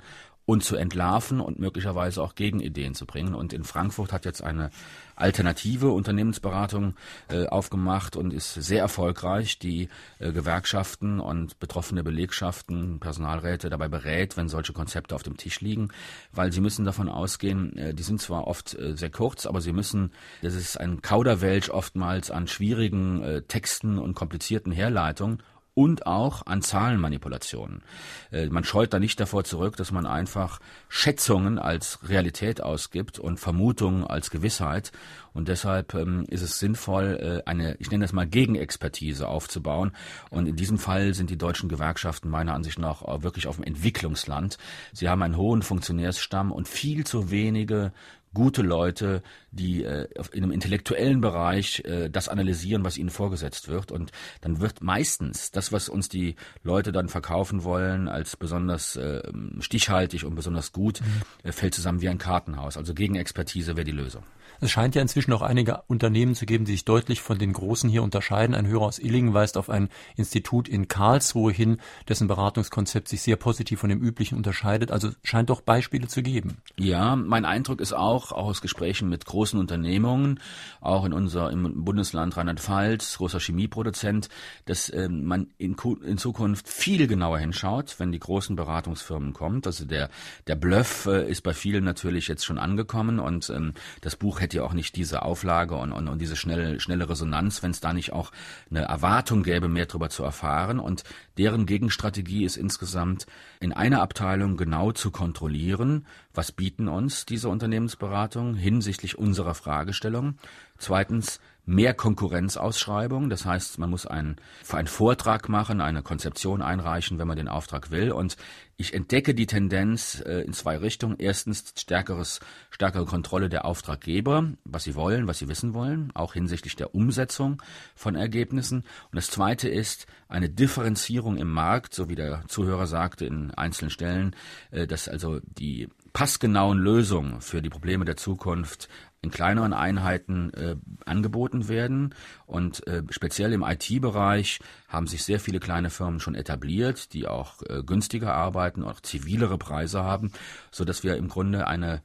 und 0.51 0.65
zu 0.65 0.75
entlarven 0.75 1.41
und 1.41 1.61
möglicherweise 1.61 2.21
auch 2.21 2.35
Gegenideen 2.35 2.97
zu 2.97 3.07
bringen. 3.07 3.37
Und 3.37 3.53
in 3.53 3.63
Frankfurt 3.63 4.13
hat 4.13 4.25
jetzt 4.25 4.43
eine 4.43 4.71
alternative 5.15 5.91
Unternehmensberatung 5.91 6.95
äh, 7.29 7.47
aufgemacht 7.47 8.17
und 8.17 8.33
ist 8.33 8.55
sehr 8.55 8.81
erfolgreich, 8.81 9.61
die 9.61 9.89
äh, 10.19 10.33
Gewerkschaften 10.33 11.21
und 11.21 11.61
betroffene 11.61 12.03
Belegschaften, 12.03 12.99
Personalräte 12.99 13.71
dabei 13.71 13.87
berät, 13.87 14.37
wenn 14.37 14.49
solche 14.49 14.73
Konzepte 14.73 15.15
auf 15.15 15.23
dem 15.23 15.37
Tisch 15.37 15.61
liegen, 15.61 15.91
weil 16.33 16.53
sie 16.53 16.61
müssen 16.61 16.85
davon 16.85 17.09
ausgehen, 17.09 17.77
äh, 17.77 17.95
die 17.95 18.03
sind 18.03 18.21
zwar 18.21 18.49
oft 18.49 18.75
äh, 18.75 18.97
sehr 18.97 19.11
kurz, 19.11 19.47
aber 19.47 19.61
sie 19.61 19.73
müssen, 19.73 20.11
das 20.43 20.55
ist 20.55 20.81
ein 20.81 21.01
Kauderwelsch 21.01 21.71
oftmals 21.71 22.33
an 22.33 22.49
schwierigen 22.49 23.23
äh, 23.23 23.43
Texten 23.43 23.99
und 23.99 24.15
komplizierten 24.15 24.73
Herleitungen 24.73 25.45
und 25.81 26.05
auch 26.05 26.45
an 26.45 26.61
Zahlenmanipulationen. 26.61 27.83
Äh, 28.31 28.49
man 28.49 28.65
scheut 28.65 28.93
da 28.93 28.99
nicht 28.99 29.19
davor 29.19 29.45
zurück, 29.45 29.77
dass 29.77 29.93
man 29.93 30.05
einfach 30.05 30.61
Schätzungen 30.91 31.59
als 31.59 32.07
Realität 32.07 32.63
ausgibt 32.63 33.19
und 33.19 33.41
Vermutungen 33.41 34.05
als 34.05 34.31
Gewissheit. 34.31 34.93
Und 35.33 35.49
deshalb 35.49 35.95
ähm, 35.95 36.27
ist 36.29 36.43
es 36.43 36.59
sinnvoll, 36.59 37.41
äh, 37.47 37.49
eine, 37.49 37.77
ich 37.79 37.91
nenne 37.91 38.05
das 38.05 38.13
mal 38.13 38.27
Gegenexpertise 38.27 39.27
aufzubauen. 39.27 39.93
Und 40.29 40.47
in 40.47 40.57
diesem 40.57 40.79
Fall 40.79 41.15
sind 41.15 41.31
die 41.31 41.39
deutschen 41.39 41.71
Gewerkschaften 41.71 42.29
meiner 42.29 42.53
Ansicht 42.53 42.79
nach 42.79 43.01
wirklich 43.23 43.47
auf 43.47 43.57
dem 43.57 43.65
Entwicklungsland. 43.65 44.59
Sie 44.93 45.09
haben 45.09 45.23
einen 45.23 45.39
hohen 45.39 45.63
Funktionärsstamm 45.63 46.53
und 46.53 46.69
viel 46.69 47.07
zu 47.07 47.31
wenige 47.31 47.93
gute 48.33 48.63
Leute, 48.63 49.23
die 49.51 49.85
äh, 49.85 50.09
in 50.33 50.45
einem 50.45 50.53
intellektuellen 50.53 51.21
Bereich 51.21 51.83
äh, 51.85 52.09
das 52.09 52.29
analysieren, 52.29 52.85
was 52.85 52.97
ihnen 52.97 53.11
vorgesetzt 53.11 53.69
wird. 53.69 53.91
Und 53.91 54.13
dann 54.41 54.61
wird 54.61 54.83
meistens 54.83 55.51
das, 55.51 55.73
was 55.73 55.89
uns 55.89 56.09
die 56.09 56.37
Leute 56.63 56.93
dann 56.93 57.09
verkaufen 57.09 57.65
wollen, 57.65 58.09
als 58.09 58.37
besonders 58.37 58.97
äh, 58.97 59.23
stichhaltig 59.59 60.25
und 60.25 60.35
besonders 60.35 60.73
gut, 60.73 61.01
mhm. 61.01 61.49
äh, 61.49 61.53
fällt 61.53 61.75
zusammen 61.75 62.01
wie 62.01 62.09
ein 62.09 62.19
Kartenhaus. 62.19 62.77
Also 62.77 62.95
Gegenexpertise 62.95 63.77
wäre 63.77 63.85
die 63.85 63.93
Lösung. 63.93 64.23
Es 64.63 64.71
scheint 64.71 64.95
ja 64.95 65.01
inzwischen 65.01 65.33
auch 65.33 65.41
einige 65.41 65.83
Unternehmen 65.87 66.35
zu 66.35 66.45
geben, 66.45 66.67
die 66.67 66.73
sich 66.73 66.85
deutlich 66.85 67.23
von 67.23 67.39
den 67.39 67.55
Großen 67.55 67.89
hier 67.89 68.03
unterscheiden. 68.03 68.55
Ein 68.55 68.67
Hörer 68.67 68.83
aus 68.83 68.99
Illingen 68.99 69.33
weist 69.33 69.57
auf 69.57 69.71
ein 69.71 69.89
Institut 70.17 70.69
in 70.69 70.87
Karlsruhe 70.87 71.51
hin, 71.51 71.79
dessen 72.09 72.29
Beratungskonzept 72.29 73.09
sich 73.09 73.23
sehr 73.23 73.37
positiv 73.37 73.81
von 73.81 73.89
dem 73.89 74.03
üblichen 74.03 74.37
unterscheidet. 74.37 74.91
Also 74.91 75.11
scheint 75.23 75.49
doch 75.49 75.63
Beispiele 75.63 76.09
zu 76.09 76.23
ggeben. 76.23 76.59
Ja, 76.77 77.17
mein 77.17 77.47
Eindruck 77.47 77.81
ist 77.81 77.95
auch, 77.95 78.20
auch 78.21 78.33
aus 78.33 78.61
Gesprächen 78.61 79.09
mit 79.09 79.25
großen 79.25 79.59
Unternehmungen, 79.59 80.41
auch 80.83 81.07
in 81.07 81.15
unser 81.15 81.51
im 81.51 81.85
Bundesland 81.85 82.37
Rheinland-Pfalz, 82.37 83.17
großer 83.17 83.41
Chemieproduzent, 83.41 84.29
dass 84.67 84.91
äh, 84.91 85.09
man 85.09 85.49
in, 85.57 85.75
in, 86.05 86.19
Zukunft 86.19 86.69
viel 86.69 87.07
genauer 87.07 87.39
hinschaut, 87.39 87.95
wenn 87.99 88.13
die 88.13 88.19
großen 88.19 88.57
Beratungsfirmen 88.57 89.33
kommen. 89.33 89.63
Also 89.65 89.87
der 89.87 90.11
der 90.47 90.57
Bluff 90.57 91.07
äh, 91.07 91.31
ist 91.31 91.43
bei 91.43 91.55
vielen 91.55 91.85
natürlich 91.85 92.29
jetzt 92.29 92.45
schon 92.45 92.59
angekommen 92.59 93.21
und 93.21 93.49
ähm, 93.49 93.73
das 94.03 94.17
Buch 94.17 94.41
hätte 94.41 94.51
hätte 94.51 94.57
ja 94.57 94.65
auch 94.65 94.73
nicht 94.73 94.97
diese 94.97 95.23
Auflage 95.23 95.77
und, 95.77 95.93
und, 95.93 96.09
und 96.09 96.19
diese 96.19 96.35
schnelle, 96.35 96.81
schnelle 96.81 97.09
Resonanz, 97.09 97.63
wenn 97.63 97.71
es 97.71 97.79
da 97.79 97.93
nicht 97.93 98.13
auch 98.13 98.33
eine 98.69 98.81
Erwartung 98.81 99.45
gäbe, 99.45 99.69
mehr 99.69 99.87
darüber 99.87 100.11
zu 100.11 100.25
erfahren. 100.25 100.81
Und 100.81 101.05
deren 101.39 101.67
Gegenstrategie 101.67 102.45
ist 102.45 102.57
insgesamt 102.57 103.27
in 103.61 103.73
einer 103.73 104.03
Abteilung 104.03 104.57
genau 104.57 104.91
zu 104.91 105.13
kontrollieren, 105.13 106.05
was 106.35 106.53
bieten 106.53 106.89
uns 106.89 107.27
diese 107.27 107.49
Unternehmensberatungen 107.49 108.55
hinsichtlich 108.55 109.19
unserer 109.19 109.55
Fragestellung. 109.55 110.37
Zweitens, 110.79 111.41
mehr 111.67 111.95
Konkurrenzausschreibung. 111.95 113.31
Das 113.31 113.45
heißt, 113.45 113.79
man 113.79 113.91
muss 113.91 114.07
einen, 114.07 114.37
einen 114.71 114.89
Vortrag 114.89 115.49
machen, 115.49 115.81
eine 115.81 116.03
Konzeption 116.03 116.63
einreichen, 116.63 117.19
wenn 117.19 117.29
man 117.29 117.37
den 117.37 117.49
Auftrag 117.49 117.91
will. 117.91 118.13
Und 118.13 118.37
ich 118.77 118.95
entdecke 118.95 119.35
die 119.35 119.47
Tendenz 119.47 120.23
äh, 120.27 120.41
in 120.41 120.53
zwei 120.53 120.79
Richtungen. 120.79 121.17
Erstens 121.19 121.73
stärkeres, 121.79 122.41
stärkere 122.71 123.05
Kontrolle 123.05 123.49
der 123.49 123.65
Auftraggeber, 123.65 124.53
was 124.65 124.85
sie 124.85 124.95
wollen, 124.95 125.29
was 125.29 125.39
sie 125.39 125.49
wissen 125.49 125.75
wollen, 125.75 126.11
auch 126.15 126.35
hinsichtlich 126.35 126.77
der 126.77 126.95
Umsetzung 126.95 127.63
von 127.95 128.17
Ergebnissen. 128.17 128.79
Und 128.79 129.17
das 129.17 129.29
zweite 129.29 129.69
ist 129.69 130.07
eine 130.29 130.49
Differenzierung 130.49 131.37
im 131.37 131.51
Markt, 131.51 131.95
so 131.95 132.09
wie 132.09 132.15
der 132.15 132.43
Zuhörer 132.49 132.87
sagte 132.87 133.27
in 133.27 133.53
einzelnen 133.53 133.91
Stellen, 133.91 134.35
äh, 134.71 134.87
dass 134.87 135.09
also 135.09 135.41
die 135.45 135.89
passgenauen 136.13 136.79
Lösungen 136.79 137.41
für 137.41 137.63
die 137.63 137.71
Probleme 137.71 138.05
der 138.05 138.17
Zukunft 138.17 138.89
in 139.23 139.31
kleineren 139.31 139.73
Einheiten 139.73 140.53
äh, 140.55 140.77
angeboten 141.05 141.69
werden. 141.69 142.15
Und 142.47 142.87
äh, 142.87 143.03
speziell 143.11 143.53
im 143.53 143.63
IT-Bereich 143.63 144.61
haben 144.89 145.07
sich 145.07 145.25
sehr 145.25 145.41
viele 145.41 145.61
kleine 145.61 145.91
Firmen 145.91 146.21
schon 146.21 146.35
etabliert, 146.35 147.13
die 147.13 147.27
auch 147.27 147.63
äh, 147.63 147.83
günstiger 147.83 148.35
arbeiten, 148.35 148.83
auch 148.83 149.01
zivilere 149.01 149.59
Preise 149.59 150.03
haben, 150.03 150.33
so 150.71 150.85
dass 150.85 151.05
wir 151.05 151.17
im 151.17 151.29
Grunde 151.29 151.67
eine 151.67 152.03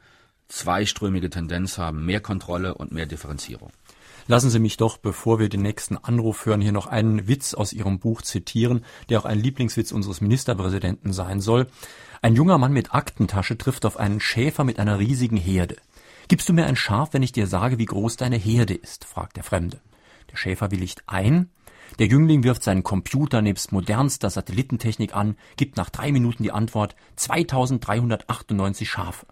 zweiströmige 0.48 1.30
Tendenz 1.30 1.78
haben, 1.78 2.06
mehr 2.06 2.20
Kontrolle 2.20 2.76
und 2.76 2.92
mehr 2.92 3.06
Differenzierung. 3.06 3.72
Lassen 4.28 4.50
Sie 4.50 4.60
mich 4.60 4.78
doch, 4.78 4.98
bevor 4.98 5.38
wir 5.38 5.50
den 5.50 5.62
nächsten 5.62 5.98
Anruf 5.98 6.48
hören, 6.48 6.62
hier 6.62 6.72
noch 6.72 6.88
einen 6.88 7.28
Witz 7.28 7.54
aus 7.54 7.74
Ihrem 7.74 8.00
Buch 8.00 8.24
zitieren, 8.24 8.84
der 9.10 9.20
auch 9.20 9.26
ein 9.26 9.40
Lieblingswitz 9.40 9.92
unseres 9.92 10.20
Ministerpräsidenten 10.20 11.14
sein 11.14 11.42
soll. 11.42 11.68
Ein 12.24 12.36
junger 12.36 12.58
Mann 12.58 12.74
mit 12.74 12.96
Aktentasche 12.96 13.56
trifft 13.56 13.86
auf 13.86 13.98
einen 13.98 14.20
Schäfer 14.20 14.64
mit 14.64 14.80
einer 14.80 14.98
riesigen 14.98 15.38
Herde. 15.38 15.76
Gibst 16.28 16.50
du 16.50 16.54
mir 16.54 16.66
ein 16.66 16.76
Schaf, 16.76 17.14
wenn 17.14 17.22
ich 17.22 17.34
dir 17.34 17.46
sage, 17.46 17.78
wie 17.78 17.86
groß 17.86 18.18
deine 18.18 18.38
Herde 18.38 18.74
ist? 18.74 19.06
fragt 19.06 19.38
der 19.38 19.44
Fremde. 19.44 19.80
Der 20.32 20.38
Schäfer 20.38 20.72
willigt 20.72 21.04
ein. 21.06 21.52
Der 22.00 22.08
Jüngling 22.08 22.44
wirft 22.44 22.64
seinen 22.64 22.82
Computer 22.82 23.44
nebst 23.44 23.72
modernster 23.72 24.32
Satellitentechnik 24.32 25.16
an, 25.16 25.38
gibt 25.56 25.78
nach 25.78 25.92
drei 25.92 26.12
Minuten 26.12 26.42
die 26.42 26.52
Antwort 26.52 26.96
2398 27.16 28.90
Schafe. 28.90 29.28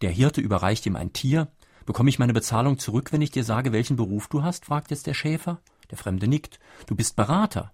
Der 0.00 0.10
Hirte 0.10 0.40
überreicht 0.40 0.86
ihm 0.86 0.94
ein 0.94 1.12
Tier. 1.12 1.48
Bekomme 1.86 2.08
ich 2.08 2.18
meine 2.18 2.32
Bezahlung 2.32 2.78
zurück, 2.78 3.12
wenn 3.12 3.22
ich 3.22 3.30
dir 3.30 3.44
sage, 3.44 3.72
welchen 3.72 3.96
Beruf 3.96 4.28
du 4.28 4.42
hast? 4.42 4.66
fragt 4.66 4.90
jetzt 4.90 5.06
der 5.06 5.14
Schäfer. 5.14 5.58
Der 5.90 5.98
Fremde 5.98 6.28
nickt. 6.28 6.58
Du 6.86 6.94
bist 6.94 7.16
Berater. 7.16 7.72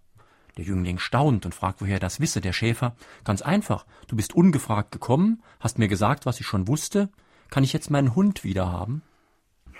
Der 0.56 0.64
Jüngling 0.64 0.98
staunt 0.98 1.44
und 1.44 1.54
fragt, 1.54 1.80
woher 1.80 1.94
er 1.96 2.00
das 2.00 2.20
wisse. 2.20 2.40
Der 2.40 2.52
Schäfer. 2.52 2.96
Ganz 3.24 3.42
einfach. 3.42 3.86
Du 4.08 4.16
bist 4.16 4.34
ungefragt 4.34 4.92
gekommen, 4.92 5.42
hast 5.60 5.78
mir 5.78 5.88
gesagt, 5.88 6.26
was 6.26 6.40
ich 6.40 6.46
schon 6.46 6.66
wusste. 6.66 7.10
Kann 7.50 7.64
ich 7.64 7.72
jetzt 7.72 7.90
meinen 7.90 8.14
Hund 8.14 8.44
wieder 8.44 8.72
haben? 8.72 9.02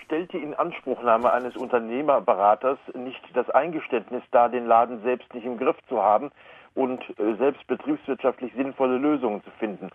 Stellt 0.05 0.31
die 0.31 0.37
Inanspruchnahme 0.37 1.31
eines 1.31 1.55
Unternehmerberaters 1.55 2.79
nicht 2.95 3.21
das 3.33 3.49
Eingeständnis 3.49 4.23
dar, 4.31 4.49
den 4.49 4.65
Laden 4.65 5.01
selbst 5.03 5.31
nicht 5.33 5.45
im 5.45 5.57
Griff 5.57 5.77
zu 5.87 6.01
haben 6.01 6.31
und 6.73 7.01
äh, 7.19 7.35
selbst 7.37 7.67
betriebswirtschaftlich 7.67 8.53
sinnvolle 8.55 8.97
Lösungen 8.97 9.43
zu 9.43 9.51
finden? 9.59 9.89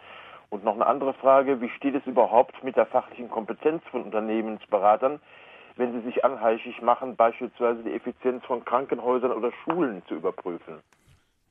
Und 0.55 0.63
noch 0.63 0.77
eine 0.77 0.87
andere 0.87 1.15
Frage, 1.15 1.61
wie 1.61 1.69
steht 1.71 1.97
es 1.97 2.07
überhaupt 2.07 2.63
mit 2.63 2.77
der 2.77 2.87
fachlichen 2.87 3.29
Kompetenz 3.29 3.83
von 3.91 4.05
Unternehmensberatern, 4.05 5.19
wenn 5.75 5.93
sie 5.93 6.07
sich 6.07 6.25
anheischig 6.25 6.81
machen, 6.81 7.17
beispielsweise 7.17 7.83
die 7.83 7.93
Effizienz 7.93 8.45
von 8.45 8.65
Krankenhäusern 8.65 9.33
oder 9.33 9.51
Schulen 9.65 10.05
zu 10.07 10.15
überprüfen? 10.15 10.79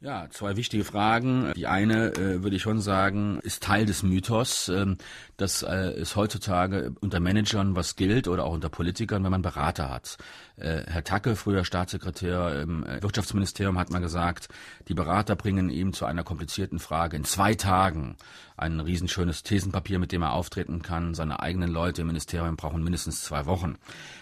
Ja, 0.03 0.27
zwei 0.31 0.57
wichtige 0.57 0.83
Fragen. 0.83 1.53
Die 1.55 1.65
eine, 1.65 2.13
äh, 2.15 2.43
würde 2.43 2.57
ich 2.57 2.61
schon 2.61 2.81
sagen, 2.81 3.39
ist 3.41 3.63
Teil 3.63 3.85
des 3.85 4.03
Mythos, 4.03 4.67
ähm, 4.67 4.97
dass 5.37 5.63
äh, 5.63 5.93
es 5.93 6.17
heutzutage 6.17 6.93
unter 6.99 7.21
Managern 7.21 7.77
was 7.77 7.95
gilt 7.95 8.27
oder 8.27 8.43
auch 8.43 8.51
unter 8.51 8.67
Politikern, 8.67 9.23
wenn 9.23 9.31
man 9.31 9.41
Berater 9.41 9.89
hat. 9.89 10.17
Äh, 10.57 10.83
Herr 10.87 11.05
Tacke, 11.05 11.37
früher 11.37 11.63
Staatssekretär 11.63 12.63
im 12.63 12.85
äh, 12.85 13.01
Wirtschaftsministerium, 13.01 13.79
hat 13.79 13.91
mal 13.91 13.99
gesagt, 13.99 14.49
die 14.89 14.93
Berater 14.93 15.37
bringen 15.37 15.69
ihm 15.69 15.93
zu 15.93 16.05
einer 16.05 16.25
komplizierten 16.25 16.79
Frage 16.79 17.15
in 17.15 17.23
zwei 17.23 17.53
Tagen 17.55 18.17
ein 18.57 18.81
riesenschönes 18.81 19.43
Thesenpapier, 19.43 19.99
mit 19.99 20.11
dem 20.11 20.23
er 20.23 20.33
auftreten 20.33 20.81
kann. 20.81 21.13
Seine 21.13 21.39
eigenen 21.39 21.71
Leute 21.71 22.01
im 22.01 22.07
Ministerium 22.07 22.57
brauchen 22.57 22.83
mindestens 22.83 23.23
zwei 23.23 23.45
Wochen. 23.45 23.77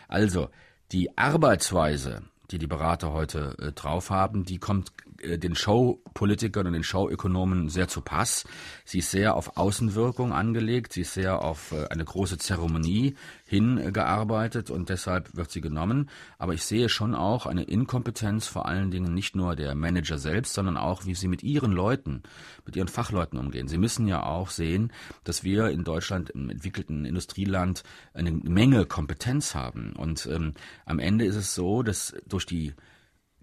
Also, 0.07 0.49
die 0.91 1.17
Arbeitsweise, 1.17 2.21
die 2.52 2.60
die 2.60 2.68
Berater 2.68 3.14
heute 3.14 3.56
äh, 3.60 3.72
drauf 3.72 4.10
haben, 4.10 4.43
die 4.45 4.58
kommt 4.58 4.91
äh, 5.22 5.38
den 5.38 5.56
Showpolitikern 5.56 6.68
und 6.68 6.74
den 6.74 6.84
Showökonomen 6.84 7.70
sehr 7.70 7.88
zu 7.88 8.02
Pass. 8.02 8.45
Sie 8.86 8.99
ist 8.99 9.12
sehr 9.12 9.36
auf 9.36 9.58
Außenwirkung 9.58 10.34
angelegt, 10.34 10.93
sie 10.93 11.02
ist 11.02 11.14
sehr 11.14 11.41
auf 11.41 11.72
äh, 11.72 11.88
eine 11.89 12.06
große 12.06 12.38
Zeremonie 12.38 13.16
hingearbeitet 13.52 14.70
und 14.70 14.88
deshalb 14.88 15.36
wird 15.36 15.52
sie 15.52 15.60
genommen. 15.60 16.10
Aber 16.38 16.54
ich 16.54 16.64
sehe 16.64 16.88
schon 16.88 17.14
auch 17.14 17.45
eine 17.45 17.64
Inkompetenz 17.64 18.47
vor 18.47 18.66
allen 18.66 18.91
Dingen 18.91 19.14
nicht 19.14 19.36
nur 19.36 19.58
der 19.58 19.76
Manager 19.76 20.18
selbst, 20.18 20.54
sondern 20.54 20.78
auch, 20.78 21.06
wie 21.06 21.16
sie 21.16 21.28
mit 21.28 21.43
ihren 21.43 21.74
Leuten, 21.74 22.24
mit 22.66 22.78
ihren 22.78 22.88
Fachleuten 22.88 23.38
umgehen. 23.38 23.68
Sie 23.68 23.78
müssen 23.78 24.08
ja 24.08 24.24
auch 24.24 24.49
sehen, 24.49 24.93
dass 25.26 25.43
wir 25.43 25.68
in 25.68 25.84
Deutschland 25.84 26.30
im 26.30 26.49
entwickelten 26.49 27.04
Industrieland 27.04 27.84
eine 28.14 28.32
Menge 28.32 28.86
Kompetenz 28.86 29.54
haben. 29.54 29.97
Und 29.97 30.28
ähm, 30.28 30.54
am 30.86 30.99
Ende 30.99 31.26
ist 31.26 31.36
es 31.36 31.54
so, 31.54 31.84
dass 31.84 32.16
durch 32.26 32.45
die 32.45 32.74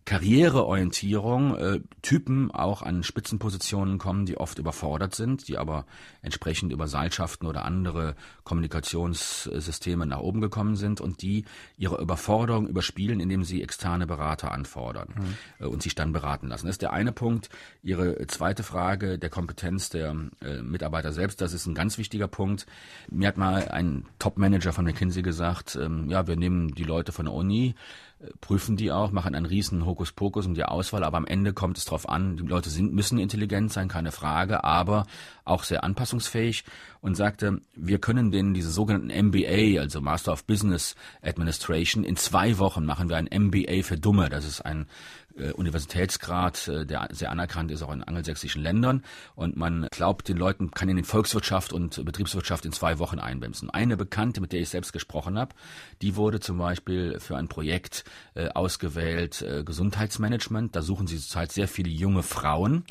Karriereorientierung 0.08 1.56
äh, 1.58 1.80
Typen 2.00 2.50
auch 2.50 2.80
an 2.80 3.02
Spitzenpositionen 3.02 3.98
kommen, 3.98 4.24
die 4.24 4.38
oft 4.38 4.58
überfordert 4.58 5.14
sind, 5.14 5.48
die 5.48 5.58
aber 5.58 5.84
entsprechend 6.22 6.72
über 6.72 6.88
Seilschaften 6.88 7.46
oder 7.46 7.66
andere 7.66 8.14
Kommunikationssysteme 8.42 10.06
nach 10.06 10.20
oben 10.20 10.40
gekommen 10.40 10.76
sind 10.76 11.02
und 11.02 11.20
die 11.20 11.44
ihre 11.76 12.00
Überforderung 12.00 12.68
überspielen, 12.68 13.20
indem 13.20 13.44
sie 13.44 13.62
externe 13.62 14.06
Berater 14.06 14.50
anfordern 14.50 15.08
mhm. 15.14 15.66
äh, 15.66 15.68
und 15.68 15.82
sich 15.82 15.94
dann 15.94 16.14
beraten 16.14 16.48
lassen. 16.48 16.64
Das 16.64 16.76
ist 16.76 16.82
der 16.82 16.94
eine 16.94 17.12
Punkt. 17.12 17.50
Ihre 17.82 18.26
zweite 18.28 18.62
Frage 18.62 19.18
der 19.18 19.28
Kompetenz 19.28 19.90
der 19.90 20.16
äh, 20.40 20.62
Mitarbeiter 20.62 21.12
selbst, 21.12 21.42
das 21.42 21.52
ist 21.52 21.66
ein 21.66 21.74
ganz 21.74 21.98
wichtiger 21.98 22.28
Punkt. 22.28 22.64
Mir 23.10 23.28
hat 23.28 23.36
mal 23.36 23.68
ein 23.68 24.06
Top-Manager 24.18 24.72
von 24.72 24.86
McKinsey 24.86 25.20
gesagt, 25.20 25.76
ähm, 25.76 26.08
ja, 26.08 26.26
wir 26.26 26.36
nehmen 26.36 26.74
die 26.74 26.84
Leute 26.84 27.12
von 27.12 27.26
der 27.26 27.34
Uni, 27.34 27.74
prüfen 28.40 28.76
die 28.76 28.90
auch, 28.90 29.12
machen 29.12 29.34
einen 29.34 29.46
riesen 29.46 29.86
Hokuspokus 29.86 30.46
um 30.46 30.54
die 30.54 30.64
Auswahl, 30.64 31.04
aber 31.04 31.18
am 31.18 31.26
Ende 31.26 31.52
kommt 31.52 31.78
es 31.78 31.84
darauf 31.84 32.08
an, 32.08 32.36
die 32.36 32.42
Leute 32.42 32.68
sind, 32.68 32.92
müssen 32.92 33.18
intelligent 33.18 33.72
sein, 33.72 33.88
keine 33.88 34.10
Frage, 34.10 34.64
aber 34.64 35.06
auch 35.44 35.62
sehr 35.62 35.84
anpassungsfähig 35.84 36.64
und 37.00 37.16
sagte, 37.16 37.60
wir 37.74 37.98
können 38.00 38.32
denen 38.32 38.54
diese 38.54 38.70
sogenannten 38.70 39.28
MBA, 39.28 39.80
also 39.80 40.00
Master 40.00 40.32
of 40.32 40.44
Business 40.44 40.96
Administration, 41.22 42.02
in 42.02 42.16
zwei 42.16 42.58
Wochen 42.58 42.84
machen 42.84 43.08
wir 43.08 43.16
ein 43.16 43.28
MBA 43.32 43.82
für 43.82 43.96
Dumme. 43.98 44.28
Das 44.28 44.44
ist 44.44 44.62
ein 44.62 44.86
äh, 45.38 45.52
Universitätsgrad, 45.52 46.68
äh, 46.68 46.86
der 46.86 47.08
sehr 47.12 47.30
anerkannt 47.30 47.70
ist 47.70 47.82
auch 47.82 47.92
in 47.92 48.02
angelsächsischen 48.02 48.62
Ländern. 48.62 49.02
Und 49.34 49.56
man 49.56 49.86
glaubt, 49.90 50.28
den 50.28 50.36
Leuten 50.36 50.70
kann 50.70 50.88
in 50.88 50.96
den 50.96 51.04
Volkswirtschaft 51.04 51.72
und 51.72 52.04
Betriebswirtschaft 52.04 52.64
in 52.64 52.72
zwei 52.72 52.98
Wochen 52.98 53.18
einbremsen. 53.18 53.70
Eine 53.70 53.96
Bekannte, 53.96 54.40
mit 54.40 54.52
der 54.52 54.60
ich 54.60 54.68
selbst 54.68 54.92
gesprochen 54.92 55.38
habe, 55.38 55.54
die 56.02 56.16
wurde 56.16 56.40
zum 56.40 56.58
Beispiel 56.58 57.20
für 57.20 57.36
ein 57.36 57.48
Projekt 57.48 58.04
äh, 58.34 58.48
ausgewählt, 58.48 59.42
äh, 59.42 59.64
Gesundheitsmanagement. 59.64 60.74
Da 60.74 60.82
suchen 60.82 61.06
sie 61.06 61.18
zurzeit 61.18 61.52
sehr 61.52 61.68
viele 61.68 61.90
junge 61.90 62.22
Frauen. 62.22 62.84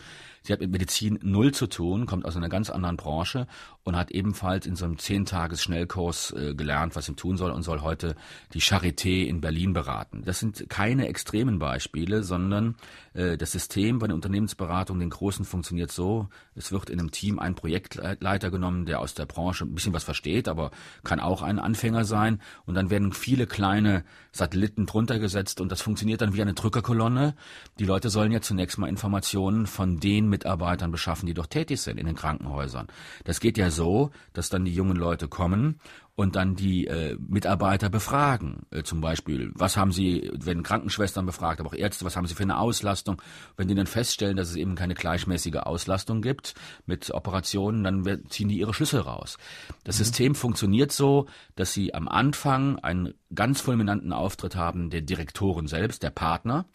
Sie 0.47 0.53
hat 0.53 0.61
mit 0.61 0.71
Medizin 0.71 1.19
null 1.23 1.53
zu 1.53 1.67
tun, 1.67 2.05
kommt 2.05 2.23
aus 2.23 2.37
einer 2.37 2.47
ganz 2.47 2.69
anderen 2.69 2.95
Branche 2.95 3.47
und 3.87 3.95
hat 3.95 4.11
ebenfalls 4.11 4.65
in 4.65 4.75
so 4.75 4.83
einem 4.83 4.97
Zehntages-Schnellkurs 4.97 6.31
äh, 6.33 6.53
gelernt, 6.55 6.97
was 6.97 7.07
ihm 7.07 7.15
tun 7.15 7.37
soll 7.37 7.51
und 7.51 7.63
soll 7.63 7.79
heute 7.79 8.17
die 8.53 8.59
Charité 8.59 9.25
in 9.25 9.39
Berlin 9.39 9.71
beraten. 9.71 10.23
Das 10.25 10.39
sind 10.39 10.69
keine 10.69 11.07
extremen 11.07 11.57
Beispiele, 11.57 12.21
sondern 12.23 12.75
äh, 13.13 13.37
das 13.37 13.53
System 13.53 13.99
bei 13.99 14.07
der 14.07 14.15
Unternehmensberatung, 14.15 14.99
den 14.99 15.09
Großen, 15.09 15.45
funktioniert 15.45 15.89
so, 15.89 16.27
es 16.53 16.73
wird 16.73 16.89
in 16.89 16.99
einem 16.99 17.11
Team 17.11 17.39
ein 17.39 17.55
Projektleiter 17.55 18.51
genommen, 18.51 18.85
der 18.85 18.99
aus 18.99 19.13
der 19.13 19.25
Branche 19.25 19.63
ein 19.63 19.73
bisschen 19.73 19.93
was 19.93 20.03
versteht, 20.03 20.49
aber 20.49 20.71
kann 21.05 21.21
auch 21.21 21.41
ein 21.41 21.57
Anfänger 21.57 22.03
sein 22.03 22.41
und 22.65 22.75
dann 22.75 22.89
werden 22.89 23.13
viele 23.13 23.47
kleine 23.47 24.03
Satelliten 24.33 24.85
drunter 24.85 25.17
gesetzt 25.17 25.61
und 25.61 25.71
das 25.71 25.81
funktioniert 25.81 26.19
dann 26.19 26.33
wie 26.33 26.41
eine 26.41 26.55
Drückerkolonne. 26.55 27.35
Die 27.79 27.85
Leute 27.85 28.09
sollen 28.09 28.33
ja 28.33 28.41
zunächst 28.41 28.77
mal 28.79 28.89
Informationen 28.89 29.65
von 29.65 30.01
den 30.01 30.27
Mitarbeitern 30.27 30.91
beschaffen, 30.91 31.25
die 31.25 31.33
dort 31.33 31.51
tätig 31.51 31.79
sind 31.79 31.97
in 31.97 32.05
den 32.05 32.15
Krankenhäusern. 32.15 32.87
Das 33.23 33.39
geht 33.39 33.57
ja 33.57 33.71
so, 33.77 34.11
dass 34.33 34.49
dann 34.49 34.65
die 34.65 34.73
jungen 34.73 34.97
Leute 34.97 35.29
kommen 35.29 35.79
und 36.17 36.35
dann 36.35 36.55
die 36.55 36.87
äh, 36.87 37.15
Mitarbeiter 37.19 37.89
befragen. 37.89 38.65
Äh, 38.71 38.81
zum 38.81 39.01
Beispiel, 39.01 39.51
was 39.53 39.77
haben 39.77 39.91
sie, 39.91 40.31
wenn 40.33 40.63
Krankenschwestern 40.63 41.27
befragt, 41.27 41.59
aber 41.59 41.69
auch 41.69 41.75
Ärzte, 41.75 42.05
was 42.05 42.17
haben 42.17 42.25
sie 42.25 42.33
für 42.33 42.43
eine 42.43 42.57
Auslastung? 42.57 43.21
Wenn 43.55 43.67
die 43.67 43.75
dann 43.75 43.85
feststellen, 43.85 44.35
dass 44.35 44.49
es 44.49 44.55
eben 44.55 44.73
keine 44.73 44.95
gleichmäßige 44.95 45.57
Auslastung 45.57 46.23
gibt 46.23 46.55
mit 46.87 47.11
Operationen, 47.11 47.83
dann 47.83 48.03
ziehen 48.29 48.49
die 48.49 48.57
ihre 48.57 48.73
Schlüssel 48.73 49.01
raus. 49.01 49.37
Das 49.83 49.95
mhm. 49.95 50.03
System 50.03 50.35
funktioniert 50.35 50.91
so, 50.91 51.27
dass 51.55 51.71
sie 51.71 51.93
am 51.93 52.07
Anfang 52.07 52.79
einen 52.79 53.13
ganz 53.33 53.61
fulminanten 53.61 54.11
Auftritt 54.11 54.55
haben, 54.55 54.89
der 54.89 55.01
Direktoren 55.01 55.67
selbst, 55.67 56.01
der 56.01 56.09
Partner. 56.09 56.65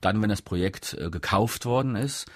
Dann, 0.00 0.22
wenn 0.22 0.30
das 0.30 0.42
Projekt 0.42 0.94
äh, 0.94 1.10
gekauft 1.10 1.66
worden 1.66 1.94
ist, 1.94 2.26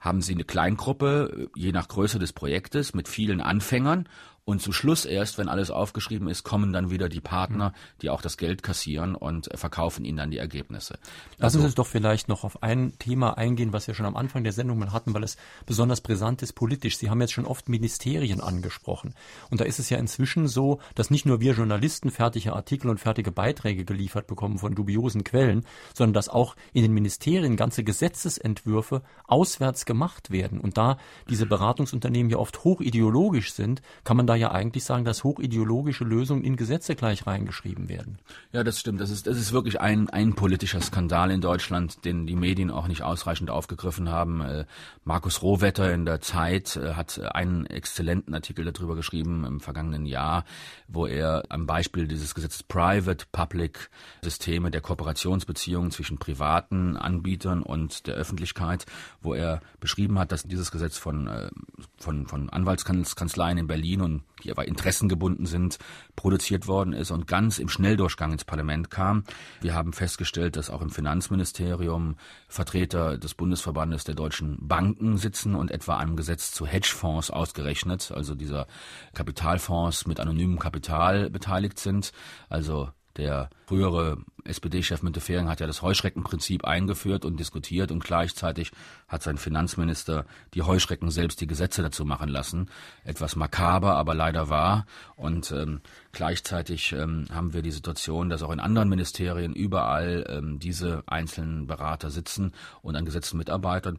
haben 0.00 0.22
sie 0.22 0.34
eine 0.34 0.44
Kleingruppe, 0.44 1.50
je 1.54 1.72
nach 1.72 1.88
Größe 1.88 2.18
des 2.18 2.32
Projektes, 2.32 2.94
mit 2.94 3.08
vielen 3.08 3.40
Anfängern 3.40 4.08
und 4.48 4.62
zum 4.62 4.72
Schluss 4.72 5.04
erst, 5.04 5.36
wenn 5.36 5.50
alles 5.50 5.70
aufgeschrieben 5.70 6.26
ist, 6.26 6.42
kommen 6.42 6.72
dann 6.72 6.90
wieder 6.90 7.10
die 7.10 7.20
Partner, 7.20 7.74
die 8.00 8.08
auch 8.08 8.22
das 8.22 8.38
Geld 8.38 8.62
kassieren 8.62 9.14
und 9.14 9.50
verkaufen 9.54 10.06
ihnen 10.06 10.16
dann 10.16 10.30
die 10.30 10.38
Ergebnisse. 10.38 10.94
Lassen 11.32 11.42
also, 11.42 11.58
Sie 11.58 11.64
uns 11.66 11.74
doch 11.74 11.86
vielleicht 11.86 12.28
noch 12.28 12.44
auf 12.44 12.62
ein 12.62 12.98
Thema 12.98 13.36
eingehen, 13.36 13.74
was 13.74 13.86
wir 13.88 13.94
schon 13.94 14.06
am 14.06 14.16
Anfang 14.16 14.44
der 14.44 14.54
Sendung 14.54 14.78
mal 14.78 14.90
hatten, 14.90 15.12
weil 15.12 15.22
es 15.22 15.36
besonders 15.66 16.00
brisant 16.00 16.40
ist 16.40 16.54
politisch. 16.54 16.96
Sie 16.96 17.10
haben 17.10 17.20
jetzt 17.20 17.34
schon 17.34 17.44
oft 17.44 17.68
Ministerien 17.68 18.40
angesprochen. 18.40 19.14
Und 19.50 19.60
da 19.60 19.66
ist 19.66 19.80
es 19.80 19.90
ja 19.90 19.98
inzwischen 19.98 20.48
so, 20.48 20.80
dass 20.94 21.10
nicht 21.10 21.26
nur 21.26 21.40
wir 21.40 21.52
Journalisten 21.52 22.10
fertige 22.10 22.54
Artikel 22.54 22.88
und 22.88 23.00
fertige 23.00 23.30
Beiträge 23.30 23.84
geliefert 23.84 24.26
bekommen 24.28 24.56
von 24.56 24.74
dubiosen 24.74 25.24
Quellen, 25.24 25.66
sondern 25.92 26.14
dass 26.14 26.30
auch 26.30 26.56
in 26.72 26.80
den 26.80 26.94
Ministerien 26.94 27.58
ganze 27.58 27.84
Gesetzesentwürfe 27.84 29.02
auswärts 29.26 29.84
gemacht 29.84 30.30
werden. 30.30 30.58
Und 30.58 30.78
da 30.78 30.96
diese 31.28 31.44
Beratungsunternehmen 31.44 32.30
ja 32.30 32.38
oft 32.38 32.64
hochideologisch 32.64 33.52
sind, 33.52 33.82
kann 34.04 34.16
man 34.16 34.26
da 34.26 34.37
ja 34.38 34.52
eigentlich 34.52 34.84
sagen, 34.84 35.04
dass 35.04 35.24
hochideologische 35.24 36.04
Lösungen 36.04 36.42
in 36.44 36.56
Gesetze 36.56 36.94
gleich 36.94 37.26
reingeschrieben 37.26 37.88
werden. 37.88 38.18
Ja, 38.52 38.64
das 38.64 38.80
stimmt. 38.80 39.00
Das 39.00 39.10
ist, 39.10 39.26
das 39.26 39.36
ist 39.36 39.52
wirklich 39.52 39.80
ein, 39.80 40.08
ein 40.08 40.34
politischer 40.34 40.80
Skandal 40.80 41.30
in 41.30 41.40
Deutschland, 41.40 42.04
den 42.04 42.26
die 42.26 42.36
Medien 42.36 42.70
auch 42.70 42.88
nicht 42.88 43.02
ausreichend 43.02 43.50
aufgegriffen 43.50 44.08
haben. 44.08 44.40
Äh, 44.40 44.64
Markus 45.04 45.42
Rohwetter 45.42 45.92
in 45.92 46.04
der 46.04 46.20
Zeit 46.20 46.76
äh, 46.76 46.94
hat 46.94 47.20
einen 47.34 47.66
exzellenten 47.66 48.34
Artikel 48.34 48.64
darüber 48.64 48.94
geschrieben 48.94 49.44
im 49.44 49.60
vergangenen 49.60 50.06
Jahr, 50.06 50.44
wo 50.86 51.06
er 51.06 51.44
am 51.48 51.66
Beispiel 51.66 52.08
dieses 52.08 52.34
Gesetzes 52.34 52.62
Private-Public 52.62 53.90
Systeme 54.22 54.70
der 54.70 54.80
Kooperationsbeziehungen 54.80 55.90
zwischen 55.90 56.18
privaten 56.18 56.96
Anbietern 56.96 57.62
und 57.62 58.06
der 58.06 58.14
Öffentlichkeit, 58.14 58.86
wo 59.20 59.34
er 59.34 59.60
beschrieben 59.80 60.18
hat, 60.18 60.32
dass 60.32 60.44
dieses 60.44 60.70
Gesetz 60.70 60.98
von, 60.98 61.26
äh, 61.26 61.50
von, 61.98 62.26
von 62.26 62.48
Anwaltskanzleien 62.50 63.58
in 63.58 63.66
Berlin 63.66 64.00
und 64.00 64.22
die 64.44 64.50
aber 64.50 64.68
interessengebunden 64.68 65.46
sind, 65.46 65.78
produziert 66.16 66.66
worden 66.66 66.92
ist 66.92 67.10
und 67.10 67.26
ganz 67.26 67.58
im 67.58 67.68
Schnelldurchgang 67.68 68.32
ins 68.32 68.44
Parlament 68.44 68.90
kam. 68.90 69.24
Wir 69.60 69.74
haben 69.74 69.92
festgestellt, 69.92 70.56
dass 70.56 70.70
auch 70.70 70.80
im 70.80 70.90
Finanzministerium 70.90 72.16
Vertreter 72.48 73.18
des 73.18 73.34
Bundesverbandes 73.34 74.04
der 74.04 74.14
deutschen 74.14 74.56
Banken 74.66 75.16
sitzen 75.16 75.54
und 75.54 75.70
etwa 75.70 75.96
einem 75.96 76.16
Gesetz 76.16 76.52
zu 76.52 76.66
Hedgefonds 76.66 77.30
ausgerechnet, 77.30 78.12
also 78.12 78.34
dieser 78.34 78.66
Kapitalfonds 79.14 80.06
mit 80.06 80.20
anonymem 80.20 80.58
Kapital 80.58 81.30
beteiligt 81.30 81.78
sind, 81.78 82.12
also 82.48 82.90
der 83.18 83.50
frühere 83.66 84.18
SPD-Chef 84.44 85.02
Müntefering 85.02 85.48
hat 85.48 85.60
ja 85.60 85.66
das 85.66 85.82
Heuschreckenprinzip 85.82 86.64
eingeführt 86.64 87.24
und 87.24 87.38
diskutiert 87.38 87.90
und 87.92 88.02
gleichzeitig 88.02 88.72
hat 89.08 89.22
sein 89.22 89.36
Finanzminister 89.36 90.24
die 90.54 90.62
Heuschrecken 90.62 91.10
selbst 91.10 91.40
die 91.40 91.46
Gesetze 91.46 91.82
dazu 91.82 92.04
machen 92.04 92.28
lassen. 92.28 92.70
Etwas 93.04 93.36
makaber, 93.36 93.96
aber 93.96 94.14
leider 94.14 94.48
wahr. 94.48 94.86
Und 95.16 95.50
ähm, 95.52 95.80
gleichzeitig 96.12 96.92
ähm, 96.92 97.26
haben 97.30 97.52
wir 97.52 97.62
die 97.62 97.72
Situation, 97.72 98.30
dass 98.30 98.42
auch 98.42 98.52
in 98.52 98.60
anderen 98.60 98.88
Ministerien 98.88 99.52
überall 99.52 100.24
ähm, 100.28 100.58
diese 100.58 101.02
einzelnen 101.06 101.66
Berater 101.66 102.10
sitzen 102.10 102.52
und 102.80 102.96
an 102.96 103.04
Gesetzen 103.04 103.36
mitarbeiten. 103.36 103.98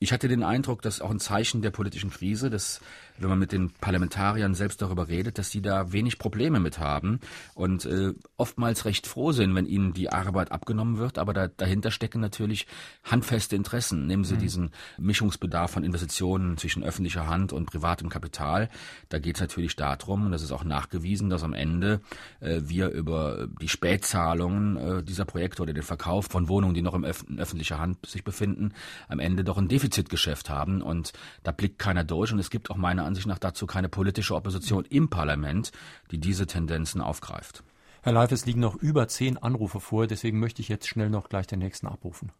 Ich 0.00 0.12
hatte 0.12 0.28
den 0.28 0.44
Eindruck, 0.44 0.82
dass 0.82 1.00
auch 1.00 1.10
ein 1.10 1.18
Zeichen 1.18 1.60
der 1.60 1.72
politischen 1.72 2.10
Krise, 2.10 2.50
dass 2.50 2.80
wenn 3.18 3.28
man 3.28 3.38
mit 3.38 3.52
den 3.52 3.70
Parlamentariern 3.70 4.54
selbst 4.54 4.82
darüber 4.82 5.08
redet, 5.08 5.38
dass 5.38 5.50
sie 5.50 5.62
da 5.62 5.92
wenig 5.92 6.18
Probleme 6.18 6.60
mit 6.60 6.78
haben 6.78 7.20
und 7.54 7.84
äh, 7.84 8.14
oftmals 8.36 8.84
recht 8.84 9.06
froh 9.06 9.32
sind, 9.32 9.54
wenn 9.54 9.66
ihnen 9.66 9.92
die 9.92 10.10
Arbeit 10.10 10.52
abgenommen 10.52 10.98
wird. 10.98 11.18
Aber 11.18 11.32
da, 11.32 11.48
dahinter 11.48 11.90
stecken 11.90 12.20
natürlich 12.20 12.66
handfeste 13.04 13.56
Interessen. 13.56 14.06
Nehmen 14.06 14.24
Sie 14.24 14.34
mhm. 14.34 14.38
diesen 14.38 14.70
Mischungsbedarf 14.98 15.70
von 15.70 15.84
Investitionen 15.84 16.56
zwischen 16.56 16.82
öffentlicher 16.82 17.26
Hand 17.26 17.52
und 17.52 17.66
privatem 17.66 18.08
Kapital. 18.08 18.68
Da 19.08 19.18
geht 19.18 19.36
es 19.36 19.40
natürlich 19.40 19.76
darum, 19.76 20.26
und 20.26 20.32
das 20.32 20.42
ist 20.42 20.52
auch 20.52 20.64
nachgewiesen, 20.64 21.30
dass 21.30 21.42
am 21.42 21.54
Ende 21.54 22.00
äh, 22.40 22.60
wir 22.64 22.90
über 22.90 23.48
die 23.60 23.68
Spätzahlungen 23.68 24.76
äh, 24.76 25.02
dieser 25.02 25.24
Projekte 25.24 25.62
oder 25.62 25.72
den 25.72 25.82
Verkauf 25.82 26.26
von 26.26 26.48
Wohnungen, 26.48 26.74
die 26.74 26.82
noch 26.82 26.94
im 26.94 27.04
Öf 27.04 27.24
in 27.28 27.38
öffentlicher 27.38 27.78
Hand 27.78 28.06
sich 28.06 28.24
befinden, 28.24 28.72
am 29.08 29.18
Ende 29.18 29.44
doch 29.44 29.58
ein 29.58 29.68
Defizitgeschäft 29.68 30.50
haben. 30.50 30.82
Und 30.82 31.12
da 31.42 31.52
blickt 31.52 31.78
keiner 31.78 32.04
durch. 32.04 32.32
Und 32.32 32.38
es 32.38 32.50
gibt 32.50 32.70
auch 32.70 32.76
meiner 32.76 33.07
Ansicht 33.08 33.26
nach 33.26 33.40
dazu 33.40 33.66
keine 33.66 33.88
politische 33.88 34.36
Opposition 34.36 34.84
im 34.88 35.10
Parlament, 35.10 35.72
die 36.12 36.18
diese 36.18 36.46
Tendenzen 36.46 37.00
aufgreift. 37.00 37.64
Herr 38.02 38.12
Leif, 38.12 38.30
es 38.30 38.46
liegen 38.46 38.60
noch 38.60 38.76
über 38.76 39.08
zehn 39.08 39.38
Anrufe 39.38 39.80
vor, 39.80 40.06
deswegen 40.06 40.38
möchte 40.38 40.62
ich 40.62 40.68
jetzt 40.68 40.86
schnell 40.86 41.10
noch 41.10 41.28
gleich 41.28 41.48
den 41.48 41.58
nächsten 41.58 41.88
abrufen. 41.88 42.30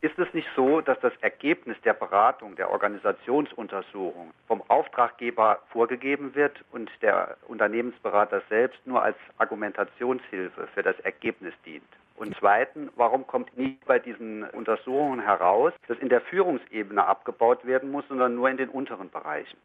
Ist 0.00 0.16
es 0.16 0.32
nicht 0.32 0.46
so, 0.54 0.80
dass 0.80 1.00
das 1.00 1.12
Ergebnis 1.22 1.76
der 1.84 1.92
Beratung, 1.92 2.54
der 2.54 2.70
Organisationsuntersuchung 2.70 4.32
vom 4.46 4.62
Auftraggeber 4.68 5.58
vorgegeben 5.72 6.36
wird 6.36 6.64
und 6.70 6.88
der 7.02 7.36
Unternehmensberater 7.48 8.42
selbst 8.48 8.78
nur 8.86 9.02
als 9.02 9.16
Argumentationshilfe 9.38 10.68
für 10.72 10.82
das 10.84 10.98
Ergebnis 11.00 11.54
dient? 11.66 11.82
Und 12.14 12.36
zweitens, 12.38 12.92
warum 12.94 13.26
kommt 13.26 13.56
nicht 13.56 13.84
bei 13.86 13.98
diesen 13.98 14.44
Untersuchungen 14.50 15.20
heraus, 15.20 15.72
dass 15.88 15.98
in 15.98 16.08
der 16.08 16.20
Führungsebene 16.20 17.04
abgebaut 17.04 17.64
werden 17.64 17.90
muss, 17.90 18.06
sondern 18.08 18.36
nur 18.36 18.48
in 18.48 18.56
den 18.56 18.68
unteren 18.68 19.10
Bereichen? 19.10 19.56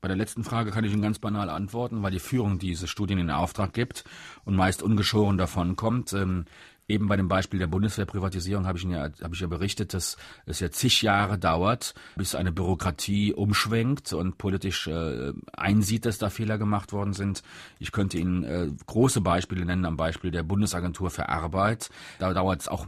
Bei 0.00 0.08
der 0.08 0.16
letzten 0.16 0.44
Frage 0.44 0.70
kann 0.70 0.84
ich 0.84 0.92
Ihnen 0.92 1.02
ganz 1.02 1.18
banal 1.18 1.50
antworten, 1.50 2.02
weil 2.02 2.12
die 2.12 2.18
Führung 2.18 2.58
diese 2.58 2.86
Studien 2.86 3.18
in 3.18 3.30
Auftrag 3.30 3.72
gibt 3.72 4.04
und 4.44 4.54
meist 4.54 4.82
ungeschoren 4.82 5.38
davon 5.38 5.76
kommt. 5.76 6.12
Ähm, 6.12 6.44
Eben 6.88 7.08
bei 7.08 7.16
dem 7.16 7.26
Beispiel 7.26 7.58
der 7.58 7.66
Bundeswehrprivatisierung 7.66 8.66
habe 8.66 8.78
ich, 8.78 8.84
ja, 8.84 9.10
habe 9.22 9.34
ich 9.34 9.40
ja 9.40 9.48
berichtet, 9.48 9.92
dass 9.92 10.16
es 10.44 10.60
ja 10.60 10.70
zig 10.70 11.02
Jahre 11.02 11.36
dauert, 11.36 11.94
bis 12.14 12.36
eine 12.36 12.52
Bürokratie 12.52 13.32
umschwenkt 13.32 14.12
und 14.12 14.38
politisch 14.38 14.86
äh, 14.86 15.32
einsieht, 15.52 16.06
dass 16.06 16.18
da 16.18 16.30
Fehler 16.30 16.58
gemacht 16.58 16.92
worden 16.92 17.12
sind. 17.12 17.42
Ich 17.80 17.90
könnte 17.90 18.18
Ihnen 18.18 18.44
äh, 18.44 18.68
große 18.86 19.20
Beispiele 19.20 19.64
nennen, 19.64 19.84
am 19.84 19.96
Beispiel 19.96 20.30
der 20.30 20.44
Bundesagentur 20.44 21.10
für 21.10 21.28
Arbeit. 21.28 21.90
Da 22.20 22.32
dauert 22.32 22.60
es 22.60 22.68
auch 22.68 22.86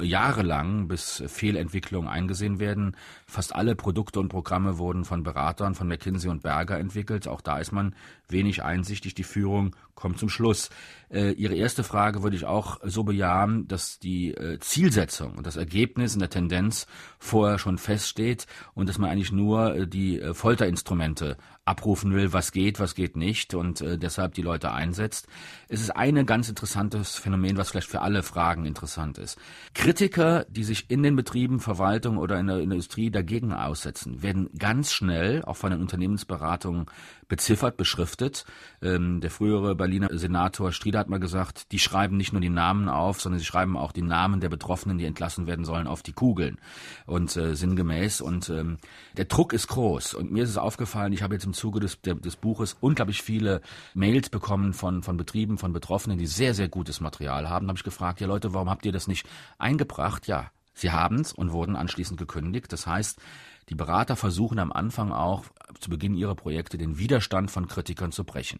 jahrelang, 0.00 0.86
bis 0.86 1.24
Fehlentwicklungen 1.26 2.08
eingesehen 2.08 2.60
werden. 2.60 2.96
Fast 3.26 3.54
alle 3.56 3.74
Produkte 3.74 4.20
und 4.20 4.28
Programme 4.28 4.78
wurden 4.78 5.04
von 5.04 5.24
Beratern 5.24 5.74
von 5.74 5.88
McKinsey 5.88 6.30
und 6.30 6.44
Berger 6.44 6.78
entwickelt. 6.78 7.26
Auch 7.26 7.40
da 7.40 7.58
ist 7.58 7.72
man 7.72 7.96
wenig 8.32 8.62
einsichtig. 8.62 9.14
Die 9.14 9.24
Führung 9.24 9.74
kommt 9.94 10.18
zum 10.18 10.28
Schluss. 10.28 10.70
Äh, 11.10 11.32
Ihre 11.32 11.54
erste 11.54 11.84
Frage 11.84 12.22
würde 12.22 12.36
ich 12.36 12.46
auch 12.46 12.80
so 12.82 13.04
bejahen, 13.04 13.68
dass 13.68 13.98
die 13.98 14.34
äh, 14.34 14.58
Zielsetzung 14.58 15.36
und 15.36 15.46
das 15.46 15.56
Ergebnis 15.56 16.14
in 16.14 16.20
der 16.20 16.30
Tendenz 16.30 16.86
vorher 17.18 17.58
schon 17.58 17.78
feststeht 17.78 18.46
und 18.74 18.88
dass 18.88 18.98
man 18.98 19.10
eigentlich 19.10 19.32
nur 19.32 19.74
äh, 19.74 19.86
die 19.86 20.20
äh, 20.20 20.34
Folterinstrumente 20.34 21.36
abrufen 21.64 22.14
will, 22.14 22.32
was 22.32 22.52
geht, 22.52 22.80
was 22.80 22.94
geht 22.94 23.16
nicht 23.16 23.54
und 23.54 23.80
äh, 23.80 23.98
deshalb 23.98 24.34
die 24.34 24.42
Leute 24.42 24.72
einsetzt. 24.72 25.28
Es 25.72 25.80
ist 25.80 25.90
ein 25.90 26.26
ganz 26.26 26.48
interessantes 26.48 27.14
Phänomen, 27.14 27.56
was 27.56 27.70
vielleicht 27.70 27.88
für 27.88 28.00
alle 28.00 28.24
Fragen 28.24 28.66
interessant 28.66 29.18
ist. 29.18 29.38
Kritiker, 29.72 30.44
die 30.48 30.64
sich 30.64 30.90
in 30.90 31.04
den 31.04 31.14
Betrieben, 31.14 31.60
Verwaltung 31.60 32.18
oder 32.18 32.40
in 32.40 32.48
der 32.48 32.58
Industrie 32.58 33.12
dagegen 33.12 33.52
aussetzen, 33.52 34.20
werden 34.20 34.50
ganz 34.58 34.92
schnell 34.92 35.44
auch 35.44 35.56
von 35.56 35.70
den 35.70 35.80
Unternehmensberatungen 35.80 36.86
beziffert, 37.28 37.76
beschriftet. 37.76 38.44
Ähm, 38.82 39.20
der 39.20 39.30
frühere 39.30 39.76
Berliner 39.76 40.08
Senator 40.10 40.72
Strieder 40.72 40.98
hat 40.98 41.08
mal 41.08 41.20
gesagt, 41.20 41.70
die 41.70 41.78
schreiben 41.78 42.16
nicht 42.16 42.32
nur 42.32 42.42
die 42.42 42.50
Namen 42.50 42.88
auf, 42.88 43.20
sondern 43.20 43.38
sie 43.38 43.46
schreiben 43.46 43.76
auch 43.76 43.92
die 43.92 44.02
Namen 44.02 44.40
der 44.40 44.48
Betroffenen, 44.48 44.98
die 44.98 45.04
entlassen 45.04 45.46
werden 45.46 45.64
sollen, 45.64 45.86
auf 45.86 46.02
die 46.02 46.12
Kugeln 46.12 46.58
und 47.06 47.36
äh, 47.36 47.54
sinngemäß. 47.54 48.20
Und 48.20 48.50
ähm, 48.50 48.78
der 49.16 49.26
Druck 49.26 49.52
ist 49.52 49.68
groß. 49.68 50.14
Und 50.14 50.32
mir 50.32 50.42
ist 50.42 50.50
es 50.50 50.58
aufgefallen, 50.58 51.12
ich 51.12 51.22
habe 51.22 51.34
jetzt 51.34 51.46
im 51.46 51.54
Zuge 51.54 51.78
des, 51.78 52.00
des 52.02 52.34
Buches 52.34 52.76
unglaublich 52.80 53.22
viele 53.22 53.60
Mails 53.94 54.28
bekommen 54.28 54.72
von, 54.72 55.04
von 55.04 55.16
Betrieben, 55.16 55.56
von 55.60 55.72
Betroffenen, 55.72 56.18
die 56.18 56.26
sehr, 56.26 56.54
sehr 56.54 56.68
gutes 56.68 57.00
Material 57.00 57.48
haben. 57.48 57.66
Da 57.66 57.70
habe 57.70 57.78
ich 57.78 57.84
gefragt, 57.84 58.20
ja 58.20 58.26
Leute, 58.26 58.52
warum 58.52 58.68
habt 58.68 58.84
ihr 58.84 58.92
das 58.92 59.06
nicht 59.06 59.26
eingebracht? 59.58 60.26
Ja, 60.26 60.50
sie 60.74 60.90
haben 60.90 61.20
es 61.20 61.32
und 61.32 61.52
wurden 61.52 61.76
anschließend 61.76 62.18
gekündigt. 62.18 62.72
Das 62.72 62.86
heißt, 62.86 63.20
die 63.68 63.74
Berater 63.76 64.16
versuchen 64.16 64.58
am 64.58 64.72
Anfang 64.72 65.12
auch 65.12 65.44
zu 65.78 65.90
Beginn 65.90 66.14
ihrer 66.14 66.34
Projekte 66.34 66.76
den 66.76 66.98
Widerstand 66.98 67.50
von 67.50 67.68
Kritikern 67.68 68.10
zu 68.10 68.24
brechen. 68.24 68.58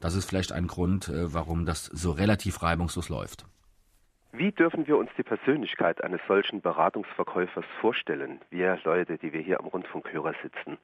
Das 0.00 0.14
ist 0.14 0.24
vielleicht 0.24 0.50
ein 0.50 0.66
Grund, 0.66 1.08
äh, 1.08 1.32
warum 1.32 1.66
das 1.66 1.84
so 1.84 2.10
relativ 2.10 2.62
reibungslos 2.62 3.08
läuft. 3.08 3.44
Wie 4.32 4.52
dürfen 4.52 4.86
wir 4.86 4.96
uns 4.96 5.10
die 5.18 5.24
Persönlichkeit 5.24 6.04
eines 6.04 6.20
solchen 6.28 6.60
Beratungsverkäufers 6.60 7.64
vorstellen, 7.80 8.40
wir 8.50 8.78
Leute, 8.84 9.18
die 9.18 9.32
wir 9.32 9.40
hier 9.40 9.58
am 9.58 9.66
Rundfunkhörer 9.66 10.34
sitzen? 10.40 10.78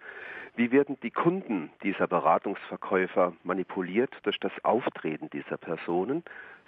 Wie 0.56 0.72
werden 0.72 0.98
die 1.04 1.12
Kunden 1.12 1.70
dieser 1.84 2.08
Beratungsverkäufer 2.08 3.34
manipuliert 3.44 4.12
durch 4.24 4.40
das 4.40 4.50
Auftreten 4.64 5.30
dieser 5.30 5.58
Personen? 5.58 6.24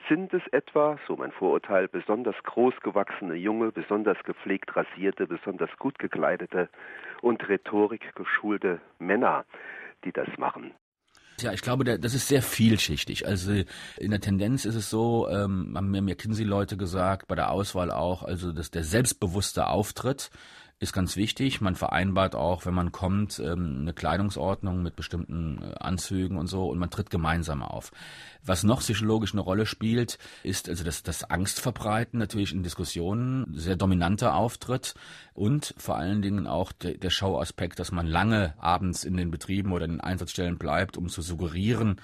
Sind 0.09 0.33
es 0.33 0.47
etwa, 0.53 0.99
so 1.09 1.17
mein 1.17 1.33
Vorurteil, 1.33 1.89
besonders 1.89 2.37
großgewachsene 2.45 3.35
Junge, 3.35 3.73
besonders 3.73 4.23
gepflegt 4.23 4.77
rasierte, 4.77 5.27
besonders 5.27 5.77
gut 5.79 5.99
gekleidete 5.99 6.69
und 7.23 7.49
Rhetorik 7.49 8.15
geschulte 8.15 8.81
Männer, 9.01 9.45
die 10.05 10.13
das 10.13 10.29
machen? 10.39 10.73
Ja, 11.41 11.53
ich 11.53 11.63
glaube, 11.63 11.99
das 11.99 12.15
ist 12.15 12.29
sehr 12.29 12.43
vielschichtig. 12.43 13.27
Also 13.27 13.53
in 13.97 14.11
der 14.11 14.21
Tendenz 14.21 14.65
ist 14.65 14.75
es 14.75 14.91
so, 14.91 15.29
ähm, 15.29 15.75
haben 15.77 15.91
mir 15.91 16.03
McKinsey-Leute 16.03 16.77
gesagt, 16.77 17.29
bei 17.29 17.35
der 17.37 17.51
Auswahl 17.51 17.91
auch, 17.91 18.23
also 18.23 18.53
dass 18.53 18.71
der 18.71 18.85
selbstbewusste 18.85 19.69
Auftritt 19.69 20.31
ist 20.81 20.93
ganz 20.93 21.17
wichtig. 21.17 21.61
Man 21.61 21.75
vereinbart 21.75 22.35
auch, 22.37 22.65
wenn 22.65 22.75
man 22.75 22.93
kommt, 22.93 23.41
ähm, 23.41 23.79
eine 23.81 23.93
Kleidungsordnung 23.93 24.83
mit 24.83 24.95
bestimmten 24.95 25.61
äh, 25.61 25.75
Anzügen 25.81 26.37
und 26.37 26.47
so 26.47 26.69
und 26.69 26.79
man 26.79 26.91
tritt 26.91 27.11
gemeinsam 27.11 27.63
auf. 27.63 27.91
Was 28.45 28.63
noch 28.63 28.81
psychologisch 28.81 29.33
eine 29.33 29.41
Rolle 29.41 29.67
spielt, 29.67 30.19
ist 30.45 30.69
also 30.69 30.85
das, 30.85 31.03
das 31.03 31.25
Angstverbreiten 31.25 32.19
natürlich 32.19 32.53
in 32.53 32.63
Diskussionen, 32.63 33.53
sehr 33.55 33.77
dominanter 33.77 34.37
Auftritt 34.37 34.95
und 35.35 35.75
vor 35.79 35.97
allen 35.97 36.23
Dingen 36.23 36.47
auch 36.47 36.71
der, 36.71 36.95
der 36.95 37.11
Showaspekt, 37.11 37.81
dass 37.81 37.91
man 37.91 38.07
lange 38.07 38.55
abends 38.59 39.03
in 39.03 39.17
den 39.17 39.33
Betrieben 39.33 39.73
oder 39.73 39.85
in 39.85 39.93
den 39.93 40.01
Einsatzstellen 40.01 40.59
bleibt, 40.59 40.97
um 40.97 41.09
zu 41.09 41.23
suggerieren, 41.23 42.01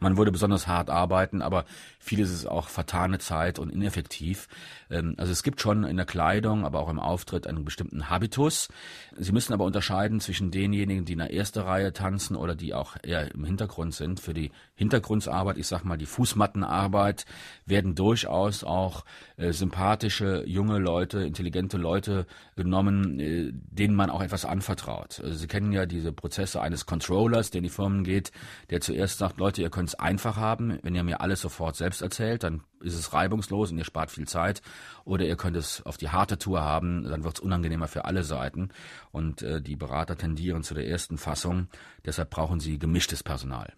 Man 0.00 0.16
würde 0.16 0.32
besonders 0.32 0.66
hart 0.66 0.90
arbeiten, 0.90 1.40
aber 1.40 1.64
vieles 2.04 2.30
ist 2.30 2.46
auch 2.46 2.68
vertane 2.68 3.18
Zeit 3.18 3.58
und 3.58 3.70
ineffektiv. 3.70 4.48
Ähm, 4.90 5.14
also 5.16 5.32
es 5.32 5.42
gibt 5.42 5.60
schon 5.60 5.84
in 5.84 5.96
der 5.96 6.06
Kleidung, 6.06 6.64
aber 6.64 6.80
auch 6.80 6.90
im 6.90 7.00
Auftritt 7.00 7.46
einen 7.46 7.64
bestimmten 7.64 8.10
Habitus. 8.10 8.68
Sie 9.16 9.32
müssen 9.32 9.52
aber 9.54 9.64
unterscheiden 9.64 10.20
zwischen 10.20 10.50
denjenigen, 10.50 11.04
die 11.04 11.14
in 11.14 11.18
der 11.18 11.32
ersten 11.32 11.60
Reihe 11.60 11.92
tanzen 11.92 12.36
oder 12.36 12.54
die 12.54 12.74
auch 12.74 12.96
eher 13.02 13.34
im 13.34 13.44
Hintergrund 13.44 13.94
sind. 13.94 14.20
Für 14.20 14.34
die 14.34 14.50
Hintergrundarbeit, 14.74 15.56
ich 15.56 15.66
sag 15.66 15.84
mal 15.84 15.96
die 15.96 16.06
Fußmattenarbeit, 16.06 17.24
werden 17.64 17.94
durchaus 17.94 18.64
auch 18.64 19.04
äh, 19.36 19.52
sympathische 19.52 20.44
junge 20.46 20.78
Leute, 20.78 21.20
intelligente 21.20 21.78
Leute 21.78 22.26
genommen, 22.54 23.18
äh, 23.18 23.50
denen 23.52 23.94
man 23.94 24.10
auch 24.10 24.22
etwas 24.22 24.44
anvertraut. 24.44 25.20
Also 25.24 25.36
Sie 25.36 25.46
kennen 25.46 25.72
ja 25.72 25.86
diese 25.86 26.12
Prozesse 26.12 26.60
eines 26.60 26.84
Controllers, 26.84 27.50
der 27.50 27.60
in 27.60 27.64
die 27.64 27.70
Firmen 27.70 28.04
geht, 28.04 28.30
der 28.70 28.80
zuerst 28.80 29.18
sagt, 29.18 29.38
Leute, 29.38 29.62
ihr 29.62 29.70
könnt 29.70 29.88
es 29.88 29.94
einfach 29.94 30.36
haben, 30.36 30.78
wenn 30.82 30.94
ihr 30.94 31.04
mir 31.04 31.20
alles 31.20 31.40
sofort 31.40 31.76
selbst 31.76 31.93
erzählt, 32.02 32.42
dann 32.42 32.62
ist 32.80 32.98
es 32.98 33.12
reibungslos 33.12 33.72
und 33.72 33.78
ihr 33.78 33.84
spart 33.84 34.10
viel 34.10 34.26
Zeit. 34.26 34.62
Oder 35.04 35.24
ihr 35.24 35.36
könnt 35.36 35.56
es 35.56 35.84
auf 35.84 35.96
die 35.96 36.08
harte 36.08 36.38
Tour 36.38 36.62
haben, 36.62 37.04
dann 37.04 37.24
wird 37.24 37.34
es 37.34 37.40
unangenehmer 37.40 37.88
für 37.88 38.04
alle 38.04 38.22
Seiten. 38.22 38.70
Und 39.12 39.42
äh, 39.42 39.60
die 39.60 39.76
Berater 39.76 40.16
tendieren 40.16 40.62
zu 40.62 40.74
der 40.74 40.86
ersten 40.86 41.18
Fassung. 41.18 41.68
Deshalb 42.04 42.30
brauchen 42.30 42.60
sie 42.60 42.78
gemischtes 42.78 43.22
Personal. 43.22 43.72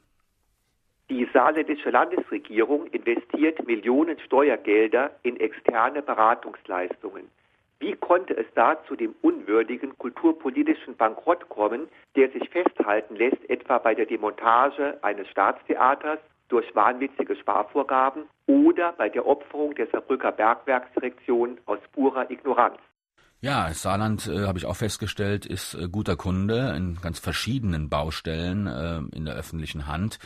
Die 1.08 1.28
saarländische 1.32 1.90
Landesregierung 1.90 2.88
investiert 2.88 3.64
Millionen 3.64 4.18
Steuergelder 4.18 5.12
in 5.22 5.38
externe 5.38 6.02
Beratungsleistungen. 6.02 7.28
Wie 7.78 7.94
konnte 7.94 8.34
es 8.36 8.46
da 8.54 8.82
zu 8.88 8.96
dem 8.96 9.14
unwürdigen 9.20 9.96
kulturpolitischen 9.98 10.96
Bankrott 10.96 11.48
kommen, 11.48 11.88
der 12.16 12.30
sich 12.30 12.48
festhalten 12.48 13.16
lässt, 13.16 13.48
etwa 13.50 13.78
bei 13.78 13.94
der 13.94 14.06
Demontage 14.06 14.98
eines 15.02 15.28
Staatstheaters 15.28 16.18
durch 16.48 16.74
wahnwitzige 16.74 17.36
Sparvorgaben 17.36 18.24
oder 18.46 18.92
bei 18.92 19.08
der 19.08 19.26
Opferung 19.26 19.74
der 19.74 19.88
Saarbrücker 19.88 20.32
Bergwerksdirektion 20.32 21.58
aus 21.66 21.80
purer 21.92 22.30
Ignoranz. 22.30 22.78
Ja, 23.42 23.72
Saarland, 23.74 24.26
äh, 24.28 24.46
habe 24.46 24.58
ich 24.58 24.64
auch 24.64 24.76
festgestellt, 24.76 25.44
ist 25.44 25.74
äh, 25.74 25.88
guter 25.90 26.16
Kunde 26.16 26.74
in 26.74 26.98
ganz 27.02 27.18
verschiedenen 27.18 27.90
Baustellen 27.90 28.66
äh, 28.66 28.98
in 29.14 29.26
der 29.26 29.34
öffentlichen 29.34 29.86
Hand. 29.86 30.18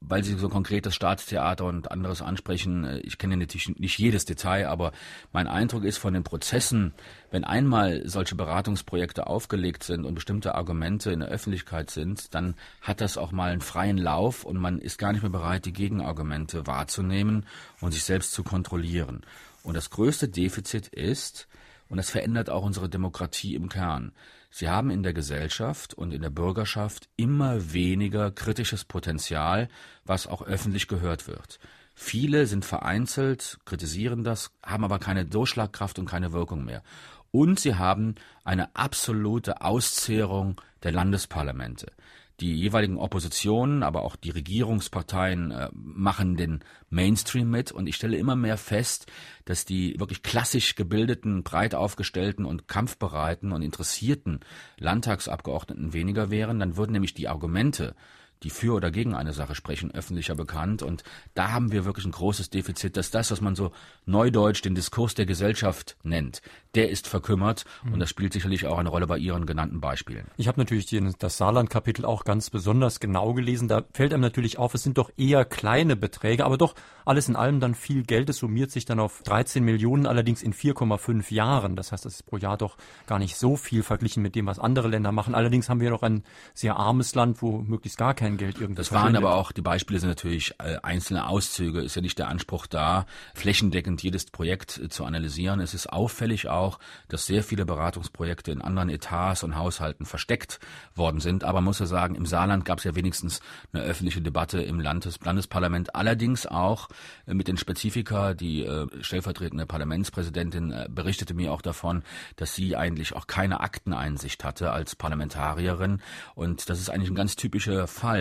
Weil 0.00 0.24
Sie 0.24 0.34
so 0.34 0.48
konkret 0.48 0.86
das 0.86 0.94
Staatstheater 0.94 1.66
und 1.66 1.90
anderes 1.90 2.22
ansprechen, 2.22 2.84
äh, 2.84 2.98
ich 3.00 3.18
kenne 3.18 3.36
natürlich 3.36 3.78
nicht 3.78 3.98
jedes 3.98 4.24
Detail, 4.24 4.68
aber 4.68 4.92
mein 5.30 5.46
Eindruck 5.46 5.84
ist 5.84 5.98
von 5.98 6.14
den 6.14 6.24
Prozessen, 6.24 6.94
wenn 7.30 7.44
einmal 7.44 8.08
solche 8.08 8.34
Beratungsprojekte 8.34 9.26
aufgelegt 9.26 9.84
sind 9.84 10.06
und 10.06 10.14
bestimmte 10.14 10.54
Argumente 10.54 11.12
in 11.12 11.20
der 11.20 11.28
Öffentlichkeit 11.28 11.90
sind, 11.90 12.34
dann 12.34 12.54
hat 12.80 13.02
das 13.02 13.18
auch 13.18 13.30
mal 13.30 13.52
einen 13.52 13.60
freien 13.60 13.98
Lauf 13.98 14.42
und 14.42 14.56
man 14.56 14.78
ist 14.78 14.96
gar 14.96 15.12
nicht 15.12 15.22
mehr 15.22 15.30
bereit, 15.30 15.66
die 15.66 15.72
Gegenargumente 15.74 16.66
wahrzunehmen 16.66 17.44
und 17.82 17.92
sich 17.92 18.04
selbst 18.04 18.32
zu 18.32 18.42
kontrollieren. 18.42 19.20
Und 19.62 19.76
das 19.76 19.90
größte 19.90 20.28
Defizit 20.28 20.88
ist, 20.88 21.46
und 21.88 21.96
das 21.96 22.10
verändert 22.10 22.50
auch 22.50 22.64
unsere 22.64 22.88
Demokratie 22.88 23.54
im 23.54 23.68
Kern. 23.68 24.12
Sie 24.50 24.68
haben 24.68 24.90
in 24.90 25.02
der 25.02 25.12
Gesellschaft 25.12 25.94
und 25.94 26.12
in 26.12 26.22
der 26.22 26.30
Bürgerschaft 26.30 27.08
immer 27.16 27.72
weniger 27.72 28.30
kritisches 28.30 28.84
Potenzial, 28.84 29.68
was 30.04 30.26
auch 30.26 30.42
öffentlich 30.42 30.86
gehört 30.86 31.26
wird. 31.26 31.58
Viele 31.94 32.46
sind 32.46 32.64
vereinzelt, 32.64 33.58
kritisieren 33.64 34.24
das, 34.24 34.50
haben 34.64 34.84
aber 34.84 34.98
keine 34.98 35.24
Durchschlagkraft 35.24 35.98
und 35.98 36.06
keine 36.08 36.32
Wirkung 36.32 36.64
mehr. 36.64 36.82
Und 37.30 37.58
sie 37.58 37.74
haben 37.74 38.14
eine 38.44 38.74
absolute 38.76 39.60
Auszehrung 39.60 40.60
der 40.82 40.92
Landesparlamente. 40.92 41.92
Die 42.40 42.54
jeweiligen 42.54 42.98
Oppositionen, 42.98 43.82
aber 43.82 44.02
auch 44.02 44.16
die 44.16 44.30
Regierungsparteien 44.30 45.50
äh, 45.52 45.68
machen 45.72 46.36
den 46.36 46.64
Mainstream 46.90 47.48
mit. 47.50 47.70
Und 47.70 47.86
ich 47.86 47.96
stelle 47.96 48.16
immer 48.16 48.34
mehr 48.34 48.56
fest, 48.56 49.06
dass 49.44 49.64
die 49.64 49.98
wirklich 50.00 50.22
klassisch 50.22 50.74
gebildeten, 50.74 51.44
breit 51.44 51.74
aufgestellten 51.74 52.44
und 52.44 52.66
kampfbereiten 52.66 53.52
und 53.52 53.62
interessierten 53.62 54.40
Landtagsabgeordneten 54.78 55.92
weniger 55.92 56.30
wären, 56.30 56.58
dann 56.58 56.76
würden 56.76 56.92
nämlich 56.92 57.14
die 57.14 57.28
Argumente 57.28 57.94
die 58.42 58.50
für 58.50 58.74
oder 58.74 58.90
gegen 58.90 59.14
eine 59.14 59.32
Sache 59.32 59.54
sprechen, 59.54 59.90
öffentlicher 59.92 60.34
bekannt. 60.34 60.82
Und 60.82 61.02
da 61.34 61.52
haben 61.52 61.72
wir 61.72 61.84
wirklich 61.84 62.04
ein 62.04 62.12
großes 62.12 62.50
Defizit, 62.50 62.96
dass 62.96 63.10
das, 63.10 63.30
was 63.30 63.40
man 63.40 63.54
so 63.54 63.72
neudeutsch 64.06 64.62
den 64.62 64.74
Diskurs 64.74 65.14
der 65.14 65.26
Gesellschaft 65.26 65.96
nennt, 66.02 66.42
der 66.74 66.90
ist 66.90 67.08
verkümmert. 67.08 67.64
Mhm. 67.84 67.94
Und 67.94 68.00
das 68.00 68.10
spielt 68.10 68.32
sicherlich 68.32 68.66
auch 68.66 68.78
eine 68.78 68.88
Rolle 68.88 69.06
bei 69.06 69.18
Ihren 69.18 69.46
genannten 69.46 69.80
Beispielen. 69.80 70.26
Ich 70.36 70.48
habe 70.48 70.60
natürlich 70.60 70.86
den, 70.86 71.14
das 71.18 71.38
Saarland-Kapitel 71.38 72.04
auch 72.04 72.24
ganz 72.24 72.50
besonders 72.50 73.00
genau 73.00 73.32
gelesen. 73.32 73.68
Da 73.68 73.84
fällt 73.92 74.12
einem 74.12 74.22
natürlich 74.22 74.58
auf, 74.58 74.74
es 74.74 74.82
sind 74.82 74.98
doch 74.98 75.10
eher 75.16 75.44
kleine 75.44 75.96
Beträge, 75.96 76.44
aber 76.44 76.58
doch 76.58 76.74
alles 77.04 77.28
in 77.28 77.36
allem 77.36 77.60
dann 77.60 77.74
viel 77.74 78.02
Geld. 78.02 78.28
Es 78.28 78.38
summiert 78.38 78.70
sich 78.70 78.84
dann 78.84 79.00
auf 79.00 79.22
13 79.22 79.64
Millionen, 79.64 80.06
allerdings 80.06 80.42
in 80.42 80.52
4,5 80.52 81.32
Jahren. 81.32 81.76
Das 81.76 81.92
heißt, 81.92 82.04
das 82.04 82.14
ist 82.14 82.26
pro 82.26 82.36
Jahr 82.36 82.56
doch 82.56 82.76
gar 83.06 83.18
nicht 83.18 83.36
so 83.36 83.56
viel 83.56 83.82
verglichen 83.82 84.22
mit 84.22 84.34
dem, 84.34 84.46
was 84.46 84.58
andere 84.58 84.88
Länder 84.88 85.12
machen. 85.12 85.34
Allerdings 85.34 85.68
haben 85.68 85.80
wir 85.80 85.90
noch 85.90 86.02
ein 86.02 86.24
sehr 86.54 86.76
armes 86.76 87.14
Land, 87.14 87.42
wo 87.42 87.58
möglichst 87.58 87.98
gar 87.98 88.14
kein 88.24 88.36
Geld 88.38 88.58
irgendwie 88.58 88.80
Das 88.80 88.90
waren 88.92 89.16
aber 89.16 89.34
auch, 89.34 89.52
die 89.52 89.60
Beispiele 89.60 90.00
sind 90.00 90.08
natürlich 90.08 90.54
äh, 90.58 90.78
einzelne 90.82 91.28
Auszüge. 91.28 91.80
Ist 91.80 91.94
ja 91.94 92.00
nicht 92.00 92.18
der 92.18 92.28
Anspruch 92.28 92.66
da, 92.66 93.04
flächendeckend 93.34 94.02
jedes 94.02 94.24
Projekt 94.26 94.78
äh, 94.78 94.88
zu 94.88 95.04
analysieren. 95.04 95.60
Es 95.60 95.74
ist 95.74 95.92
auffällig 95.92 96.48
auch, 96.48 96.78
dass 97.08 97.26
sehr 97.26 97.42
viele 97.42 97.66
Beratungsprojekte 97.66 98.50
in 98.50 98.62
anderen 98.62 98.88
Etats 98.88 99.42
und 99.42 99.56
Haushalten 99.56 100.06
versteckt 100.06 100.58
worden 100.94 101.20
sind. 101.20 101.44
Aber 101.44 101.60
man 101.60 101.64
muss 101.64 101.80
ja 101.80 101.86
sagen, 101.86 102.14
im 102.14 102.24
Saarland 102.24 102.64
gab 102.64 102.78
es 102.78 102.84
ja 102.84 102.94
wenigstens 102.94 103.40
eine 103.72 103.82
öffentliche 103.82 104.22
Debatte 104.22 104.62
im 104.62 104.80
Landes 104.80 105.20
Landesparlament. 105.22 105.94
Allerdings 105.94 106.46
auch 106.46 106.88
äh, 107.26 107.34
mit 107.34 107.46
den 107.46 107.58
Spezifika. 107.58 108.32
Die 108.32 108.62
äh, 108.62 108.86
stellvertretende 109.02 109.66
Parlamentspräsidentin 109.66 110.72
äh, 110.72 110.88
berichtete 110.88 111.34
mir 111.34 111.52
auch 111.52 111.62
davon, 111.62 112.02
dass 112.36 112.54
sie 112.54 112.74
eigentlich 112.74 113.14
auch 113.14 113.26
keine 113.26 113.60
Akteneinsicht 113.60 114.44
hatte 114.44 114.72
als 114.72 114.96
Parlamentarierin. 114.96 116.00
Und 116.34 116.70
das 116.70 116.80
ist 116.80 116.88
eigentlich 116.88 117.10
ein 117.10 117.14
ganz 117.14 117.36
typischer 117.36 117.86
Fall. 117.86 118.13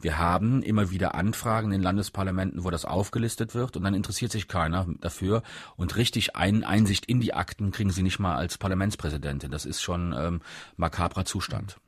Wir 0.00 0.18
haben 0.18 0.62
immer 0.62 0.90
wieder 0.90 1.14
Anfragen 1.14 1.72
in 1.72 1.82
Landesparlamenten, 1.82 2.64
wo 2.64 2.70
das 2.70 2.84
aufgelistet 2.84 3.54
wird 3.54 3.76
und 3.76 3.84
dann 3.84 3.94
interessiert 3.94 4.32
sich 4.32 4.48
keiner 4.48 4.86
dafür. 5.00 5.42
Und 5.76 5.96
richtig 5.96 6.36
ein 6.36 6.64
Einsicht 6.64 7.06
in 7.06 7.20
die 7.20 7.34
Akten 7.34 7.70
kriegen 7.70 7.90
sie 7.90 8.02
nicht 8.02 8.18
mal 8.18 8.36
als 8.36 8.58
Parlamentspräsidentin. 8.58 9.50
Das 9.50 9.64
ist 9.64 9.82
schon 9.82 10.14
ähm, 10.16 10.40
makabrer 10.76 11.24
Zustand. 11.24 11.78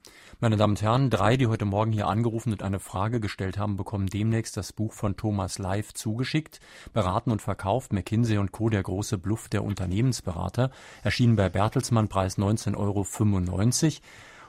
Meine 0.42 0.56
Damen 0.56 0.72
und 0.72 0.80
Herren, 0.80 1.10
drei, 1.10 1.36
die 1.36 1.48
heute 1.48 1.66
Morgen 1.66 1.92
hier 1.92 2.08
angerufen 2.08 2.52
und 2.52 2.62
eine 2.62 2.80
Frage 2.80 3.20
gestellt 3.20 3.58
haben, 3.58 3.76
bekommen 3.76 4.06
demnächst 4.06 4.56
das 4.56 4.72
Buch 4.72 4.94
von 4.94 5.18
Thomas 5.18 5.58
Live 5.58 5.92
zugeschickt. 5.92 6.60
Beraten 6.94 7.30
und 7.30 7.42
verkauft 7.42 7.92
McKinsey 7.92 8.38
und 8.38 8.50
Co. 8.50 8.70
Der 8.70 8.82
große 8.82 9.18
Bluff 9.18 9.50
der 9.50 9.62
Unternehmensberater. 9.62 10.70
Erschienen 11.02 11.36
bei 11.36 11.50
Bertelsmann, 11.50 12.08
Preis 12.08 12.38
19,95 12.38 12.76
Euro. 12.78 13.04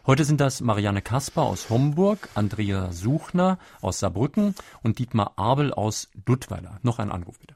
Heute 0.07 0.23
sind 0.23 0.41
das 0.41 0.61
Marianne 0.61 1.03
Kasper 1.03 1.43
aus 1.43 1.69
Homburg, 1.69 2.27
Andrea 2.33 2.91
Suchner 2.91 3.59
aus 3.83 3.99
Saarbrücken 3.99 4.55
und 4.81 4.97
Dietmar 4.97 5.33
Abel 5.35 5.71
aus 5.71 6.09
Duttweiler. 6.25 6.79
Noch 6.81 6.97
ein 6.97 7.11
Anruf 7.11 7.39
bitte. 7.39 7.55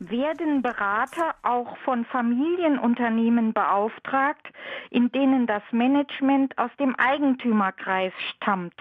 Werden 0.00 0.62
Berater 0.62 1.36
auch 1.44 1.76
von 1.84 2.04
Familienunternehmen 2.06 3.52
beauftragt, 3.52 4.48
in 4.90 5.12
denen 5.12 5.46
das 5.46 5.62
Management 5.70 6.58
aus 6.58 6.72
dem 6.80 6.96
Eigentümerkreis 6.96 8.12
stammt? 8.34 8.74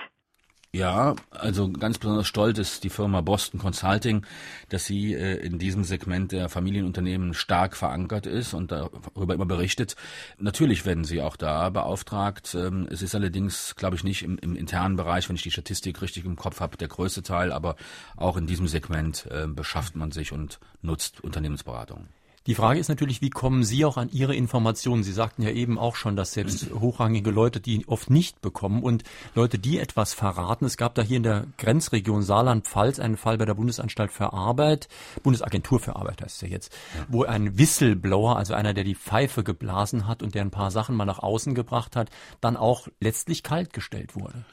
Ja, 0.75 1.15
also 1.31 1.71
ganz 1.71 1.99
besonders 1.99 2.27
stolz 2.27 2.59
ist 2.59 2.83
die 2.83 2.89
Firma 2.89 3.21
Boston 3.21 3.61
Consulting, 3.61 4.25
dass 4.67 4.83
sie 4.83 5.13
äh, 5.13 5.37
in 5.37 5.57
diesem 5.57 5.85
Segment 5.85 6.33
der 6.33 6.49
Familienunternehmen 6.49 7.33
stark 7.33 7.77
verankert 7.77 8.25
ist 8.25 8.53
und 8.53 8.73
darüber 8.73 9.33
immer 9.33 9.45
berichtet. 9.45 9.95
Natürlich 10.37 10.85
werden 10.85 11.05
sie 11.05 11.21
auch 11.21 11.37
da 11.37 11.69
beauftragt. 11.69 12.55
Ähm, 12.55 12.89
es 12.91 13.01
ist 13.01 13.15
allerdings, 13.15 13.77
glaube 13.77 13.95
ich, 13.95 14.03
nicht 14.03 14.23
im, 14.23 14.37
im, 14.39 14.57
internen 14.57 14.97
Bereich, 14.97 15.29
wenn 15.29 15.37
ich 15.37 15.43
die 15.43 15.51
Statistik 15.51 16.01
richtig 16.01 16.25
im 16.25 16.35
Kopf 16.35 16.59
habe, 16.59 16.75
der 16.75 16.89
größte 16.89 17.23
Teil, 17.23 17.53
aber 17.53 17.77
auch 18.17 18.35
in 18.35 18.45
diesem 18.45 18.67
Segment 18.67 19.27
äh, 19.31 19.47
beschafft 19.47 19.95
man 19.95 20.11
sich 20.11 20.33
und 20.33 20.59
nutzt 20.81 21.23
Unternehmensberatung. 21.23 22.09
Die 22.47 22.53
Frage 22.53 22.79
ist 22.79 22.89
natürlich, 22.89 23.21
wie 23.21 23.31
kommen 23.31 23.63
Sie 23.63 23.85
auch 23.85 23.97
an 23.97 24.09
Ihre 24.11 24.35
Informationen? 24.35 25.01
Sie 25.01 25.11
sagten 25.11 25.41
ja 25.41 25.49
eben 25.49 25.79
auch 25.79 25.95
schon, 25.95 26.15
dass 26.15 26.33
selbst 26.33 26.69
hochrangige 26.79 27.31
Leute 27.31 27.59
die 27.59 27.87
oft 27.87 28.11
nicht 28.11 28.39
bekommen 28.41 28.83
und 28.83 29.03
Leute, 29.33 29.57
die 29.57 29.79
etwas 29.79 30.13
verraten. 30.13 30.65
Es 30.65 30.77
gab 30.77 30.93
da 30.93 31.01
hier 31.01 31.17
in 31.17 31.23
der 31.23 31.47
Grenzregion 31.57 32.21
Saarland-Pfalz 32.21 32.99
einen 32.99 33.17
Fall 33.17 33.39
bei 33.39 33.45
der 33.45 33.55
Bundesanstalt 33.55 34.11
für 34.11 34.33
Arbeit, 34.33 34.87
Bundesagentur 35.23 35.79
für 35.79 35.95
Arbeit 35.95 36.21
heißt 36.21 36.35
es 36.35 36.41
ja 36.41 36.47
jetzt, 36.47 36.73
ja. 36.95 37.05
wo 37.09 37.23
ein 37.23 37.57
Whistleblower, 37.57 38.37
also 38.37 38.53
einer, 38.53 38.75
der 38.75 38.83
die 38.83 38.95
Pfeife 38.95 39.43
geblasen 39.43 40.07
hat 40.07 40.21
und 40.21 40.35
der 40.35 40.43
ein 40.43 40.51
paar 40.51 40.69
Sachen 40.69 40.95
mal 40.95 41.05
nach 41.05 41.19
außen 41.19 41.55
gebracht 41.55 41.95
hat, 41.95 42.11
dann 42.41 42.57
auch 42.57 42.87
letztlich 42.99 43.41
kaltgestellt 43.41 44.15
wurde. 44.15 44.45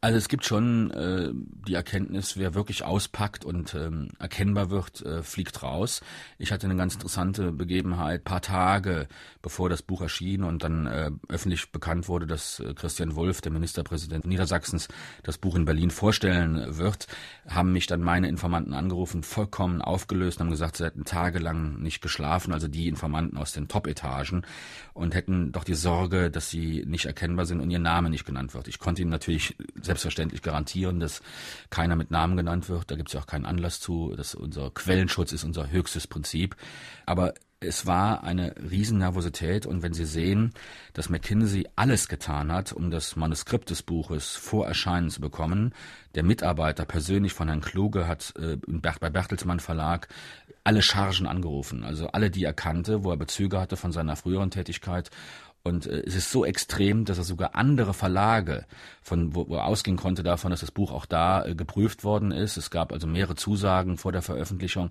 Also 0.00 0.16
es 0.16 0.28
gibt 0.28 0.44
schon 0.44 0.92
äh, 0.92 1.30
die 1.66 1.74
Erkenntnis, 1.74 2.36
wer 2.36 2.54
wirklich 2.54 2.84
auspackt 2.84 3.44
und 3.44 3.74
ähm, 3.74 4.10
erkennbar 4.20 4.70
wird, 4.70 5.02
äh, 5.02 5.24
fliegt 5.24 5.64
raus. 5.64 6.02
Ich 6.38 6.52
hatte 6.52 6.66
eine 6.66 6.76
ganz 6.76 6.94
interessante 6.94 7.50
Begebenheit, 7.50 8.22
paar 8.22 8.40
Tage 8.40 9.08
bevor 9.42 9.68
das 9.68 9.82
Buch 9.82 10.00
erschien 10.00 10.44
und 10.44 10.62
dann 10.62 10.86
äh, 10.86 11.10
öffentlich 11.28 11.72
bekannt 11.72 12.06
wurde, 12.06 12.28
dass 12.28 12.60
äh, 12.60 12.74
Christian 12.74 13.16
Wulff, 13.16 13.40
der 13.40 13.50
Ministerpräsident 13.50 14.24
Niedersachsens, 14.24 14.86
das 15.24 15.38
Buch 15.38 15.56
in 15.56 15.64
Berlin 15.64 15.90
vorstellen 15.90 16.76
wird, 16.76 17.08
haben 17.48 17.72
mich 17.72 17.88
dann 17.88 18.00
meine 18.00 18.28
Informanten 18.28 18.74
angerufen, 18.74 19.24
vollkommen 19.24 19.82
aufgelöst, 19.82 20.38
haben 20.38 20.50
gesagt, 20.50 20.76
sie 20.76 20.84
hätten 20.84 21.06
tagelang 21.06 21.80
nicht 21.80 22.02
geschlafen, 22.02 22.52
also 22.52 22.68
die 22.68 22.86
Informanten 22.86 23.36
aus 23.36 23.52
den 23.52 23.66
Top-Etagen 23.66 24.42
und 24.98 25.14
hätten 25.14 25.52
doch 25.52 25.64
die 25.64 25.74
Sorge, 25.74 26.30
dass 26.30 26.50
sie 26.50 26.84
nicht 26.86 27.06
erkennbar 27.06 27.46
sind 27.46 27.60
und 27.60 27.70
ihr 27.70 27.78
Name 27.78 28.10
nicht 28.10 28.26
genannt 28.26 28.52
wird. 28.54 28.68
Ich 28.68 28.78
konnte 28.78 29.02
ihnen 29.02 29.10
natürlich 29.10 29.56
selbstverständlich 29.80 30.42
garantieren, 30.42 31.00
dass 31.00 31.22
keiner 31.70 31.96
mit 31.96 32.10
Namen 32.10 32.36
genannt 32.36 32.68
wird. 32.68 32.90
Da 32.90 32.96
gibt 32.96 33.08
es 33.08 33.14
ja 33.14 33.20
auch 33.20 33.26
keinen 33.26 33.46
Anlass 33.46 33.80
zu. 33.80 34.12
Das 34.16 34.34
unser 34.34 34.70
Quellenschutz 34.70 35.32
ist 35.32 35.44
unser 35.44 35.70
höchstes 35.70 36.06
Prinzip. 36.06 36.56
Aber 37.06 37.34
es 37.60 37.86
war 37.86 38.22
eine 38.22 38.54
Riesennervosität 38.70 39.66
und 39.66 39.82
wenn 39.82 39.92
Sie 39.92 40.04
sehen, 40.04 40.52
dass 40.92 41.08
McKinsey 41.08 41.66
alles 41.74 42.08
getan 42.08 42.52
hat, 42.52 42.72
um 42.72 42.90
das 42.90 43.16
Manuskript 43.16 43.70
des 43.70 43.82
Buches 43.82 44.36
vor 44.36 44.66
Erscheinen 44.66 45.10
zu 45.10 45.20
bekommen, 45.20 45.72
der 46.14 46.22
Mitarbeiter 46.22 46.84
persönlich 46.84 47.32
von 47.32 47.48
Herrn 47.48 47.60
Kluge 47.60 48.06
hat 48.06 48.32
äh, 48.38 48.58
bei 49.00 49.10
Bertelsmann 49.10 49.58
Verlag 49.58 50.08
alle 50.68 50.82
Chargen 50.82 51.26
angerufen, 51.26 51.82
also 51.82 52.08
alle, 52.08 52.30
die 52.30 52.44
er 52.44 52.52
kannte, 52.52 53.02
wo 53.02 53.10
er 53.10 53.16
Bezüge 53.16 53.58
hatte 53.58 53.78
von 53.78 53.90
seiner 53.90 54.16
früheren 54.16 54.50
Tätigkeit 54.50 55.10
und 55.68 55.86
äh, 55.86 56.02
es 56.06 56.14
ist 56.14 56.30
so 56.30 56.44
extrem, 56.44 57.04
dass 57.04 57.18
er 57.18 57.24
sogar 57.24 57.54
andere 57.54 57.94
Verlage, 57.94 58.66
von 59.02 59.34
wo, 59.34 59.48
wo 59.48 59.56
er 59.56 59.64
ausgehen 59.64 59.96
konnte 59.96 60.22
davon, 60.22 60.50
dass 60.50 60.60
das 60.60 60.70
Buch 60.70 60.92
auch 60.92 61.06
da 61.06 61.44
äh, 61.44 61.54
geprüft 61.54 62.04
worden 62.04 62.32
ist. 62.32 62.56
Es 62.56 62.70
gab 62.70 62.92
also 62.92 63.06
mehrere 63.06 63.34
Zusagen 63.34 63.96
vor 63.96 64.12
der 64.12 64.22
Veröffentlichung. 64.22 64.90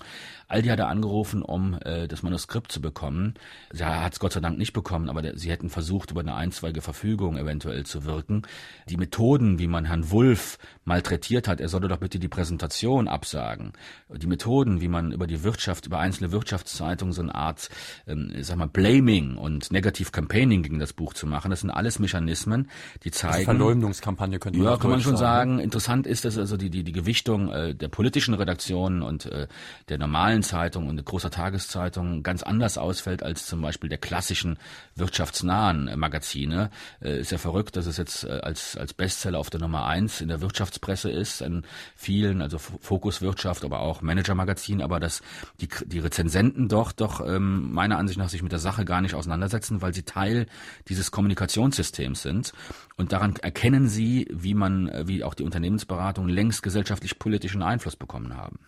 All 0.50 0.62
die 0.62 0.72
hat 0.72 0.80
er 0.80 0.88
angerufen, 0.88 1.41
um 1.41 1.78
äh, 1.84 2.08
das 2.08 2.24
Manuskript 2.24 2.72
zu 2.72 2.80
bekommen. 2.82 3.34
Er 3.78 4.04
hat 4.04 4.14
es 4.14 4.20
Gott 4.20 4.32
sei 4.34 4.39
Dank 4.39 4.58
nicht 4.58 4.72
bekommen, 4.74 5.10
aber 5.10 5.22
der, 5.22 5.38
sie 5.38 5.50
hätten 5.52 5.70
versucht, 5.70 6.12
über 6.12 6.22
eine 6.22 6.36
einstweilige 6.36 6.82
Verfügung 6.82 7.38
eventuell 7.38 7.86
zu 7.86 8.06
wirken. 8.06 8.43
Die 8.89 8.95
Methoden, 8.98 9.60
wie 9.60 9.68
man 9.68 9.86
Herrn 9.86 10.10
Wulff 10.10 10.58
malträtiert 10.86 11.48
hat, 11.50 11.60
er 11.60 11.68
sollte 11.68 11.89
doch 11.89 11.98
bitte 11.98 12.18
die 12.18 12.30
Präsentation 12.30 13.10
absagen. 13.10 13.74
Die 14.10 14.28
Methoden, 14.28 14.80
wie 14.80 14.88
man 14.88 15.12
über 15.12 15.28
die 15.28 15.43
Wirtschaft, 15.43 15.86
über 15.86 16.00
einzelne 16.00 16.32
Wirtschaftszeitungen 16.32 17.14
so 17.14 17.22
eine 17.22 17.36
Art, 17.36 17.70
ähm, 18.08 18.32
sag 18.41 18.58
mal, 18.58 18.68
Blaming 18.68 19.36
und 19.36 19.70
Negative 19.72 20.12
Campaigning 20.12 20.64
gegen 20.64 20.80
das 20.80 20.93
Buch 20.93 21.14
zu 21.14 21.28
machen. 21.28 21.52
Das 21.52 21.60
sind 21.62 21.72
alles 21.72 22.00
Mechanismen, 22.00 22.70
die 23.04 23.10
also 23.10 23.20
zeigen. 23.20 23.34
Also 23.36 23.45
Verleumdungskampagne 23.45 24.39
könnte 24.39 24.60
man 24.60 24.68
Ja, 24.68 24.78
kann 24.78 24.91
man 24.91 25.02
schon 25.02 25.18
sagen. 25.18 25.58
sagen. 25.58 25.60
Interessant 25.60 26.08
ist, 26.08 26.24
dass 26.24 26.38
also 26.38 26.56
die, 26.56 26.70
die, 26.70 26.84
die 26.84 26.93
Gewichtung 26.93 27.52
äh, 27.52 27.76
der 27.76 27.89
politischen 27.89 28.34
Redaktionen 28.34 29.02
und 29.02 29.26
äh, 29.26 29.48
der 29.89 29.98
normalen 29.98 30.36
Zeitung 30.43 30.88
und 30.88 31.03
großer 31.03 31.29
Tageszeitung 31.29 32.23
ganz 32.23 32.43
anders 32.43 32.77
ausfällt 32.77 33.23
als 33.23 33.45
zum 33.45 33.61
Beispiel 33.61 33.89
der 33.89 33.97
klassischen 33.97 34.57
wirtschaftsnahen 34.95 35.88
äh, 35.88 35.97
Magazine. 35.97 36.69
Äh, 37.01 37.19
ist 37.19 37.31
ja 37.31 37.38
verrückt, 37.38 37.75
dass 37.75 37.85
es 37.85 37.97
jetzt 37.97 38.23
äh, 38.23 38.39
als, 38.41 38.77
als 38.77 38.93
Bestseller 38.93 39.39
auf 39.39 39.49
der 39.49 39.59
Nummer 39.59 39.85
eins 39.85 40.21
in 40.21 40.27
der 40.27 40.41
Wirtschaftspresse 40.41 41.09
ist, 41.09 41.41
in 41.41 41.63
vielen, 41.95 42.41
also 42.41 42.57
Fokus 42.57 43.21
Wirtschaft, 43.21 43.63
aber 43.65 43.79
auch 43.79 44.01
Manager-Magazin, 44.01 44.81
aber 44.81 44.99
dass 44.99 45.21
die, 45.61 45.67
die 45.85 45.99
Rezensenten 45.99 46.67
doch, 46.67 46.91
doch 46.91 47.25
ähm, 47.25 47.71
meiner 47.71 47.97
Ansicht 47.97 48.19
nach 48.19 48.29
sich 48.29 48.43
mit 48.43 48.51
der 48.51 48.59
Sache 48.59 48.85
gar 48.85 49.01
nicht 49.01 49.15
auseinandersetzen, 49.15 49.81
weil 49.81 49.93
sie 49.93 50.03
Teil 50.03 50.47
dieses 50.88 51.11
Kommunikationssystems 51.11 52.21
sind. 52.21 52.53
Und 52.95 53.11
daran 53.11 53.35
erkennen 53.38 53.88
sie, 53.88 54.27
wie 54.31 54.53
man, 54.53 54.91
wie 55.07 55.23
auch 55.23 55.33
die 55.33 55.43
Unternehmensberatung 55.43 56.27
längst 56.27 56.63
gesellschaftlich-politischen 56.63 57.61
Einfluss 57.61 57.95
bekommen 57.95 58.35
haben. 58.35 58.59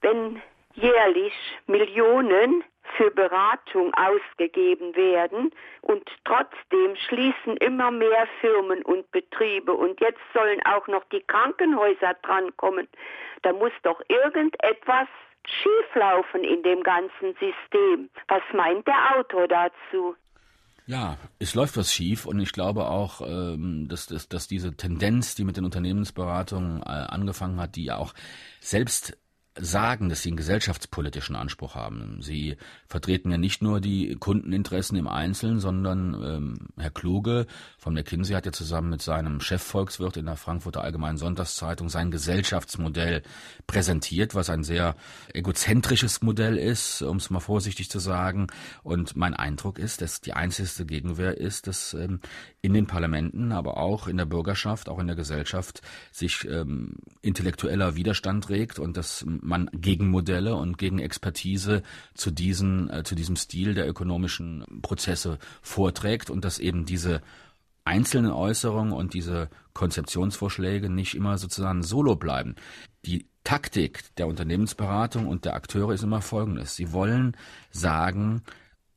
Wenn 0.00 0.40
jährlich 0.76 1.32
Millionen 1.66 2.64
für 2.96 3.10
Beratung 3.10 3.92
ausgegeben 3.94 4.94
werden 4.94 5.50
und 5.82 6.08
trotzdem 6.24 6.96
schließen 7.08 7.56
immer 7.58 7.90
mehr 7.90 8.26
Firmen 8.40 8.82
und 8.82 9.10
Betriebe 9.10 9.72
und 9.72 10.00
jetzt 10.00 10.20
sollen 10.32 10.60
auch 10.64 10.86
noch 10.86 11.04
die 11.10 11.22
Krankenhäuser 11.26 12.14
drankommen, 12.22 12.88
da 13.42 13.52
muss 13.52 13.72
doch 13.82 14.00
irgendetwas 14.08 15.08
schieflaufen 15.46 16.42
in 16.44 16.62
dem 16.62 16.82
ganzen 16.82 17.34
System. 17.34 18.10
Was 18.28 18.42
meint 18.52 18.86
der 18.86 19.16
Autor 19.16 19.48
dazu? 19.48 20.16
Ja, 20.88 21.18
es 21.40 21.54
läuft 21.56 21.76
was 21.76 21.92
schief 21.92 22.26
und 22.26 22.38
ich 22.38 22.52
glaube 22.52 22.86
auch, 22.86 23.20
ähm, 23.20 23.88
dass, 23.88 24.06
dass, 24.06 24.28
dass 24.28 24.46
diese 24.46 24.76
Tendenz, 24.76 25.34
die 25.34 25.44
mit 25.44 25.56
den 25.56 25.64
Unternehmensberatungen 25.64 26.80
äh, 26.82 26.84
angefangen 26.84 27.60
hat, 27.60 27.74
die 27.74 27.86
ja 27.86 27.96
auch 27.96 28.14
selbst 28.60 29.18
sagen, 29.58 30.08
dass 30.08 30.22
sie 30.22 30.30
einen 30.30 30.36
gesellschaftspolitischen 30.36 31.34
Anspruch 31.34 31.74
haben. 31.74 32.18
Sie 32.20 32.56
vertreten 32.88 33.30
ja 33.30 33.38
nicht 33.38 33.62
nur 33.62 33.80
die 33.80 34.16
Kundeninteressen 34.16 34.96
im 34.98 35.08
Einzelnen, 35.08 35.60
sondern 35.60 36.14
ähm, 36.14 36.58
Herr 36.76 36.90
Kluge 36.90 37.46
von 37.78 37.94
McKinsey 37.94 38.34
hat 38.34 38.46
ja 38.46 38.52
zusammen 38.52 38.90
mit 38.90 39.02
seinem 39.02 39.40
Chefvolkswirt 39.40 40.16
in 40.16 40.26
der 40.26 40.36
Frankfurter 40.36 40.82
Allgemeinen 40.82 41.16
Sonntagszeitung 41.16 41.88
sein 41.88 42.10
Gesellschaftsmodell 42.10 43.22
präsentiert, 43.66 44.34
was 44.34 44.50
ein 44.50 44.62
sehr 44.62 44.94
egozentrisches 45.32 46.20
Modell 46.22 46.58
ist, 46.58 47.02
um 47.02 47.16
es 47.16 47.30
mal 47.30 47.40
vorsichtig 47.40 47.90
zu 47.90 47.98
sagen. 47.98 48.48
Und 48.82 49.16
mein 49.16 49.34
Eindruck 49.34 49.78
ist, 49.78 50.02
dass 50.02 50.20
die 50.20 50.34
einzigste 50.34 50.84
Gegenwehr 50.84 51.38
ist, 51.38 51.66
dass 51.66 51.94
ähm, 51.94 52.20
in 52.60 52.74
den 52.74 52.86
Parlamenten, 52.86 53.52
aber 53.52 53.78
auch 53.78 54.06
in 54.08 54.16
der 54.16 54.26
Bürgerschaft, 54.26 54.88
auch 54.88 54.98
in 54.98 55.06
der 55.06 55.16
Gesellschaft 55.16 55.82
sich 56.12 56.46
ähm, 56.48 56.96
intellektueller 57.22 57.96
Widerstand 57.96 58.50
regt 58.50 58.78
und 58.78 58.96
dass 58.96 59.24
man 59.46 59.70
Gegenmodelle 59.72 60.54
und 60.56 60.76
Gegenexpertise 60.76 61.82
zu 62.14 62.30
diesen, 62.30 62.90
äh, 62.90 63.02
zu 63.04 63.14
diesem 63.14 63.36
Stil 63.36 63.74
der 63.74 63.88
ökonomischen 63.88 64.64
Prozesse 64.82 65.38
vorträgt 65.62 66.28
und 66.30 66.44
dass 66.44 66.58
eben 66.58 66.84
diese 66.84 67.22
einzelnen 67.84 68.32
Äußerungen 68.32 68.92
und 68.92 69.14
diese 69.14 69.48
Konzeptionsvorschläge 69.72 70.90
nicht 70.90 71.14
immer 71.14 71.38
sozusagen 71.38 71.82
solo 71.82 72.16
bleiben. 72.16 72.56
Die 73.04 73.28
Taktik 73.44 74.02
der 74.16 74.26
Unternehmensberatung 74.26 75.28
und 75.28 75.44
der 75.44 75.54
Akteure 75.54 75.92
ist 75.94 76.02
immer 76.02 76.20
folgendes. 76.20 76.74
Sie 76.74 76.92
wollen 76.92 77.36
sagen, 77.70 78.42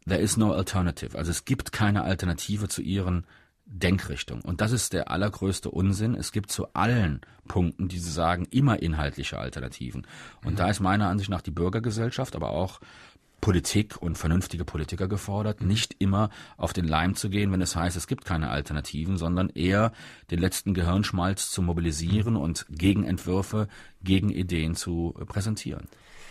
there 0.08 0.20
is 0.20 0.38
no 0.38 0.52
alternative. 0.52 1.16
Also 1.16 1.30
es 1.30 1.46
gibt 1.46 1.72
keine 1.72 2.02
Alternative 2.02 2.68
zu 2.68 2.82
ihren 2.82 3.28
Denkrichtung. 3.72 4.42
Und 4.42 4.62
das 4.62 4.72
ist 4.72 4.94
der 4.94 5.12
allergrößte 5.12 5.70
Unsinn. 5.70 6.16
Es 6.16 6.32
gibt 6.32 6.52
zu 6.52 6.74
allen 6.74 7.22
Punkten, 7.48 7.88
die 7.88 8.00
Sie 8.00 8.12
sagen, 8.12 8.48
immer 8.50 8.82
inhaltliche 8.82 9.38
Alternativen. 9.38 10.08
Und 10.44 10.54
mhm. 10.54 10.58
da 10.58 10.70
ist 10.70 10.80
meiner 10.80 11.08
Ansicht 11.08 11.30
nach 11.30 11.42
die 11.42 11.52
Bürgergesellschaft, 11.52 12.36
aber 12.36 12.50
auch 12.50 12.80
Politik 13.42 14.02
und 14.02 14.18
vernünftige 14.18 14.66
Politiker 14.66 15.08
gefordert, 15.08 15.62
nicht 15.62 15.96
immer 16.00 16.30
auf 16.58 16.74
den 16.74 16.86
Leim 16.86 17.16
zu 17.16 17.30
gehen, 17.30 17.52
wenn 17.52 17.62
es 17.62 17.76
heißt, 17.76 17.96
es 17.96 18.08
gibt 18.08 18.26
keine 18.26 18.50
Alternativen, 18.50 19.18
sondern 19.18 19.50
eher 19.50 19.94
den 20.30 20.40
letzten 20.40 20.74
Gehirnschmalz 20.74 21.50
zu 21.50 21.62
mobilisieren 21.62 22.36
und 22.36 22.66
Gegenentwürfe, 22.70 23.68
Gegenideen 24.04 24.76
zu 24.76 25.16
präsentieren. 25.28 25.88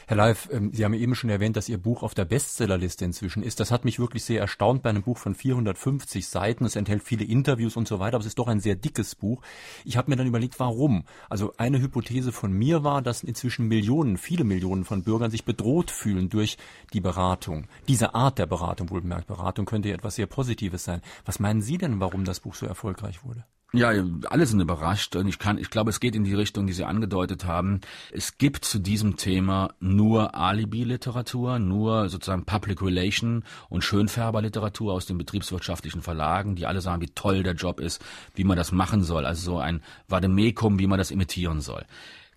Herr 0.08 0.16
Leif, 0.16 0.48
ähm, 0.50 0.70
Sie 0.72 0.86
haben 0.86 0.94
eben 0.94 1.14
schon 1.14 1.28
erwähnt, 1.28 1.54
dass 1.58 1.68
Ihr 1.68 1.76
Buch 1.76 2.02
auf 2.02 2.14
der 2.14 2.24
Bestsellerliste 2.24 3.04
inzwischen 3.04 3.42
ist. 3.42 3.60
Das 3.60 3.70
hat 3.70 3.84
mich 3.84 3.98
wirklich 3.98 4.24
sehr 4.24 4.40
erstaunt 4.40 4.82
bei 4.82 4.88
einem 4.88 5.02
Buch 5.02 5.18
von 5.18 5.34
450 5.34 6.26
Seiten. 6.26 6.64
Es 6.64 6.76
enthält 6.76 7.02
viele 7.02 7.26
Interviews 7.26 7.76
und 7.76 7.86
so 7.86 7.98
weiter, 7.98 8.14
aber 8.14 8.22
es 8.22 8.28
ist 8.28 8.38
doch 8.38 8.48
ein 8.48 8.60
sehr 8.60 8.74
dickes 8.74 9.14
Buch. 9.14 9.42
Ich 9.84 9.98
habe 9.98 10.10
mir 10.10 10.16
dann 10.16 10.26
überlegt, 10.26 10.58
warum. 10.60 11.04
Also 11.28 11.52
eine 11.58 11.78
Hypothese 11.78 12.32
von 12.32 12.54
mir 12.54 12.84
war, 12.84 13.02
dass 13.02 13.22
inzwischen 13.22 13.68
Millionen, 13.68 14.16
viele 14.16 14.44
Millionen 14.44 14.86
von 14.86 15.02
Bürgern 15.02 15.30
sich 15.30 15.44
bedroht 15.44 15.90
fühlen 15.90 16.30
durch 16.30 16.56
die 16.94 17.02
Beratung. 17.02 17.66
Diese 17.86 18.14
Art 18.14 18.38
der 18.38 18.46
Beratung, 18.46 18.88
wohlbemerkt. 18.88 19.26
Beratung 19.26 19.66
könnte 19.66 19.90
ja 19.90 19.94
etwas 19.94 20.14
sehr 20.14 20.26
Positives 20.26 20.84
sein. 20.84 21.02
Was 21.26 21.38
meinen 21.38 21.60
Sie 21.60 21.76
denn, 21.76 22.00
warum 22.00 22.24
das 22.24 22.40
Buch 22.40 22.54
so 22.54 22.64
erfolgreich 22.64 23.24
wurde? 23.24 23.44
Ja, 23.74 23.92
alle 24.30 24.46
sind 24.46 24.60
überrascht 24.60 25.14
und 25.14 25.28
ich 25.28 25.38
kann, 25.38 25.58
ich 25.58 25.68
glaube, 25.68 25.90
es 25.90 26.00
geht 26.00 26.14
in 26.14 26.24
die 26.24 26.32
Richtung, 26.32 26.66
die 26.66 26.72
Sie 26.72 26.84
angedeutet 26.84 27.44
haben. 27.44 27.82
Es 28.10 28.38
gibt 28.38 28.64
zu 28.64 28.78
diesem 28.78 29.16
Thema 29.16 29.74
nur 29.78 30.34
Alibi-Literatur, 30.34 31.58
nur 31.58 32.08
sozusagen 32.08 32.46
Public 32.46 32.80
Relation 32.80 33.44
und 33.68 33.84
Schönfärber-Literatur 33.84 34.94
aus 34.94 35.04
den 35.04 35.18
betriebswirtschaftlichen 35.18 36.00
Verlagen, 36.00 36.56
die 36.56 36.64
alle 36.64 36.80
sagen, 36.80 37.02
wie 37.02 37.10
toll 37.14 37.42
der 37.42 37.56
Job 37.56 37.78
ist, 37.78 38.02
wie 38.34 38.44
man 38.44 38.56
das 38.56 38.72
machen 38.72 39.02
soll. 39.02 39.26
Also 39.26 39.52
so 39.52 39.58
ein 39.58 39.82
Vademekum, 40.08 40.78
wie 40.78 40.86
man 40.86 40.98
das 40.98 41.10
imitieren 41.10 41.60
soll. 41.60 41.84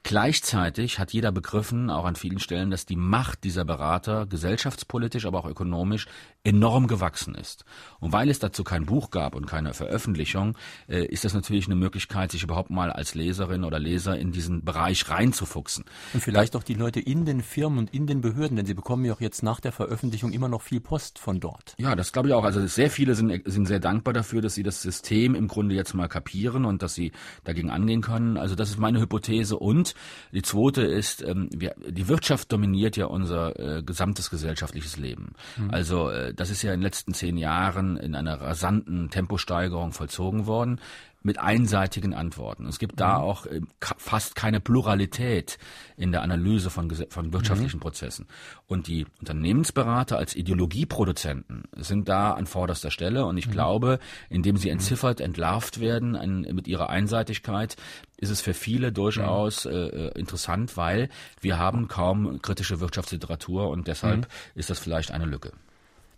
Gleichzeitig 0.04 0.98
hat 0.98 1.14
jeder 1.14 1.32
begriffen, 1.32 1.90
auch 1.92 2.06
an 2.06 2.16
vielen 2.16 2.40
Stellen, 2.40 2.72
dass 2.72 2.86
die 2.86 2.96
Macht 2.96 3.44
dieser 3.44 3.66
Berater 3.66 4.26
gesellschaftspolitisch, 4.26 5.26
aber 5.26 5.40
auch 5.40 5.46
ökonomisch 5.46 6.08
enorm 6.44 6.88
gewachsen 6.88 7.36
ist. 7.36 7.66
Und 8.00 8.12
weil 8.12 8.30
es 8.30 8.40
dazu 8.40 8.64
kein 8.64 8.88
Buch 8.88 9.12
gab 9.12 9.36
und 9.36 9.46
keine 9.46 9.76
Veröffentlichung, 9.76 10.58
äh, 10.88 11.06
ist 11.06 11.24
das 11.24 11.36
natürlich 11.36 11.68
eine 11.68 11.76
Möglichkeit, 11.76 12.32
sich 12.32 12.42
überhaupt 12.42 12.72
mal 12.72 12.92
als 12.92 13.14
Leserin 13.14 13.64
oder 13.64 13.78
Leser 13.78 14.18
in 14.18 14.32
diesen 14.32 14.66
Bereich 14.66 15.08
reinzufuchsen. 15.08 15.86
Und 16.14 16.22
vielleicht 16.22 16.56
auch 16.56 16.64
die 16.64 16.74
Leute 16.74 17.00
in 17.00 17.26
den 17.26 17.42
Firmen 17.42 17.78
und 17.78 17.94
in 17.94 18.08
den 18.08 18.22
Behörden, 18.22 18.58
denn 18.58 18.66
sie 18.66 18.74
bekommen 18.74 19.06
ja 19.06 19.14
auch 19.14 19.22
jetzt 19.22 19.44
nach 19.44 19.60
der 19.60 19.72
Veröffentlichung 19.72 20.32
immer 20.32 20.50
noch 20.50 20.64
viel 20.64 20.80
Post 20.80 21.20
von 21.20 21.40
dort. 21.40 21.76
Ja, 21.78 21.96
das 21.96 22.12
glaube 22.12 22.30
ich 22.30 22.34
auch. 22.34 22.44
Also 22.44 22.66
sehr 22.66 22.90
viele 22.90 23.14
sind, 23.14 23.44
sind 23.46 23.68
sehr 23.68 23.80
dankbar 23.80 24.14
dafür, 24.16 24.42
dass 24.42 24.56
sie 24.56 24.64
das 24.64 24.82
System 24.82 25.36
im 25.36 25.48
Grunde 25.48 25.76
jetzt 25.76 25.94
mal 25.94 26.08
kapieren 26.08 26.66
und 26.66 26.82
dass 26.82 26.96
sie 26.96 27.12
dagegen 27.44 27.70
angehen 27.70 28.02
können. 28.02 28.38
Also 28.38 28.56
das 28.56 28.72
ist 28.72 28.80
meine 28.80 29.00
Hypothese. 29.00 29.58
Und 29.58 29.91
die 30.32 30.42
zweite 30.42 30.82
ist, 30.82 31.24
ähm, 31.24 31.50
wir, 31.52 31.76
die 31.88 32.08
Wirtschaft 32.08 32.52
dominiert 32.52 32.98
ja 32.98 33.06
unser 33.06 33.60
äh, 33.60 33.84
gesamtes 33.84 34.30
gesellschaftliches 34.30 34.98
Leben. 34.98 35.34
Mhm. 35.58 35.72
Also 35.72 36.10
äh, 36.10 36.34
das 36.34 36.50
ist 36.50 36.62
ja 36.62 36.74
in 36.74 36.80
den 36.80 36.84
letzten 36.84 37.14
zehn 37.14 37.38
Jahren 37.38 37.98
in 37.98 38.16
einer 38.16 38.40
rasanten 38.40 39.10
Temposteigerung 39.10 39.92
vollzogen 39.92 40.46
worden 40.46 40.80
mit 41.24 41.40
einseitigen 41.40 42.14
Antworten. 42.14 42.66
Es 42.66 42.80
gibt 42.80 43.00
da 43.00 43.20
mhm. 43.20 43.24
auch 43.24 43.46
äh, 43.46 43.62
fast 43.80 44.36
keine 44.36 44.60
Pluralität 44.60 45.58
in 45.96 46.12
der 46.12 46.24
Analyse 46.24 46.70
von, 46.70 46.90
von 47.10 47.34
wirtschaftlichen 47.34 47.78
mhm. 47.78 47.82
Prozessen. 47.82 48.28
Und 48.68 48.88
die 48.88 49.06
Unternehmensberater 49.20 50.18
als 50.18 50.36
Ideologieproduzenten 50.36 51.64
sind 51.78 52.10
da 52.10 52.32
an 52.34 52.48
vorderster 52.48 52.90
Stelle. 52.90 53.26
Und 53.26 53.38
ich 53.38 53.48
mhm. 53.48 53.52
glaube, 53.52 54.00
indem 54.30 54.58
sie 54.58 54.70
entziffert, 54.70 55.22
entlarvt 55.22 55.80
werden 55.80 56.16
an, 56.16 56.42
mit 56.54 56.68
ihrer 56.68 56.90
Einseitigkeit, 56.90 57.76
ist 58.18 58.30
es 58.30 58.42
für 58.42 58.54
viele 58.54 58.92
durchaus 58.92 59.66
mhm. 59.66 59.72
äh, 59.72 60.08
interessant, 60.10 60.76
weil 60.76 61.10
wir 61.40 61.60
haben 61.60 61.88
kaum 61.88 62.42
kritische 62.42 62.80
Wirtschaftsliteratur 62.80 63.70
und 63.70 63.88
deshalb 63.88 64.22
mhm. 64.22 64.26
ist 64.56 64.70
das 64.70 64.80
vielleicht 64.80 65.12
eine 65.12 65.26
Lücke. 65.26 65.52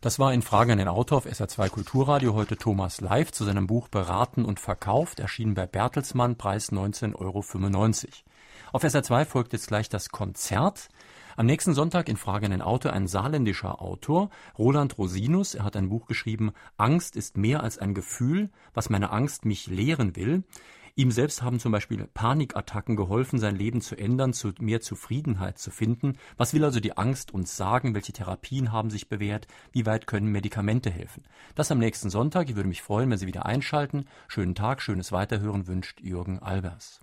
Das 0.04 0.20
war 0.20 0.34
in 0.34 0.42
Frage 0.42 0.74
an 0.74 0.80
den 0.80 0.90
Autor 0.90 1.20
auf 1.20 1.26
SR2 1.26 1.70
Kulturradio 1.70 2.34
heute 2.34 2.58
Thomas 2.58 3.00
Live 3.00 3.32
zu 3.32 3.46
seinem 3.46 3.68
Buch 3.68 3.88
Beraten 3.88 4.44
und 4.44 4.60
Verkauft, 4.60 5.22
erschienen 5.22 5.54
bei 5.54 5.66
Bertelsmann, 5.66 6.36
Preis 6.36 6.74
19,95 6.74 7.14
Euro. 7.16 7.40
Auf 8.74 8.84
SR2 8.84 9.24
folgt 9.24 9.54
jetzt 9.54 9.70
gleich 9.70 9.88
das 9.88 10.10
Konzert. 10.10 10.90
Am 11.38 11.46
nächsten 11.46 11.74
Sonntag 11.74 12.10
in 12.10 12.18
Frage 12.18 12.48
an 12.48 12.52
den 12.52 12.62
Autor 12.62 12.92
ein 12.92 13.08
saarländischer 13.08 13.82
Autor, 13.82 14.30
Roland 14.58 14.98
Rosinus. 14.98 15.56
Er 15.56 15.64
hat 15.64 15.78
ein 15.78 15.88
Buch 15.88 16.06
geschrieben, 16.06 16.52
Angst 16.76 17.16
ist 17.16 17.38
mehr 17.38 17.64
als 17.64 17.78
ein 17.78 17.94
Gefühl, 17.94 18.50
was 18.74 18.90
meine 18.90 19.10
Angst 19.10 19.46
mich 19.46 19.68
lehren 19.68 20.18
will. 20.18 20.44
Ihm 20.96 21.10
selbst 21.10 21.42
haben 21.42 21.60
zum 21.60 21.72
Beispiel 21.72 22.06
Panikattacken 22.14 22.96
geholfen, 22.96 23.40
sein 23.40 23.56
Leben 23.56 23.82
zu 23.82 23.96
ändern, 23.96 24.32
zu 24.32 24.54
mehr 24.60 24.80
Zufriedenheit 24.80 25.58
zu 25.58 25.72
finden. 25.72 26.20
Was 26.38 26.54
will 26.54 26.64
also 26.64 26.80
die 26.80 26.98
Angst 26.98 27.34
uns 27.34 27.58
sagen? 27.58 27.96
Welche 27.96 28.14
Therapien 28.14 28.72
haben 28.72 28.92
sich 28.92 29.10
bewährt? 29.10 29.48
Wie 29.72 29.88
weit 29.88 30.06
können 30.06 30.28
Medikamente 30.28 30.92
helfen? 30.92 31.24
Das 31.56 31.72
am 31.72 31.80
nächsten 31.80 32.12
Sonntag. 32.12 32.48
Ich 32.48 32.56
würde 32.56 32.70
mich 32.70 32.84
freuen, 32.84 33.10
wenn 33.10 33.18
Sie 33.18 33.26
wieder 33.26 33.48
einschalten. 33.48 34.06
Schönen 34.28 34.54
Tag, 34.54 34.84
schönes 34.84 35.12
Weiterhören 35.12 35.66
wünscht 35.66 36.00
Jürgen 36.00 36.38
Albers. 36.38 37.03